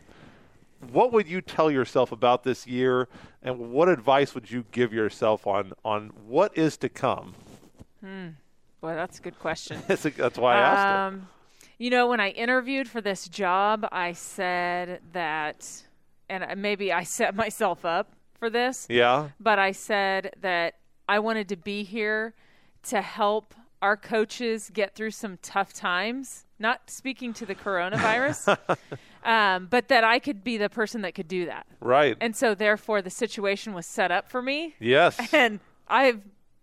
what 0.93 1.13
would 1.13 1.27
you 1.27 1.41
tell 1.41 1.71
yourself 1.71 2.13
about 2.13 2.45
this 2.45 2.67
year, 2.67 3.09
and 3.43 3.73
what 3.73 3.89
advice 3.89 4.35
would 4.35 4.51
you 4.51 4.65
give 4.73 4.93
yourself 4.93 5.47
on 5.47 5.73
on 5.85 6.13
what 6.27 6.57
is 6.57 6.77
to 6.79 6.89
come? 6.89 7.35
Hmm. 8.01 8.29
Boy, 8.81 8.95
that's 8.95 9.19
a 9.19 9.23
good 9.23 9.39
question. 9.39 9.83
that's, 9.89 10.05
a, 10.05 10.11
that's 10.11 10.39
why 10.39 10.55
I 10.55 10.61
asked 10.61 10.87
um, 10.87 11.15
it. 11.15 11.21
You 11.79 11.91
know, 11.91 12.09
when 12.09 12.21
I 12.21 12.31
interviewed 12.31 12.89
for 12.89 13.01
this 13.01 13.29
job, 13.29 13.87
I 13.93 14.13
said 14.13 15.01
that, 15.13 15.83
and 16.29 16.61
maybe 16.61 16.93
I 16.93 17.03
set 17.05 17.35
myself 17.35 17.85
up 17.85 18.13
for 18.39 18.51
this. 18.51 18.87
Yeah. 18.91 19.29
But 19.41 19.59
I 19.59 19.73
said 19.73 20.35
that 20.41 20.75
I 21.09 21.21
wanted 21.21 21.49
to 21.51 21.57
be 21.57 21.85
here 21.85 22.35
to 22.85 23.01
help 23.01 23.55
our 23.81 23.97
coaches 23.97 24.71
get 24.73 24.95
through 24.95 25.13
some 25.13 25.39
tough 25.41 25.73
times. 25.73 26.45
Not 26.59 26.91
speaking 26.91 27.33
to 27.35 27.47
the 27.47 27.55
coronavirus, 27.55 28.59
um, 29.25 29.69
but 29.71 29.87
that 29.89 30.03
I 30.03 30.19
could 30.19 30.43
be 30.43 30.57
the 30.57 30.69
person 30.69 31.03
that 31.03 31.15
could 31.15 31.29
do 31.29 31.47
that. 31.47 31.69
Right. 31.79 32.17
And 32.21 32.35
so, 32.35 32.57
therefore, 32.57 33.01
the 33.01 33.11
situation 33.11 33.75
was 33.75 33.87
set 33.87 34.11
up 34.11 34.29
for 34.29 34.43
me. 34.43 34.75
Yes. 34.81 35.21
And 35.33 35.61
I've 35.87 36.21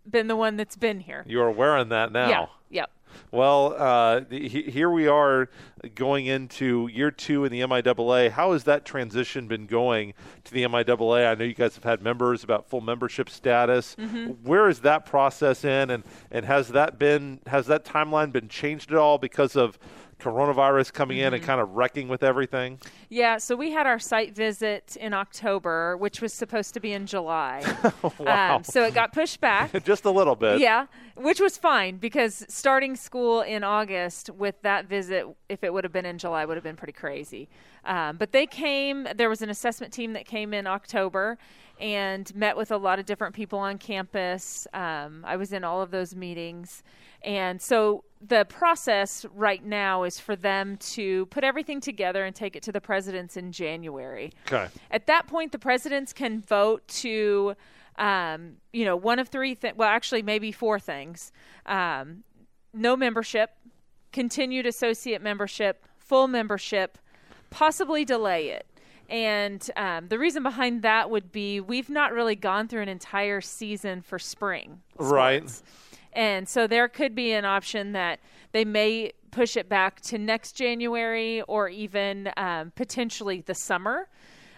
been 0.08 0.26
the 0.26 0.36
one 0.36 0.58
that's 0.58 0.76
been 0.76 1.00
here. 1.00 1.24
You 1.26 1.40
are 1.40 1.50
wearing 1.50 1.88
that 1.88 2.12
now. 2.12 2.28
Yeah. 2.28 2.46
Yep. 2.68 2.90
Well, 3.30 3.74
uh, 3.76 4.20
here 4.30 4.90
we 4.90 5.06
are 5.06 5.48
going 5.94 6.26
into 6.26 6.88
year 6.92 7.10
two 7.10 7.44
in 7.44 7.52
the 7.52 7.60
MIAA. 7.60 8.30
How 8.30 8.52
has 8.52 8.64
that 8.64 8.84
transition 8.84 9.46
been 9.46 9.66
going 9.66 10.14
to 10.44 10.52
the 10.52 10.64
MIAA? 10.64 11.30
I 11.30 11.34
know 11.34 11.44
you 11.44 11.54
guys 11.54 11.74
have 11.74 11.84
had 11.84 12.02
members 12.02 12.44
about 12.44 12.68
full 12.68 12.80
membership 12.80 13.28
status. 13.28 13.96
Mm-hmm. 13.98 14.26
Where 14.44 14.68
is 14.68 14.80
that 14.80 15.06
process 15.06 15.64
in, 15.64 15.90
and, 15.90 16.04
and 16.30 16.46
has 16.46 16.68
that 16.68 16.98
been 16.98 17.40
has 17.46 17.66
that 17.66 17.84
timeline 17.84 18.32
been 18.32 18.48
changed 18.48 18.90
at 18.92 18.98
all 18.98 19.18
because 19.18 19.56
of 19.56 19.78
coronavirus 20.20 20.92
coming 20.92 21.18
mm-hmm. 21.18 21.26
in 21.26 21.34
and 21.34 21.42
mm-hmm. 21.42 21.46
kind 21.46 21.60
of 21.60 21.76
wrecking 21.76 22.08
with 22.08 22.22
everything? 22.22 22.78
Yeah, 23.08 23.38
so 23.38 23.54
we 23.54 23.70
had 23.70 23.86
our 23.86 23.98
site 23.98 24.34
visit 24.34 24.96
in 24.98 25.12
October, 25.12 25.96
which 25.96 26.20
was 26.20 26.32
supposed 26.32 26.74
to 26.74 26.80
be 26.80 26.92
in 26.92 27.06
July. 27.06 27.62
wow. 28.18 28.56
Um, 28.56 28.64
so 28.64 28.84
it 28.84 28.94
got 28.94 29.12
pushed 29.12 29.40
back. 29.40 29.82
Just 29.84 30.04
a 30.04 30.10
little 30.10 30.36
bit. 30.36 30.60
Yeah, 30.60 30.86
which 31.16 31.40
was 31.40 31.56
fine 31.56 31.98
because 31.98 32.44
starting 32.48 32.96
school 32.96 33.42
in 33.42 33.64
August 33.64 34.30
with 34.30 34.60
that 34.62 34.86
visit, 34.86 35.26
if 35.48 35.62
it 35.62 35.72
would 35.72 35.84
have 35.84 35.92
been 35.92 36.06
in 36.06 36.18
July, 36.18 36.44
would 36.44 36.56
have 36.56 36.64
been 36.64 36.76
pretty 36.76 36.92
crazy. 36.92 37.48
Um, 37.84 38.16
but 38.16 38.32
they 38.32 38.46
came, 38.46 39.06
there 39.14 39.28
was 39.28 39.42
an 39.42 39.50
assessment 39.50 39.92
team 39.92 40.12
that 40.14 40.26
came 40.26 40.52
in 40.52 40.66
October 40.66 41.38
and 41.80 42.34
met 42.34 42.56
with 42.56 42.70
a 42.70 42.76
lot 42.76 42.98
of 42.98 43.06
different 43.06 43.34
people 43.34 43.58
on 43.58 43.78
campus. 43.78 44.66
Um, 44.72 45.24
I 45.26 45.36
was 45.36 45.52
in 45.52 45.64
all 45.64 45.82
of 45.82 45.90
those 45.90 46.14
meetings. 46.14 46.82
And 47.22 47.60
so 47.60 48.04
the 48.20 48.44
process 48.44 49.26
right 49.34 49.64
now 49.64 50.04
is 50.04 50.18
for 50.20 50.36
them 50.36 50.76
to 50.78 51.26
put 51.26 51.44
everything 51.44 51.80
together 51.80 52.24
and 52.24 52.34
take 52.34 52.56
it 52.56 52.62
to 52.64 52.72
the 52.72 52.80
presidents 52.80 53.36
in 53.36 53.52
January. 53.52 54.32
Okay. 54.46 54.68
At 54.90 55.06
that 55.06 55.26
point, 55.26 55.52
the 55.52 55.58
presidents 55.58 56.12
can 56.12 56.40
vote 56.40 56.86
to, 56.88 57.56
um, 57.98 58.56
you 58.72 58.84
know, 58.84 58.96
one 58.96 59.18
of 59.18 59.28
three 59.28 59.54
things. 59.54 59.76
Well, 59.76 59.88
actually, 59.88 60.22
maybe 60.22 60.52
four 60.52 60.78
things: 60.78 61.32
um, 61.66 62.22
no 62.72 62.96
membership, 62.96 63.50
continued 64.12 64.66
associate 64.66 65.20
membership, 65.20 65.84
full 65.98 66.28
membership, 66.28 66.98
possibly 67.50 68.04
delay 68.04 68.50
it. 68.50 68.66
And 69.08 69.68
um, 69.76 70.08
the 70.08 70.18
reason 70.18 70.42
behind 70.42 70.82
that 70.82 71.10
would 71.10 71.32
be 71.32 71.60
we've 71.60 71.90
not 71.90 72.12
really 72.12 72.36
gone 72.36 72.68
through 72.68 72.82
an 72.82 72.88
entire 72.88 73.40
season 73.40 74.02
for 74.02 74.18
spring. 74.18 74.80
Sports. 74.94 75.12
Right. 75.12 75.62
And 76.12 76.48
so 76.48 76.66
there 76.66 76.88
could 76.88 77.14
be 77.14 77.32
an 77.32 77.44
option 77.44 77.92
that 77.92 78.20
they 78.52 78.64
may 78.64 79.12
push 79.30 79.56
it 79.56 79.68
back 79.68 80.00
to 80.00 80.18
next 80.18 80.52
January 80.52 81.42
or 81.42 81.68
even 81.68 82.30
um, 82.36 82.72
potentially 82.74 83.42
the 83.42 83.54
summer. 83.54 84.08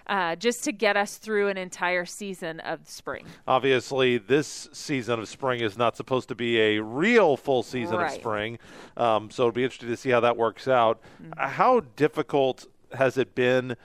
Uh, 0.06 0.34
just 0.34 0.64
to 0.64 0.72
get 0.72 0.96
us 0.96 1.18
through 1.18 1.48
an 1.48 1.58
entire 1.58 2.06
season 2.06 2.60
of 2.60 2.88
spring. 2.88 3.26
Obviously, 3.46 4.16
this 4.16 4.66
season 4.72 5.20
of 5.20 5.28
spring 5.28 5.60
is 5.60 5.76
not 5.76 5.98
supposed 5.98 6.28
to 6.28 6.34
be 6.34 6.58
a 6.58 6.82
real 6.82 7.36
full 7.36 7.62
season 7.62 7.98
right. 7.98 8.06
of 8.06 8.12
spring, 8.12 8.58
um, 8.96 9.30
so 9.30 9.42
it'll 9.42 9.52
be 9.52 9.64
interesting 9.64 9.90
to 9.90 9.98
see 9.98 10.08
how 10.08 10.20
that 10.20 10.38
works 10.38 10.66
out. 10.66 11.02
Mm-hmm. 11.22 11.50
How 11.50 11.80
difficult 11.96 12.64
has 12.94 13.18
it 13.18 13.34
been 13.34 13.76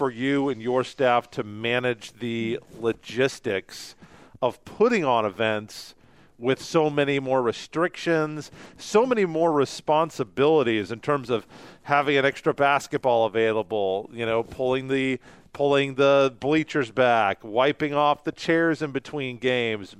for 0.00 0.10
you 0.10 0.48
and 0.48 0.62
your 0.62 0.82
staff 0.82 1.30
to 1.30 1.42
manage 1.42 2.14
the 2.14 2.58
logistics 2.78 3.94
of 4.40 4.64
putting 4.64 5.04
on 5.04 5.26
events 5.26 5.94
with 6.38 6.62
so 6.62 6.88
many 6.88 7.20
more 7.20 7.42
restrictions, 7.42 8.50
so 8.78 9.04
many 9.04 9.26
more 9.26 9.52
responsibilities 9.52 10.90
in 10.90 11.00
terms 11.00 11.28
of 11.28 11.46
having 11.82 12.16
an 12.16 12.24
extra 12.24 12.54
basketball 12.54 13.26
available, 13.26 14.08
you 14.10 14.24
know, 14.24 14.42
pulling 14.42 14.88
the 14.88 15.20
pulling 15.52 15.96
the 15.96 16.34
bleachers 16.40 16.90
back, 16.90 17.44
wiping 17.44 17.92
off 17.92 18.24
the 18.24 18.32
chairs 18.32 18.80
in 18.80 18.92
between 18.92 19.36
games, 19.36 19.94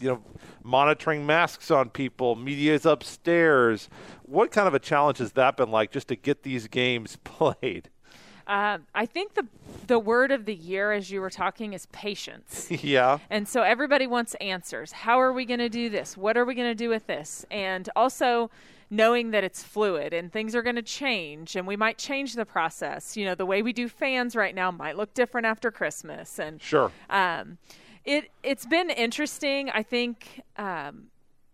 you 0.00 0.08
know, 0.08 0.22
monitoring 0.62 1.26
masks 1.26 1.70
on 1.70 1.90
people, 1.90 2.36
media's 2.36 2.86
upstairs. 2.86 3.90
What 4.22 4.50
kind 4.50 4.66
of 4.66 4.72
a 4.72 4.78
challenge 4.78 5.18
has 5.18 5.32
that 5.32 5.58
been 5.58 5.70
like 5.70 5.90
just 5.90 6.08
to 6.08 6.16
get 6.16 6.42
these 6.42 6.68
games 6.68 7.18
played? 7.24 7.90
Uh, 8.46 8.78
I 8.94 9.06
think 9.06 9.34
the 9.34 9.46
the 9.86 9.98
word 9.98 10.30
of 10.30 10.44
the 10.44 10.54
year, 10.54 10.92
as 10.92 11.10
you 11.10 11.20
were 11.20 11.30
talking, 11.30 11.72
is 11.72 11.86
patience. 11.86 12.70
yeah. 12.82 13.18
And 13.30 13.46
so 13.48 13.62
everybody 13.62 14.06
wants 14.06 14.34
answers. 14.34 14.92
How 14.92 15.20
are 15.20 15.32
we 15.32 15.44
going 15.44 15.60
to 15.60 15.68
do 15.68 15.90
this? 15.90 16.16
What 16.16 16.36
are 16.36 16.44
we 16.44 16.54
going 16.54 16.70
to 16.70 16.74
do 16.74 16.88
with 16.88 17.06
this? 17.06 17.44
And 17.50 17.88
also 17.96 18.50
knowing 18.90 19.30
that 19.30 19.42
it's 19.42 19.62
fluid 19.62 20.12
and 20.12 20.30
things 20.30 20.54
are 20.54 20.62
going 20.62 20.76
to 20.76 20.82
change 20.82 21.56
and 21.56 21.66
we 21.66 21.76
might 21.76 21.96
change 21.96 22.34
the 22.34 22.44
process. 22.44 23.16
You 23.16 23.24
know, 23.24 23.34
the 23.34 23.46
way 23.46 23.62
we 23.62 23.72
do 23.72 23.88
fans 23.88 24.36
right 24.36 24.54
now 24.54 24.70
might 24.70 24.96
look 24.96 25.14
different 25.14 25.46
after 25.46 25.70
Christmas. 25.70 26.38
And 26.38 26.60
sure. 26.60 26.92
Um, 27.08 27.58
it 28.04 28.30
it's 28.42 28.66
been 28.66 28.90
interesting. 28.90 29.70
I 29.70 29.82
think 29.82 30.42
um, 30.56 31.04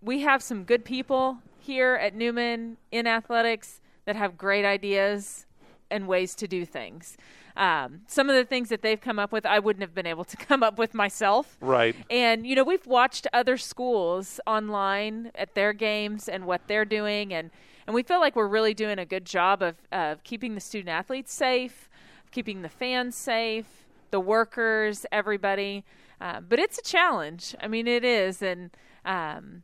we 0.02 0.20
have 0.22 0.42
some 0.42 0.64
good 0.64 0.84
people 0.84 1.38
here 1.60 1.94
at 1.94 2.14
Newman 2.14 2.76
in 2.90 3.06
athletics 3.06 3.80
that 4.04 4.16
have 4.16 4.38
great 4.38 4.64
ideas 4.64 5.46
and 5.90 6.06
ways 6.06 6.34
to 6.36 6.48
do 6.48 6.64
things. 6.64 7.16
Um, 7.56 8.02
some 8.06 8.30
of 8.30 8.36
the 8.36 8.44
things 8.44 8.68
that 8.68 8.82
they've 8.82 9.00
come 9.00 9.18
up 9.18 9.32
with, 9.32 9.44
I 9.44 9.58
wouldn't 9.58 9.82
have 9.82 9.94
been 9.94 10.06
able 10.06 10.24
to 10.24 10.36
come 10.48 10.62
up 10.62 10.78
with 10.78 10.94
myself. 10.94 11.56
Right. 11.60 11.96
And, 12.08 12.46
you 12.46 12.54
know, 12.54 12.64
we've 12.64 12.86
watched 12.86 13.26
other 13.32 13.56
schools 13.56 14.40
online 14.46 15.32
at 15.34 15.54
their 15.54 15.72
games 15.72 16.28
and 16.28 16.46
what 16.46 16.62
they're 16.68 16.84
doing, 16.84 17.34
and, 17.34 17.50
and 17.86 17.94
we 17.94 18.02
feel 18.02 18.20
like 18.20 18.36
we're 18.36 18.48
really 18.48 18.74
doing 18.74 18.98
a 18.98 19.06
good 19.06 19.24
job 19.24 19.62
of, 19.62 19.76
of 19.90 20.22
keeping 20.22 20.54
the 20.54 20.60
student 20.60 20.90
athletes 20.90 21.32
safe, 21.32 21.88
keeping 22.30 22.62
the 22.62 22.68
fans 22.68 23.16
safe, 23.16 23.66
the 24.10 24.20
workers, 24.20 25.04
everybody. 25.10 25.84
Uh, 26.20 26.40
but 26.40 26.58
it's 26.58 26.78
a 26.78 26.82
challenge. 26.82 27.54
I 27.60 27.68
mean, 27.68 27.86
it 27.86 28.04
is. 28.04 28.42
And, 28.42 28.70
um, 29.04 29.62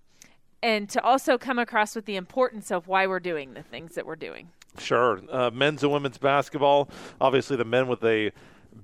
and 0.63 0.89
to 0.91 1.03
also 1.03 1.37
come 1.37 1.59
across 1.59 1.95
with 1.95 2.07
the 2.07 2.17
importance 2.17 2.71
of 2.71 2.89
why 2.89 3.07
we're 3.07 3.21
doing 3.21 3.55
the 3.55 3.63
things 3.63 3.95
that 3.95 4.07
we're 4.07 4.17
doing. 4.17 4.49
Sure. 4.79 5.21
Uh, 5.31 5.51
men's 5.51 5.83
and 5.83 5.93
women's 5.93 6.19
basketball. 6.19 6.89
Obviously, 7.21 7.57
the 7.57 7.65
men 7.65 7.87
with 7.87 8.05
a 8.05 8.33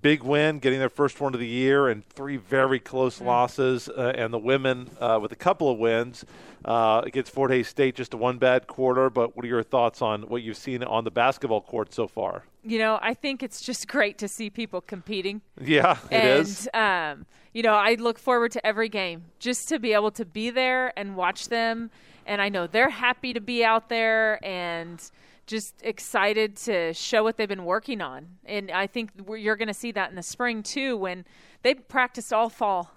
big 0.02 0.22
win, 0.22 0.58
getting 0.58 0.78
their 0.78 0.88
first 0.88 1.20
one 1.20 1.34
of 1.34 1.40
the 1.40 1.46
year, 1.46 1.88
and 1.88 2.06
three 2.08 2.36
very 2.36 2.78
close 2.78 3.18
mm. 3.18 3.26
losses. 3.26 3.88
Uh, 3.88 4.12
and 4.14 4.32
the 4.32 4.38
women 4.38 4.90
uh, 5.00 5.18
with 5.20 5.32
a 5.32 5.36
couple 5.36 5.70
of 5.70 5.78
wins 5.78 6.24
uh, 6.64 7.02
against 7.04 7.32
Fort 7.32 7.50
Hays 7.50 7.68
State, 7.68 7.94
just 7.94 8.14
a 8.14 8.16
one 8.16 8.38
bad 8.38 8.66
quarter. 8.66 9.10
But 9.10 9.36
what 9.36 9.44
are 9.44 9.48
your 9.48 9.62
thoughts 9.62 10.00
on 10.02 10.22
what 10.22 10.42
you've 10.42 10.56
seen 10.56 10.82
on 10.82 11.04
the 11.04 11.10
basketball 11.10 11.60
court 11.60 11.92
so 11.92 12.06
far? 12.06 12.44
You 12.62 12.78
know, 12.78 12.98
I 13.00 13.14
think 13.14 13.42
it's 13.42 13.60
just 13.60 13.88
great 13.88 14.18
to 14.18 14.28
see 14.28 14.50
people 14.50 14.80
competing. 14.80 15.40
Yeah, 15.60 15.98
it 16.10 16.14
and, 16.14 16.40
is. 16.40 16.68
Um, 16.74 17.26
you 17.52 17.62
know, 17.62 17.74
I 17.74 17.94
look 17.94 18.18
forward 18.18 18.52
to 18.52 18.64
every 18.64 18.88
game 18.88 19.24
just 19.38 19.68
to 19.70 19.78
be 19.78 19.92
able 19.92 20.12
to 20.12 20.24
be 20.24 20.50
there 20.50 20.96
and 20.98 21.16
watch 21.16 21.48
them. 21.48 21.90
And 22.26 22.40
I 22.40 22.48
know 22.48 22.68
they're 22.68 22.90
happy 22.90 23.32
to 23.32 23.40
be 23.40 23.64
out 23.64 23.88
there 23.88 24.44
and– 24.44 25.02
just 25.50 25.74
excited 25.82 26.56
to 26.56 26.94
show 26.94 27.22
what 27.22 27.36
they've 27.36 27.48
been 27.48 27.64
working 27.64 28.00
on. 28.00 28.28
And 28.46 28.70
I 28.70 28.86
think 28.86 29.10
you're 29.28 29.56
going 29.56 29.68
to 29.68 29.74
see 29.74 29.92
that 29.92 30.08
in 30.08 30.16
the 30.16 30.22
spring 30.22 30.62
too 30.62 30.96
when 30.96 31.26
they 31.62 31.74
practiced 31.74 32.32
all 32.32 32.48
fall. 32.48 32.92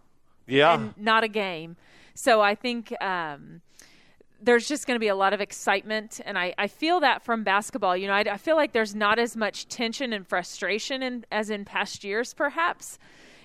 Yeah. 0.47 0.75
And 0.75 0.93
not 0.97 1.23
a 1.23 1.27
game. 1.27 1.75
So 2.13 2.41
I 2.41 2.53
think 2.53 2.93
um, 3.01 3.61
there's 4.41 4.67
just 4.67 4.85
going 4.85 4.95
to 4.95 4.99
be 4.99 5.07
a 5.07 5.15
lot 5.15 5.33
of 5.33 5.41
excitement. 5.41 6.21
And 6.23 6.37
I, 6.37 6.53
I 6.57 6.67
feel 6.67 6.99
that 6.99 7.23
from 7.23 7.43
basketball. 7.43 7.97
You 7.97 8.07
know, 8.07 8.13
I, 8.13 8.25
I 8.31 8.37
feel 8.37 8.55
like 8.55 8.71
there's 8.71 8.93
not 8.93 9.17
as 9.19 9.35
much 9.35 9.67
tension 9.67 10.13
and 10.13 10.27
frustration 10.27 11.01
in, 11.01 11.25
as 11.31 11.49
in 11.49 11.65
past 11.65 12.03
years, 12.03 12.33
perhaps, 12.33 12.99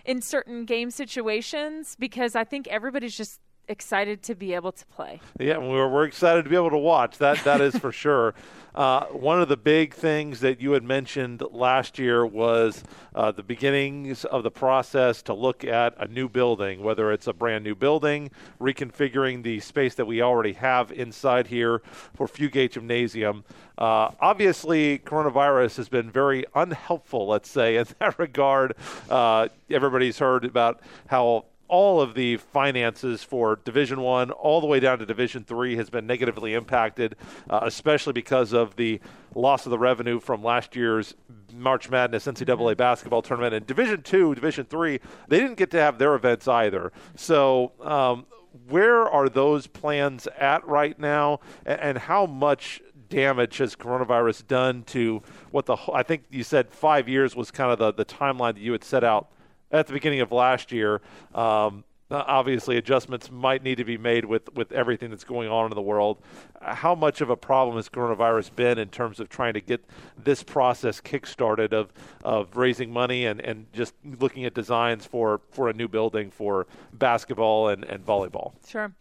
in 0.04 0.20
certain 0.20 0.64
game 0.64 0.90
situations, 0.90 1.96
because 1.98 2.36
I 2.36 2.44
think 2.44 2.68
everybody's 2.68 3.16
just 3.16 3.40
excited 3.68 4.22
to 4.24 4.34
be 4.34 4.54
able 4.54 4.72
to 4.72 4.86
play. 4.86 5.20
Yeah, 5.38 5.58
we're, 5.58 5.88
we're 5.88 6.04
excited 6.04 6.44
to 6.44 6.50
be 6.50 6.56
able 6.56 6.70
to 6.70 6.78
watch. 6.78 7.18
That 7.18 7.42
that 7.44 7.60
is 7.60 7.76
for 7.76 7.92
sure. 8.04 8.34
Uh, 8.74 9.06
one 9.06 9.40
of 9.40 9.48
the 9.48 9.56
big 9.56 9.92
things 9.92 10.38
that 10.38 10.60
you 10.60 10.70
had 10.70 10.84
mentioned 10.84 11.42
last 11.50 11.98
year 11.98 12.24
was 12.24 12.84
uh, 13.12 13.32
the 13.32 13.42
beginnings 13.42 14.24
of 14.24 14.44
the 14.44 14.50
process 14.52 15.20
to 15.20 15.34
look 15.34 15.64
at 15.64 15.94
a 15.98 16.06
new 16.06 16.28
building, 16.28 16.80
whether 16.80 17.10
it's 17.10 17.26
a 17.26 17.32
brand 17.32 17.64
new 17.64 17.74
building, 17.74 18.30
reconfiguring 18.60 19.42
the 19.42 19.58
space 19.58 19.96
that 19.96 20.06
we 20.06 20.22
already 20.22 20.52
have 20.52 20.92
inside 20.92 21.48
here 21.48 21.80
for 22.14 22.28
Fugate 22.28 22.70
Gymnasium. 22.70 23.44
Uh, 23.76 24.10
obviously, 24.20 25.00
coronavirus 25.00 25.76
has 25.76 25.88
been 25.88 26.08
very 26.08 26.44
unhelpful, 26.54 27.26
let's 27.26 27.50
say, 27.50 27.76
in 27.76 27.86
that 27.98 28.16
regard. 28.18 28.76
Uh, 29.10 29.48
everybody's 29.70 30.20
heard 30.20 30.44
about 30.44 30.80
how 31.08 31.46
all 31.68 32.00
of 32.00 32.14
the 32.14 32.38
finances 32.38 33.22
for 33.22 33.56
Division 33.64 34.00
One 34.00 34.30
all 34.30 34.60
the 34.60 34.66
way 34.66 34.80
down 34.80 34.98
to 34.98 35.06
Division 35.06 35.44
Three 35.44 35.76
has 35.76 35.90
been 35.90 36.06
negatively 36.06 36.54
impacted, 36.54 37.16
uh, 37.48 37.60
especially 37.62 38.12
because 38.12 38.52
of 38.52 38.76
the 38.76 39.00
loss 39.34 39.66
of 39.66 39.70
the 39.70 39.78
revenue 39.78 40.18
from 40.18 40.42
last 40.42 40.74
year's 40.74 41.14
March 41.54 41.90
Madness 41.90 42.26
NCAA 42.26 42.46
mm-hmm. 42.46 42.76
basketball 42.76 43.22
tournament. 43.22 43.54
And 43.54 43.66
Division 43.66 44.02
Two, 44.02 44.34
Division 44.34 44.64
Three, 44.64 45.00
they 45.28 45.38
didn't 45.38 45.56
get 45.56 45.70
to 45.72 45.78
have 45.78 45.98
their 45.98 46.14
events 46.14 46.48
either. 46.48 46.92
So. 47.16 47.72
Um, 47.80 48.26
where 48.66 49.02
are 49.02 49.28
those 49.28 49.66
plans 49.66 50.26
at 50.38 50.66
right 50.66 50.98
now, 50.98 51.38
and, 51.64 51.80
and 51.80 51.98
how 51.98 52.26
much 52.26 52.80
damage 53.08 53.58
has 53.58 53.74
coronavirus 53.76 54.46
done 54.46 54.82
to 54.84 55.22
what 55.50 55.66
the 55.66 55.76
I 55.92 56.02
think 56.02 56.24
you 56.30 56.42
said 56.42 56.70
five 56.70 57.08
years 57.08 57.36
was 57.36 57.50
kind 57.50 57.72
of 57.72 57.78
the, 57.78 57.92
the 57.92 58.04
timeline 58.04 58.54
that 58.54 58.60
you 58.60 58.72
had 58.72 58.84
set 58.84 59.04
out 59.04 59.30
at 59.70 59.86
the 59.86 59.92
beginning 59.92 60.20
of 60.20 60.32
last 60.32 60.72
year. 60.72 61.00
Um, 61.34 61.84
obviously, 62.10 62.76
adjustments 62.76 63.30
might 63.30 63.62
need 63.62 63.76
to 63.76 63.84
be 63.84 63.98
made 63.98 64.24
with, 64.24 64.52
with 64.54 64.72
everything 64.72 65.10
that's 65.10 65.24
going 65.24 65.48
on 65.48 65.70
in 65.70 65.74
the 65.74 65.82
world. 65.82 66.18
How 66.62 66.94
much 66.94 67.20
of 67.20 67.30
a 67.30 67.36
problem 67.36 67.76
has 67.76 67.88
coronavirus 67.88 68.54
been 68.56 68.78
in 68.78 68.88
terms 68.88 69.20
of 69.20 69.28
trying 69.28 69.54
to 69.54 69.60
get 69.60 69.84
this 70.16 70.42
process 70.42 71.00
kickstarted 71.00 71.72
of, 71.72 71.92
of 72.24 72.56
raising 72.56 72.90
money 72.90 73.26
and, 73.26 73.40
and 73.40 73.66
just 73.72 73.94
looking 74.20 74.44
at 74.44 74.54
designs 74.54 75.04
for, 75.04 75.40
for 75.50 75.68
a 75.68 75.72
new 75.72 75.88
building 75.88 76.30
for 76.30 76.66
basketball 76.92 77.68
and, 77.68 77.84
and 77.84 78.04
volleyball? 78.04 78.52
Sure. 78.66 78.92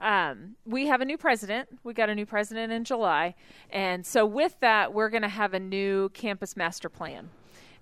Um, 0.00 0.56
we 0.66 0.86
have 0.88 1.00
a 1.00 1.04
new 1.04 1.16
president. 1.16 1.68
We 1.84 1.94
got 1.94 2.08
a 2.08 2.14
new 2.14 2.26
president 2.26 2.72
in 2.72 2.84
July. 2.84 3.34
And 3.70 4.04
so, 4.04 4.26
with 4.26 4.58
that, 4.60 4.92
we're 4.92 5.08
going 5.08 5.22
to 5.22 5.28
have 5.28 5.54
a 5.54 5.60
new 5.60 6.08
campus 6.10 6.56
master 6.56 6.88
plan. 6.88 7.30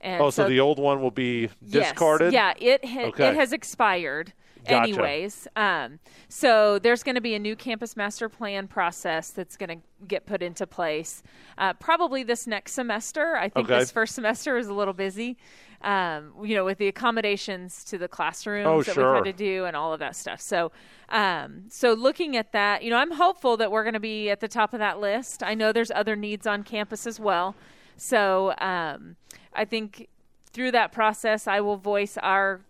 And 0.02 0.20
oh, 0.20 0.30
so, 0.30 0.44
so, 0.44 0.48
the 0.48 0.60
old 0.60 0.78
one 0.78 1.00
will 1.00 1.10
be 1.10 1.48
discarded? 1.68 2.32
Yes, 2.32 2.56
yeah, 2.60 2.74
it, 2.74 2.84
ha- 2.84 3.08
okay. 3.08 3.28
it 3.28 3.36
has 3.36 3.52
expired. 3.52 4.32
Gotcha. 4.68 4.92
Anyways, 4.92 5.48
um, 5.56 5.98
so 6.28 6.78
there's 6.78 7.02
going 7.02 7.16
to 7.16 7.20
be 7.20 7.34
a 7.34 7.38
new 7.38 7.56
campus 7.56 7.96
master 7.96 8.28
plan 8.28 8.68
process 8.68 9.30
that's 9.30 9.56
going 9.56 9.70
to 9.70 10.06
get 10.06 10.24
put 10.24 10.40
into 10.40 10.66
place 10.66 11.22
uh, 11.58 11.72
probably 11.74 12.22
this 12.22 12.46
next 12.46 12.72
semester. 12.72 13.36
I 13.36 13.48
think 13.48 13.68
okay. 13.68 13.80
this 13.80 13.90
first 13.90 14.14
semester 14.14 14.56
is 14.56 14.68
a 14.68 14.74
little 14.74 14.94
busy, 14.94 15.36
um, 15.82 16.32
you 16.44 16.54
know, 16.54 16.64
with 16.64 16.78
the 16.78 16.86
accommodations 16.86 17.82
to 17.84 17.98
the 17.98 18.06
classrooms 18.06 18.66
oh, 18.68 18.82
that 18.84 18.94
sure. 18.94 19.14
we've 19.14 19.24
had 19.24 19.36
to 19.36 19.44
do 19.44 19.64
and 19.64 19.74
all 19.74 19.92
of 19.92 19.98
that 19.98 20.14
stuff. 20.14 20.40
So, 20.40 20.70
um, 21.08 21.64
so 21.68 21.92
looking 21.92 22.36
at 22.36 22.52
that, 22.52 22.84
you 22.84 22.90
know, 22.90 22.98
I'm 22.98 23.12
hopeful 23.12 23.56
that 23.56 23.72
we're 23.72 23.84
going 23.84 23.94
to 23.94 24.00
be 24.00 24.30
at 24.30 24.38
the 24.38 24.48
top 24.48 24.74
of 24.74 24.78
that 24.78 25.00
list. 25.00 25.42
I 25.42 25.54
know 25.54 25.72
there's 25.72 25.90
other 25.90 26.14
needs 26.14 26.46
on 26.46 26.62
campus 26.62 27.04
as 27.04 27.18
well. 27.18 27.56
So 27.96 28.54
um, 28.58 29.16
I 29.52 29.64
think 29.64 30.08
through 30.52 30.72
that 30.72 30.92
process, 30.92 31.46
I 31.46 31.60
will 31.60 31.76
voice 31.76 32.18
our 32.18 32.60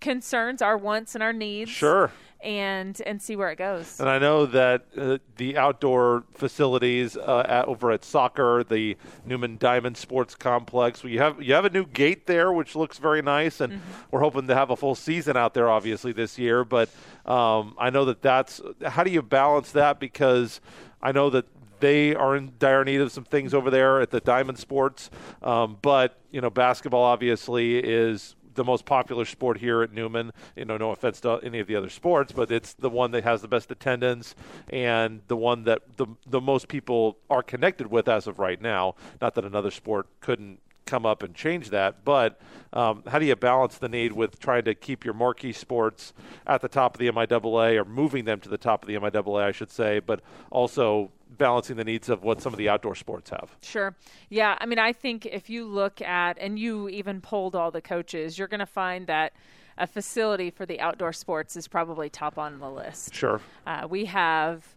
concerns, 0.00 0.62
our 0.62 0.76
wants, 0.76 1.14
and 1.14 1.22
our 1.22 1.32
needs. 1.32 1.70
Sure. 1.70 2.10
And 2.42 3.00
and 3.06 3.20
see 3.20 3.34
where 3.34 3.50
it 3.50 3.56
goes. 3.56 3.98
And 3.98 4.08
I 4.10 4.18
know 4.18 4.44
that 4.46 4.84
uh, 4.96 5.18
the 5.36 5.56
outdoor 5.56 6.24
facilities 6.34 7.16
uh, 7.16 7.44
at, 7.48 7.64
over 7.64 7.90
at 7.90 8.04
soccer, 8.04 8.62
the 8.62 8.96
Newman 9.24 9.56
Diamond 9.56 9.96
Sports 9.96 10.34
Complex, 10.34 11.02
you 11.02 11.18
have 11.18 11.42
you 11.42 11.54
have 11.54 11.64
a 11.64 11.70
new 11.70 11.86
gate 11.86 12.26
there, 12.26 12.52
which 12.52 12.76
looks 12.76 12.98
very 12.98 13.22
nice, 13.22 13.60
and 13.62 13.72
mm-hmm. 13.72 13.90
we're 14.10 14.20
hoping 14.20 14.46
to 14.48 14.54
have 14.54 14.70
a 14.70 14.76
full 14.76 14.94
season 14.94 15.36
out 15.36 15.54
there, 15.54 15.68
obviously 15.68 16.12
this 16.12 16.38
year. 16.38 16.62
But 16.62 16.90
um, 17.24 17.74
I 17.78 17.88
know 17.88 18.04
that 18.04 18.20
that's 18.20 18.60
how 18.84 19.02
do 19.02 19.10
you 19.10 19.22
balance 19.22 19.72
that 19.72 19.98
because 19.98 20.60
I 21.02 21.12
know 21.12 21.30
that 21.30 21.46
they 21.80 22.14
are 22.14 22.36
in 22.36 22.52
dire 22.58 22.84
need 22.84 23.00
of 23.00 23.12
some 23.12 23.24
things 23.24 23.54
over 23.54 23.70
there 23.70 24.00
at 24.00 24.10
the 24.10 24.20
Diamond 24.20 24.58
Sports. 24.58 25.10
Um, 25.42 25.78
but 25.82 26.18
you 26.30 26.40
know, 26.40 26.50
basketball 26.50 27.02
obviously 27.02 27.78
is 27.78 28.34
the 28.54 28.64
most 28.64 28.84
popular 28.84 29.24
sport 29.24 29.58
here 29.58 29.82
at 29.82 29.92
Newman. 29.92 30.32
You 30.56 30.64
know, 30.64 30.76
no 30.76 30.90
offense 30.90 31.20
to 31.20 31.38
any 31.42 31.60
of 31.60 31.66
the 31.66 31.76
other 31.76 31.90
sports, 31.90 32.32
but 32.32 32.50
it's 32.50 32.74
the 32.74 32.90
one 32.90 33.10
that 33.12 33.24
has 33.24 33.42
the 33.42 33.48
best 33.48 33.70
attendance 33.70 34.34
and 34.70 35.20
the 35.28 35.36
one 35.36 35.64
that 35.64 35.96
the 35.96 36.06
the 36.26 36.40
most 36.40 36.68
people 36.68 37.18
are 37.30 37.42
connected 37.42 37.88
with 37.88 38.08
as 38.08 38.26
of 38.26 38.38
right 38.38 38.60
now. 38.60 38.94
Not 39.20 39.34
that 39.34 39.44
another 39.44 39.70
sport 39.70 40.08
couldn't 40.20 40.60
come 40.86 41.04
up 41.04 41.22
and 41.22 41.34
change 41.34 41.70
that. 41.70 42.04
But 42.04 42.40
um, 42.72 43.02
how 43.06 43.18
do 43.18 43.26
you 43.26 43.36
balance 43.36 43.78
the 43.78 43.88
need 43.88 44.12
with 44.12 44.38
trying 44.38 44.64
to 44.64 44.74
keep 44.74 45.04
your 45.04 45.14
marquee 45.14 45.52
sports 45.52 46.14
at 46.46 46.62
the 46.62 46.68
top 46.68 46.94
of 46.94 47.00
the 47.00 47.10
MIAA 47.10 47.76
or 47.80 47.84
moving 47.84 48.24
them 48.24 48.40
to 48.40 48.48
the 48.48 48.58
top 48.58 48.82
of 48.82 48.88
the 48.88 48.94
MIAA, 48.94 49.42
I 49.42 49.52
should 49.52 49.70
say, 49.70 49.98
but 49.98 50.20
also 50.50 51.10
balancing 51.28 51.76
the 51.76 51.84
needs 51.84 52.08
of 52.08 52.22
what 52.22 52.40
some 52.40 52.52
of 52.52 52.58
the 52.58 52.68
outdoor 52.68 52.94
sports 52.94 53.30
have. 53.30 53.56
Sure. 53.62 53.94
Yeah. 54.28 54.56
I 54.60 54.66
mean, 54.66 54.78
I 54.78 54.92
think 54.92 55.26
if 55.26 55.50
you 55.50 55.66
look 55.66 56.00
at, 56.00 56.38
and 56.38 56.58
you 56.58 56.88
even 56.88 57.20
polled 57.20 57.54
all 57.54 57.70
the 57.70 57.82
coaches, 57.82 58.38
you're 58.38 58.48
going 58.48 58.60
to 58.60 58.66
find 58.66 59.06
that 59.06 59.32
a 59.78 59.86
facility 59.86 60.50
for 60.50 60.64
the 60.64 60.80
outdoor 60.80 61.12
sports 61.12 61.56
is 61.56 61.68
probably 61.68 62.08
top 62.08 62.38
on 62.38 62.58
the 62.58 62.70
list. 62.70 63.14
Sure. 63.14 63.40
Uh, 63.66 63.86
we 63.88 64.06
have. 64.06 64.74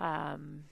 Um, 0.00 0.64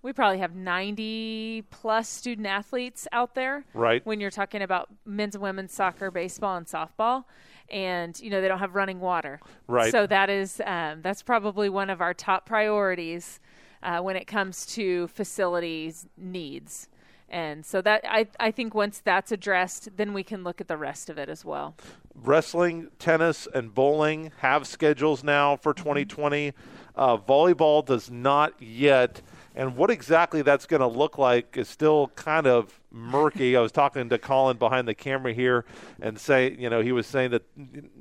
we 0.00 0.12
probably 0.12 0.38
have 0.38 0.54
90 0.54 1.64
plus 1.70 2.08
student 2.08 2.46
athletes 2.46 3.08
out 3.10 3.34
there. 3.34 3.64
Right. 3.74 4.04
When 4.06 4.20
you're 4.20 4.30
talking 4.30 4.62
about 4.62 4.88
men's 5.04 5.34
and 5.34 5.42
women's 5.42 5.72
soccer, 5.72 6.10
baseball, 6.12 6.56
and 6.56 6.66
softball, 6.66 7.24
and 7.68 8.18
you 8.20 8.30
know 8.30 8.40
they 8.40 8.48
don't 8.48 8.60
have 8.60 8.74
running 8.74 9.00
water. 9.00 9.40
Right. 9.66 9.90
So 9.90 10.06
that 10.06 10.30
is 10.30 10.62
um, 10.64 11.02
that's 11.02 11.22
probably 11.22 11.68
one 11.68 11.90
of 11.90 12.00
our 12.00 12.14
top 12.14 12.46
priorities 12.46 13.40
uh, 13.82 14.00
when 14.00 14.16
it 14.16 14.26
comes 14.26 14.66
to 14.66 15.08
facilities 15.08 16.06
needs. 16.16 16.88
And 17.30 17.64
so 17.64 17.82
that 17.82 18.04
I, 18.08 18.26
I 18.40 18.50
think 18.50 18.74
once 18.74 19.00
that's 19.00 19.32
addressed, 19.32 19.96
then 19.96 20.14
we 20.14 20.22
can 20.22 20.44
look 20.44 20.60
at 20.60 20.68
the 20.68 20.78
rest 20.78 21.10
of 21.10 21.18
it 21.18 21.28
as 21.28 21.44
well. 21.44 21.74
Wrestling, 22.14 22.88
tennis, 22.98 23.46
and 23.54 23.74
bowling 23.74 24.32
have 24.38 24.66
schedules 24.66 25.22
now 25.22 25.56
for 25.56 25.74
2020. 25.74 26.52
Uh, 26.96 27.16
volleyball 27.18 27.84
does 27.84 28.10
not 28.10 28.54
yet. 28.60 29.20
And 29.54 29.76
what 29.76 29.90
exactly 29.90 30.42
that's 30.42 30.66
going 30.66 30.80
to 30.80 30.86
look 30.86 31.18
like 31.18 31.56
is 31.56 31.68
still 31.68 32.08
kind 32.14 32.46
of 32.46 32.77
murky. 32.90 33.56
I 33.56 33.60
was 33.60 33.72
talking 33.72 34.08
to 34.08 34.18
Colin 34.18 34.56
behind 34.56 34.88
the 34.88 34.94
camera 34.94 35.32
here 35.32 35.64
and 36.00 36.18
say, 36.18 36.56
you 36.58 36.70
know, 36.70 36.80
he 36.80 36.92
was 36.92 37.06
saying 37.06 37.30
that 37.30 37.42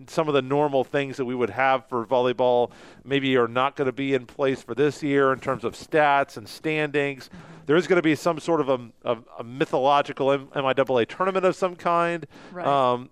some 0.07 0.27
of 0.27 0.33
the 0.33 0.41
normal 0.41 0.83
things 0.83 1.17
that 1.17 1.25
we 1.25 1.35
would 1.35 1.49
have 1.49 1.88
for 1.88 2.05
volleyball 2.05 2.71
maybe 3.03 3.35
are 3.38 3.47
not 3.47 3.75
going 3.75 3.88
to 3.88 3.91
be 3.91 4.13
in 4.13 4.25
place 4.25 4.61
for 4.61 4.75
this 4.75 5.03
year 5.03 5.33
in 5.33 5.39
terms 5.39 5.63
of 5.63 5.73
stats 5.73 6.38
and 6.38 6.47
standings. 6.47 7.29
There 7.65 7.75
is 7.75 7.85
going 7.85 7.97
to 7.97 8.03
be 8.03 8.15
some 8.15 8.39
sort 8.39 8.61
of 8.61 8.69
a, 8.69 8.79
a, 9.03 9.17
a 9.39 9.43
mythological 9.43 10.27
MIAA 10.27 11.07
tournament 11.07 11.45
of 11.45 11.55
some 11.55 11.75
kind. 11.75 12.25
Right. 12.53 12.65
Um, 12.65 13.09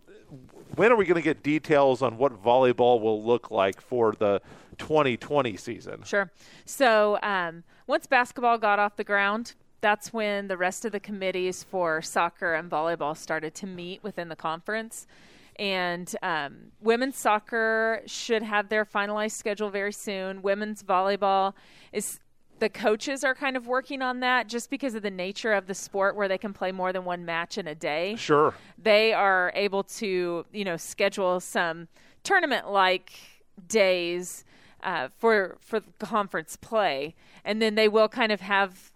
when 0.76 0.92
are 0.92 0.96
we 0.96 1.06
going 1.06 1.22
to 1.22 1.22
get 1.22 1.44
details 1.44 2.02
on 2.02 2.18
what 2.18 2.42
volleyball 2.42 3.02
will 3.02 3.24
look 3.24 3.52
like 3.52 3.82
for 3.82 4.14
the 4.18 4.42
2020 4.78 5.58
season? 5.58 6.04
Sure. 6.04 6.32
So 6.66 7.20
um, 7.22 7.64
once 7.88 8.08
basketball 8.08 8.58
got 8.58 8.80
off 8.80 8.96
the 8.96 9.04
ground, 9.04 9.54
that's 9.82 10.14
when 10.14 10.48
the 10.48 10.58
rest 10.58 10.86
of 10.86 10.92
the 10.92 11.00
committees 11.00 11.64
for 11.64 12.02
soccer 12.02 12.54
and 12.54 12.70
volleyball 12.70 13.16
started 13.16 13.54
to 13.56 13.68
meet 13.68 14.04
within 14.04 14.30
the 14.30 14.36
conference. 14.36 15.08
And 15.58 16.14
um, 16.22 16.72
women's 16.82 17.18
soccer 17.18 18.02
should 18.06 18.44
have 18.44 18.70
their 18.70 18.84
finalized 18.86 19.32
schedule 19.32 19.70
very 19.70 19.94
soon. 19.94 20.42
Women's 20.42 20.84
volleyball 20.84 21.54
is 21.94 22.20
the 22.60 22.70
coaches 22.70 23.24
are 23.24 23.36
kind 23.36 23.58
of 23.58 23.68
working 23.68 24.02
on 24.02 24.22
that 24.22 24.48
just 24.48 24.70
because 24.70 24.96
of 24.96 25.04
the 25.04 25.12
nature 25.12 25.54
of 25.54 25.68
the 25.68 25.74
sport 25.74 26.16
where 26.16 26.28
they 26.28 26.38
can 26.38 26.54
play 26.54 26.72
more 26.72 26.94
than 26.94 27.04
one 27.04 27.26
match 27.26 27.58
in 27.58 27.68
a 27.68 27.76
day. 27.76 28.16
Sure. 28.16 28.54
They 28.82 29.14
are 29.14 29.52
able 29.56 29.84
to, 29.84 30.46
you 30.52 30.64
know, 30.64 30.78
schedule 30.78 31.40
some 31.40 31.88
tournament 32.24 32.70
like 32.70 33.12
days 33.68 34.46
uh, 34.84 35.10
for 35.18 35.58
for 35.60 35.82
conference 36.00 36.56
play, 36.56 37.16
and 37.44 37.62
then 37.62 37.76
they 37.76 37.88
will 37.88 38.08
kind 38.08 38.32
of 38.32 38.42
have 38.42 38.92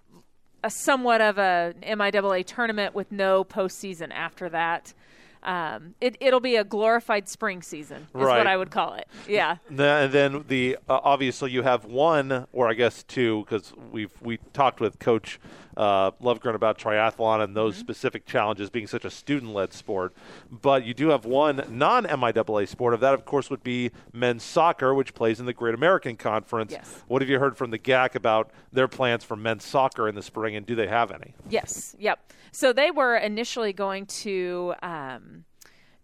a 0.64 0.70
somewhat 0.70 1.22
of 1.22 1.38
a 1.38 1.74
MIAA 1.84 2.45
tournament 2.45 2.93
with 2.95 3.12
no 3.12 3.43
postseason 3.43 4.12
after 4.12 4.49
that. 4.49 4.93
Um, 5.41 5.95
it, 6.01 6.18
it'll 6.20 6.41
be 6.41 6.57
a 6.57 6.66
glorified 6.66 7.30
spring 7.30 7.62
season, 7.62 8.07
is 8.14 8.22
Right. 8.22 8.38
what 8.39 8.47
I 8.47 8.57
would 8.57 8.72
call 8.72 8.95
it. 8.95 9.07
Yeah. 9.26 9.55
And 9.70 10.12
then 10.12 10.43
the 10.49 10.78
uh, 10.89 10.99
obviously 11.01 11.51
you 11.51 11.62
have 11.64 11.86
one, 11.86 12.45
or 12.51 12.70
I 12.70 12.74
guess 12.74 13.03
two, 13.03 13.45
because 13.45 13.72
we've 13.91 14.12
we 14.22 14.39
talked 14.51 14.82
with 14.82 14.99
Coach 14.99 15.39
uh, 15.80 16.11
Lovegren 16.21 16.55
about 16.55 16.77
triathlon 16.77 17.41
and 17.41 17.55
those 17.55 17.77
specific 17.77 18.25
challenges 18.25 18.69
being 18.69 18.86
such 18.86 19.05
a 19.05 19.09
student-led 19.09 19.71
sport. 19.71 20.13
But 20.51 20.84
you 20.84 20.93
do 20.93 21.07
have 21.09 21.23
one 21.23 21.63
non-MIAA 21.69 22.67
sport. 22.67 22.93
Of 22.93 22.99
that, 22.99 23.13
of 23.13 23.23
course, 23.23 23.49
would 23.49 23.63
be 23.63 23.91
men's 24.11 24.43
soccer, 24.43 24.93
which 24.93 25.13
plays 25.13 25.39
in 25.39 25.45
the 25.45 25.53
Great 25.53 25.73
American 25.73 26.17
Conference. 26.17 26.73
Yes. 26.73 27.03
What 27.07 27.21
have 27.21 27.30
you 27.30 27.39
heard 27.39 27.55
from 27.55 27.71
the 27.71 27.80
GAC 27.80 28.15
about 28.15 28.51
their 28.73 28.89
plans 28.89 29.23
for 29.23 29.38
men's 29.38 29.63
soccer 29.63 30.09
in 30.09 30.15
the 30.15 30.21
spring, 30.21 30.57
and 30.57 30.65
do 30.65 30.75
they 30.75 30.88
have 30.88 31.11
any? 31.11 31.34
Yes. 31.49 31.95
Yep. 31.97 32.34
So 32.51 32.73
they 32.73 32.91
were 32.91 33.15
initially 33.15 33.71
going 33.71 34.05
to 34.07 34.73
um, 34.84 35.45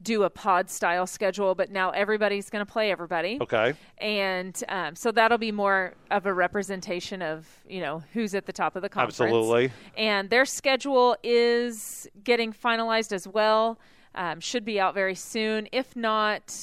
do 0.05 0.23
a 0.23 0.29
pod 0.29 0.69
style 0.69 1.05
schedule, 1.05 1.55
but 1.55 1.69
now 1.69 1.89
everybody's 1.89 2.49
going 2.49 2.65
to 2.65 2.71
play 2.71 2.91
everybody. 2.91 3.37
Okay. 3.41 3.73
And 3.97 4.63
um, 4.69 4.95
so 4.95 5.11
that'll 5.11 5.37
be 5.37 5.51
more 5.51 5.95
of 6.11 6.25
a 6.25 6.33
representation 6.33 7.21
of 7.21 7.45
you 7.67 7.81
know 7.81 8.03
who's 8.13 8.33
at 8.33 8.45
the 8.45 8.53
top 8.53 8.77
of 8.77 8.81
the 8.81 8.89
conference. 8.89 9.19
Absolutely. 9.19 9.71
And 9.97 10.29
their 10.29 10.45
schedule 10.45 11.17
is 11.23 12.07
getting 12.23 12.53
finalized 12.53 13.11
as 13.11 13.27
well. 13.27 13.77
Um, 14.13 14.39
should 14.39 14.63
be 14.63 14.79
out 14.79 14.93
very 14.93 15.15
soon. 15.15 15.67
If 15.73 15.93
not, 15.95 16.55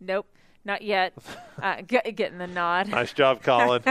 nope, 0.00 0.26
not 0.66 0.82
yet. 0.82 1.14
Uh, 1.62 1.80
get, 1.86 2.14
getting 2.16 2.38
the 2.38 2.46
nod. 2.46 2.88
Nice 2.88 3.12
job, 3.12 3.42
Colin. 3.42 3.82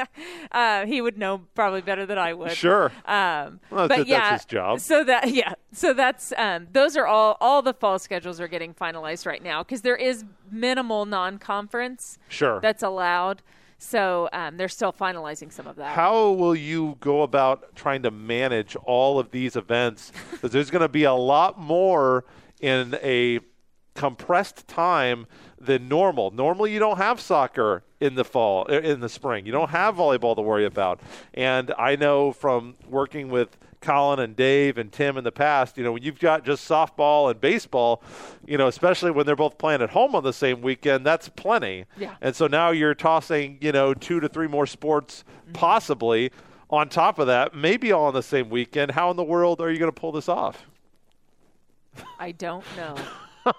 uh, 0.52 0.84
he 0.84 1.00
would 1.00 1.16
know 1.16 1.42
probably 1.54 1.80
better 1.80 2.04
than 2.04 2.18
I 2.18 2.34
would. 2.34 2.52
Sure. 2.52 2.92
Um, 3.06 3.60
Well, 3.70 3.88
but 3.88 4.06
yeah, 4.06 4.30
that's 4.30 4.42
his 4.42 4.50
job. 4.50 4.80
So 4.80 5.04
that 5.04 5.32
yeah, 5.32 5.54
so 5.72 5.94
that's 5.94 6.32
um, 6.36 6.66
those 6.72 6.96
are 6.96 7.06
all 7.06 7.38
all 7.40 7.62
the 7.62 7.72
fall 7.72 7.98
schedules 7.98 8.40
are 8.40 8.48
getting 8.48 8.74
finalized 8.74 9.24
right 9.24 9.42
now 9.42 9.62
because 9.62 9.80
there 9.82 9.96
is 9.96 10.24
minimal 10.50 11.06
non-conference 11.06 12.18
Sure. 12.28 12.60
that's 12.60 12.82
allowed. 12.82 13.40
So 13.78 14.28
um, 14.32 14.56
they're 14.56 14.68
still 14.68 14.92
finalizing 14.92 15.52
some 15.52 15.66
of 15.66 15.76
that. 15.76 15.94
How 15.94 16.30
will 16.30 16.54
you 16.54 16.96
go 17.00 17.22
about 17.22 17.74
trying 17.76 18.02
to 18.02 18.10
manage 18.10 18.76
all 18.76 19.18
of 19.18 19.30
these 19.30 19.56
events? 19.56 20.10
Because 20.32 20.52
there's 20.52 20.70
going 20.70 20.82
to 20.82 20.88
be 20.88 21.04
a 21.04 21.14
lot 21.14 21.58
more 21.58 22.24
in 22.60 22.98
a 23.02 23.40
compressed 23.94 24.66
time 24.68 25.26
than 25.64 25.88
normal. 25.88 26.30
Normally, 26.30 26.72
you 26.72 26.78
don't 26.78 26.98
have 26.98 27.20
soccer 27.20 27.82
in 28.00 28.14
the 28.14 28.24
fall, 28.24 28.66
er, 28.70 28.78
in 28.78 29.00
the 29.00 29.08
spring. 29.08 29.46
You 29.46 29.52
don't 29.52 29.70
have 29.70 29.96
volleyball 29.96 30.36
to 30.36 30.42
worry 30.42 30.66
about. 30.66 31.00
And 31.32 31.72
I 31.78 31.96
know 31.96 32.32
from 32.32 32.74
working 32.88 33.30
with 33.30 33.56
Colin 33.80 34.18
and 34.18 34.34
Dave 34.34 34.78
and 34.78 34.90
Tim 34.90 35.16
in 35.16 35.24
the 35.24 35.32
past, 35.32 35.76
you 35.76 35.84
know, 35.84 35.92
when 35.92 36.02
you've 36.02 36.18
got 36.18 36.44
just 36.44 36.68
softball 36.68 37.30
and 37.30 37.40
baseball, 37.40 38.02
you 38.46 38.56
know, 38.56 38.66
especially 38.66 39.10
when 39.10 39.26
they're 39.26 39.36
both 39.36 39.58
playing 39.58 39.82
at 39.82 39.90
home 39.90 40.14
on 40.14 40.22
the 40.24 40.32
same 40.32 40.62
weekend, 40.62 41.04
that's 41.04 41.28
plenty. 41.28 41.84
Yeah. 41.98 42.14
And 42.20 42.34
so 42.34 42.46
now 42.46 42.70
you're 42.70 42.94
tossing, 42.94 43.58
you 43.60 43.72
know, 43.72 43.94
two 43.94 44.20
to 44.20 44.28
three 44.28 44.48
more 44.48 44.66
sports 44.66 45.24
possibly 45.52 46.32
on 46.70 46.88
top 46.88 47.18
of 47.18 47.26
that, 47.26 47.54
maybe 47.54 47.92
all 47.92 48.06
on 48.06 48.14
the 48.14 48.22
same 48.22 48.48
weekend. 48.48 48.90
How 48.90 49.10
in 49.10 49.16
the 49.16 49.24
world 49.24 49.60
are 49.60 49.70
you 49.70 49.78
going 49.78 49.92
to 49.92 50.00
pull 50.00 50.12
this 50.12 50.28
off? 50.28 50.66
I 52.18 52.32
don't 52.32 52.64
know. 52.76 52.96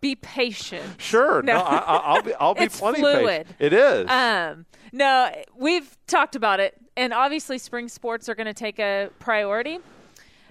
be 0.00 0.14
patient. 0.16 0.84
Sure. 0.98 1.42
No, 1.48 1.58
I, 1.58 1.76
I- 1.76 1.96
I'll 2.14 2.22
be. 2.22 2.34
I'll 2.34 2.54
be 2.54 2.62
it's 2.64 2.78
plenty 2.78 3.00
fluid. 3.00 3.46
patient. 3.46 3.56
It 3.58 3.72
is. 3.72 4.08
Um, 4.10 4.66
no, 4.92 5.30
we've 5.56 5.96
talked 6.06 6.34
about 6.36 6.60
it, 6.60 6.74
and 6.96 7.12
obviously, 7.12 7.58
spring 7.58 7.88
sports 7.88 8.28
are 8.28 8.34
going 8.34 8.46
to 8.46 8.54
take 8.54 8.78
a 8.78 9.10
priority. 9.18 9.78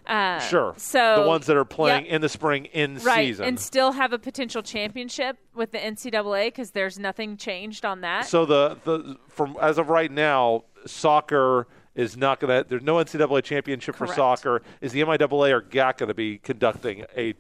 Uh, 0.06 0.40
sure. 0.40 0.74
So 0.78 1.24
the 1.24 1.28
ones 1.28 1.48
that 1.48 1.58
are 1.58 1.66
playing 1.66 2.06
Yep. 2.06 2.14
in 2.14 2.22
the 2.22 2.30
spring 2.30 2.66
in 2.66 2.98
right, 3.00 3.28
season. 3.28 3.46
and 3.46 3.60
still 3.60 3.92
have 3.92 4.14
a 4.14 4.18
potential 4.20 4.62
championship 4.64 5.38
with 5.54 5.72
the 5.74 5.80
NCAA 5.80 6.46
because 6.48 6.72
there's 6.72 6.98
nothing 6.98 7.36
changed 7.36 7.84
on 7.86 8.00
that. 8.02 8.26
so 8.26 8.46
the 8.46 8.78
the 8.86 9.18
from 9.28 9.58
as 9.62 9.78
of 9.78 9.90
right 9.90 10.10
now, 10.12 10.64
soccer 10.86 11.68
is 11.94 12.16
not 12.16 12.40
going 12.40 12.64
to. 12.64 12.70
There's 12.70 12.84
no 12.84 12.96
NCAA 12.96 13.44
championship 13.44 13.96
for 13.96 14.08
soccer. 14.08 14.62
Is 14.80 14.94
the 14.94 15.02
MIAA 15.02 15.52
or 15.52 15.62
GAC 15.62 15.98
going 15.98 16.08
to 16.08 16.14
be 16.14 16.38
conducting 16.38 17.04
a 17.18 17.34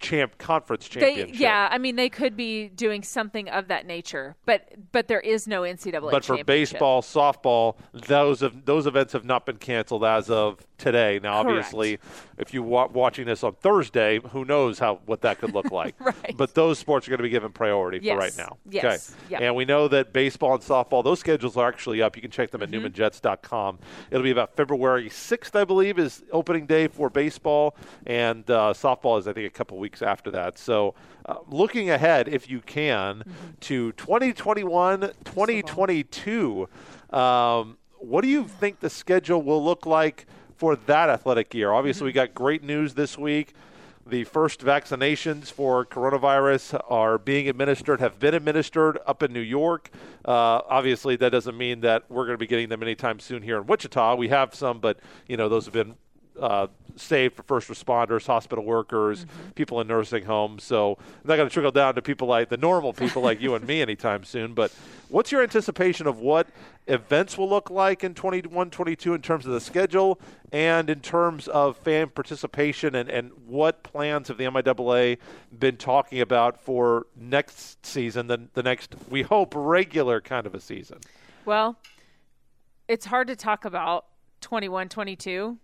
champ 0.00 0.38
conference 0.38 0.88
they, 0.88 1.00
championship? 1.00 1.40
yeah, 1.40 1.68
I 1.70 1.78
mean, 1.78 1.96
they 1.96 2.08
could 2.08 2.36
be 2.36 2.68
doing 2.68 3.02
something 3.02 3.48
of 3.48 3.68
that 3.68 3.86
nature, 3.86 4.36
but 4.46 4.68
but 4.92 5.08
there 5.08 5.20
is 5.20 5.46
no 5.46 5.62
NCAA. 5.62 6.10
But 6.10 6.24
for 6.24 6.42
baseball, 6.42 7.02
softball, 7.02 7.76
those 7.92 8.42
of 8.42 8.64
those 8.64 8.86
events 8.86 9.12
have 9.12 9.24
not 9.24 9.46
been 9.46 9.58
canceled 9.58 10.04
as 10.04 10.30
of 10.30 10.66
today. 10.80 11.20
Now, 11.22 11.42
Correct. 11.42 11.56
obviously, 11.58 11.98
if 12.38 12.52
you 12.52 12.62
wa- 12.62 12.88
watching 12.92 13.26
this 13.26 13.44
on 13.44 13.54
Thursday, 13.54 14.18
who 14.32 14.44
knows 14.44 14.78
how 14.78 15.00
what 15.06 15.20
that 15.20 15.38
could 15.38 15.52
look 15.54 15.70
like? 15.80 15.94
Right. 16.00 16.34
But 16.36 16.54
those 16.54 16.78
sports 16.78 17.06
are 17.06 17.10
going 17.10 17.18
to 17.18 17.22
be 17.22 17.28
given 17.30 17.52
priority 17.52 18.00
Yes. 18.02 18.14
for 18.14 18.18
right 18.18 18.36
now. 18.36 18.56
Yes. 18.68 18.84
Okay. 19.12 19.20
Yep. 19.30 19.40
And 19.42 19.54
we 19.54 19.64
know 19.64 19.86
that 19.88 20.12
baseball 20.12 20.54
and 20.54 20.62
softball, 20.62 21.04
those 21.04 21.20
schedules 21.20 21.56
are 21.56 21.68
actually 21.68 22.02
up. 22.02 22.16
You 22.16 22.22
can 22.22 22.30
check 22.30 22.50
them 22.50 22.62
at 22.62 22.70
Mm-hmm. 22.70 22.86
newmanjets.com. 22.86 23.78
It'll 24.10 24.22
be 24.24 24.30
about 24.30 24.56
February 24.56 25.08
6th, 25.10 25.54
I 25.54 25.64
believe, 25.64 25.98
is 25.98 26.22
opening 26.32 26.66
day 26.66 26.88
for 26.88 27.10
baseball, 27.10 27.76
and 28.06 28.48
uh, 28.50 28.72
softball 28.74 29.18
is 29.18 29.28
I 29.28 29.32
think 29.32 29.46
a 29.46 29.50
couple 29.50 29.78
weeks 29.78 30.02
after 30.02 30.30
that. 30.32 30.58
So, 30.58 30.94
uh, 31.26 31.36
looking 31.48 31.90
ahead, 31.90 32.28
if 32.28 32.48
you 32.50 32.60
can, 32.60 33.18
Mm-hmm. 33.20 33.30
to 33.60 33.92
2021, 33.92 35.00
2022, 35.24 36.68
um, 37.10 37.76
what 37.98 38.22
do 38.22 38.28
you 38.28 38.44
think 38.46 38.80
the 38.80 38.88
schedule 38.90 39.42
will 39.42 39.62
look 39.62 39.84
like 39.86 40.26
for 40.60 40.76
that 40.76 41.08
athletic 41.08 41.54
year. 41.54 41.72
Obviously, 41.72 42.04
we 42.04 42.12
got 42.12 42.34
great 42.34 42.62
news 42.62 42.92
this 42.92 43.16
week. 43.16 43.54
The 44.06 44.24
first 44.24 44.60
vaccinations 44.60 45.50
for 45.50 45.86
coronavirus 45.86 46.78
are 46.90 47.16
being 47.16 47.48
administered, 47.48 48.00
have 48.00 48.18
been 48.18 48.34
administered 48.34 48.98
up 49.06 49.22
in 49.22 49.32
New 49.32 49.40
York. 49.40 49.88
Uh, 50.22 50.60
obviously, 50.68 51.16
that 51.16 51.30
doesn't 51.30 51.56
mean 51.56 51.80
that 51.80 52.04
we're 52.10 52.26
going 52.26 52.34
to 52.34 52.38
be 52.38 52.46
getting 52.46 52.68
them 52.68 52.82
anytime 52.82 53.20
soon 53.20 53.40
here 53.42 53.56
in 53.56 53.66
Wichita. 53.66 54.16
We 54.16 54.28
have 54.28 54.54
some, 54.54 54.80
but 54.80 54.98
you 55.26 55.38
know 55.38 55.48
those 55.48 55.64
have 55.64 55.72
been 55.72 55.94
uh, 56.40 56.66
saved 56.96 57.34
for 57.34 57.42
first 57.42 57.68
responders, 57.68 58.26
hospital 58.26 58.64
workers, 58.64 59.24
mm-hmm. 59.24 59.50
people 59.50 59.80
in 59.80 59.86
nursing 59.86 60.24
homes. 60.24 60.64
So 60.64 60.98
not 61.24 61.36
going 61.36 61.48
to 61.48 61.52
trickle 61.52 61.70
down 61.70 61.94
to 61.94 62.02
people 62.02 62.28
like 62.28 62.48
the 62.48 62.56
normal 62.56 62.92
people 62.92 63.22
like 63.22 63.40
you 63.40 63.54
and 63.54 63.66
me 63.66 63.82
anytime 63.82 64.24
soon. 64.24 64.54
But 64.54 64.72
what's 65.08 65.32
your 65.32 65.42
anticipation 65.42 66.06
of 66.06 66.18
what 66.18 66.48
events 66.86 67.38
will 67.38 67.48
look 67.48 67.70
like 67.70 68.02
in 68.02 68.14
21 68.14 68.70
22 68.70 69.14
in 69.14 69.22
terms 69.22 69.46
of 69.46 69.52
the 69.52 69.60
schedule 69.60 70.20
and 70.52 70.90
in 70.90 71.00
terms 71.00 71.46
of 71.48 71.76
fan 71.76 72.08
participation 72.08 72.94
and, 72.94 73.08
and 73.08 73.30
what 73.46 73.82
plans 73.82 74.28
have 74.28 74.38
the 74.38 74.44
MIAA 74.44 75.18
been 75.56 75.76
talking 75.76 76.20
about 76.20 76.60
for 76.60 77.06
next 77.16 77.84
season, 77.86 78.26
the, 78.26 78.48
the 78.54 78.62
next, 78.62 78.94
we 79.08 79.22
hope, 79.22 79.54
regular 79.56 80.20
kind 80.20 80.46
of 80.46 80.54
a 80.54 80.60
season? 80.60 80.98
Well, 81.44 81.76
it's 82.88 83.06
hard 83.06 83.28
to 83.28 83.36
talk 83.36 83.64
about 83.64 84.06
21 84.40 84.88
22 84.88 85.58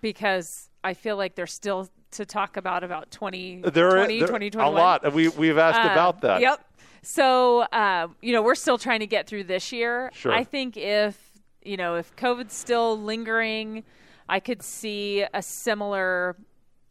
because 0.00 0.70
I 0.84 0.94
feel 0.94 1.16
like 1.16 1.34
there's 1.34 1.52
still 1.52 1.88
to 2.12 2.24
talk 2.24 2.56
about 2.56 2.84
about 2.84 3.10
20, 3.10 3.62
there, 3.72 3.90
20, 3.90 4.18
there, 4.20 4.28
20, 4.28 4.50
A 4.58 4.70
lot. 4.70 5.12
We, 5.12 5.28
we've 5.28 5.58
asked 5.58 5.80
um, 5.80 5.92
about 5.92 6.22
that. 6.22 6.40
Yep. 6.40 6.64
So, 7.02 7.60
uh, 7.60 8.08
you 8.22 8.32
know, 8.32 8.42
we're 8.42 8.54
still 8.54 8.78
trying 8.78 9.00
to 9.00 9.06
get 9.06 9.26
through 9.26 9.44
this 9.44 9.72
year. 9.72 10.10
Sure. 10.14 10.32
I 10.32 10.44
think 10.44 10.76
if, 10.76 11.32
you 11.62 11.76
know, 11.76 11.96
if 11.96 12.14
COVID's 12.16 12.54
still 12.54 12.98
lingering, 13.00 13.84
I 14.28 14.40
could 14.40 14.62
see 14.62 15.24
a 15.34 15.42
similar 15.42 16.36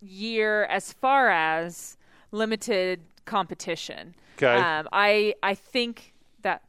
year 0.01 0.66
as 0.66 0.93
far 0.93 1.30
as 1.30 1.97
limited 2.32 3.01
competition. 3.26 4.16
Okay. 4.38 4.55
Um, 4.55 4.88
I, 4.91 5.34
I 5.41 5.55
think 5.55 6.14
that 6.41 6.62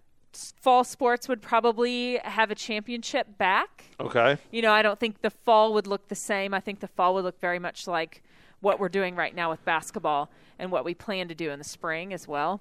fall 0.60 0.84
sports 0.84 1.28
would 1.28 1.42
probably 1.42 2.18
have 2.24 2.50
a 2.50 2.54
championship 2.54 3.38
back. 3.38 3.84
Okay. 4.00 4.38
You 4.50 4.62
know, 4.62 4.72
I 4.72 4.82
don't 4.82 4.98
think 4.98 5.22
the 5.22 5.30
fall 5.30 5.74
would 5.74 5.86
look 5.86 6.08
the 6.08 6.14
same. 6.14 6.54
I 6.54 6.60
think 6.60 6.80
the 6.80 6.88
fall 6.88 7.14
would 7.14 7.24
look 7.24 7.40
very 7.40 7.58
much 7.58 7.86
like 7.86 8.22
what 8.60 8.80
we're 8.80 8.88
doing 8.88 9.14
right 9.14 9.34
now 9.34 9.50
with 9.50 9.64
basketball 9.64 10.30
and 10.58 10.70
what 10.72 10.84
we 10.84 10.94
plan 10.94 11.28
to 11.28 11.34
do 11.34 11.50
in 11.50 11.58
the 11.58 11.64
spring 11.64 12.12
as 12.12 12.26
well. 12.26 12.60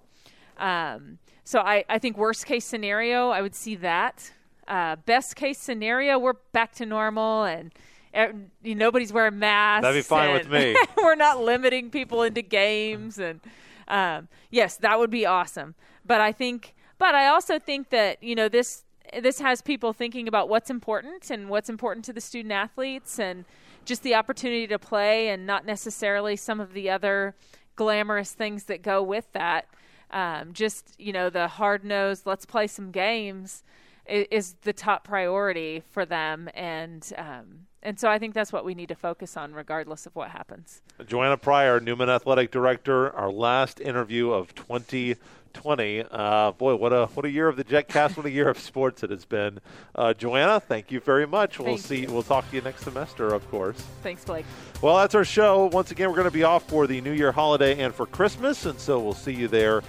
Um, 0.58 1.20
so 1.44 1.60
I, 1.60 1.86
I 1.90 2.00
think 2.00 2.18
worst 2.18 2.46
case 2.46 2.66
scenario, 2.66 3.30
I 3.30 3.42
would 3.42 3.56
see 3.56 3.76
that. 3.78 4.32
Uh, 4.68 4.98
best 4.98 5.36
case 5.36 5.58
scenario, 5.58 6.20
we're 6.20 6.34
back 6.52 6.74
to 6.74 6.86
normal 6.86 7.46
and 7.46 7.74
er, 8.16 8.34
nobody's 8.64 9.14
wearing 9.14 9.40
masks. 9.40 9.84
That'd 9.84 10.00
be 10.00 10.02
fine 10.02 10.34
with 10.34 10.50
me. 10.50 10.76
we're 10.98 11.16
not 11.16 11.40
limiting 11.40 11.90
people 11.90 12.24
into 12.24 12.42
games, 12.42 13.18
and 13.18 13.40
um, 13.88 14.28
yes, 14.52 14.76
that 14.78 15.00
would 15.00 15.10
be 15.10 15.26
awesome. 15.26 15.76
But 16.06 16.20
I 16.20 16.32
think 16.32 16.76
but 16.98 17.16
I 17.16 17.28
also 17.28 17.60
think 17.60 17.90
that 17.90 18.22
you 18.24 18.36
know 18.36 18.50
this 18.50 18.84
this 19.20 19.40
has 19.40 19.62
people 19.62 19.94
thinking 19.94 20.28
about 20.28 20.50
what's 20.50 20.70
important 20.70 21.30
and 21.30 21.50
what's 21.50 21.70
important 21.70 22.04
to 22.06 22.14
the 22.14 22.22
student 22.22 22.52
athletes 22.52 23.20
and 23.20 23.46
just 23.86 24.04
the 24.04 24.16
opportunity 24.16 24.68
to 24.68 24.78
play 24.78 25.30
and 25.30 25.46
not 25.46 25.66
necessarily 25.66 26.36
some 26.36 26.60
of 26.60 26.74
the 26.74 26.90
other 26.90 27.36
glamorous 27.76 28.34
things 28.34 28.66
that 28.66 28.82
go 28.82 29.02
with 29.02 29.32
that. 29.32 29.68
Um, 30.12 30.54
just 30.54 30.94
you 30.98 31.12
know 31.12 31.30
the 31.30 31.48
hard 31.48 31.84
nosed 31.84 32.26
let's 32.26 32.46
play 32.46 32.68
some 32.68 32.92
games 32.92 33.64
is, 34.08 34.56
the 34.62 34.72
top 34.72 35.04
priority 35.04 35.84
for 35.92 36.06
them 36.06 36.50
and 36.54 37.12
um, 37.18 37.68
and 37.84 38.00
so 38.00 38.10
I 38.10 38.18
think 38.18 38.34
that's 38.34 38.52
what 38.54 38.64
we 38.66 38.74
need 38.74 38.88
to 38.90 38.96
focus 38.96 39.36
on 39.38 39.54
regardless 39.54 40.06
of 40.06 40.16
what 40.16 40.30
happens. 40.30 40.82
Joanna 41.06 41.38
Pryor, 41.38 41.80
Newman 41.80 42.10
Athletic 42.10 42.52
Director, 42.52 43.14
our 43.16 43.32
last 43.32 43.80
interview 43.80 44.32
of 44.32 44.56
20- 44.56 45.18
20. 45.54 46.04
Uh, 46.10 46.52
boy, 46.52 46.76
what 46.76 46.94
a 46.94 47.08
what 47.08 47.26
a 47.26 47.30
year 47.30 47.48
of 47.48 47.56
the 47.56 47.64
JetCast! 47.64 48.18
what 48.18 48.26
a 48.26 48.32
year 48.32 48.50
of 48.50 48.60
sports 48.60 49.04
it 49.04 49.10
has 49.10 49.26
been. 49.26 49.60
Uh, 49.96 50.14
Joanna, 50.14 50.60
thank 50.60 50.92
you 50.92 51.00
very 51.00 51.26
much. 51.26 51.60
We'll 51.60 51.78
see. 51.78 52.06
We'll 52.08 52.24
talk 52.24 52.50
to 52.50 52.56
you 52.56 52.62
next 52.62 52.84
semester, 52.84 53.34
of 53.34 53.50
course. 53.50 53.78
Thanks, 54.04 54.24
Blake. 54.26 54.46
Well, 54.82 54.98
that's 54.98 55.16
our 55.16 55.26
show. 55.26 55.66
Once 55.68 55.92
again, 55.92 56.10
we're 56.10 56.16
going 56.16 56.26
to 56.26 56.32
be 56.32 56.44
off 56.44 56.68
for 56.68 56.88
the 56.88 57.02
New 57.02 57.14
Year 57.14 57.32
holiday 57.32 57.80
and 57.80 57.94
for 57.94 58.06
Christmas, 58.06 58.66
and 58.66 58.80
so 58.80 59.00
we'll 59.00 59.14
see 59.14 59.34
you 59.34 59.48
there 59.48 59.82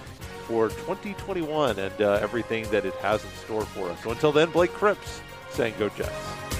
for 0.46 0.68
2021 0.70 1.78
and 1.78 2.00
uh, 2.00 2.12
everything 2.14 2.68
that 2.70 2.86
it 2.86 2.94
has 2.94 3.22
in 3.22 3.30
store 3.44 3.64
for 3.66 3.90
us. 3.90 4.02
So 4.02 4.10
until 4.10 4.32
then, 4.32 4.50
Blake 4.50 4.72
Cripps 4.72 5.20
saying, 5.50 5.74
"Go 5.78 5.88
Jets." 5.90 6.57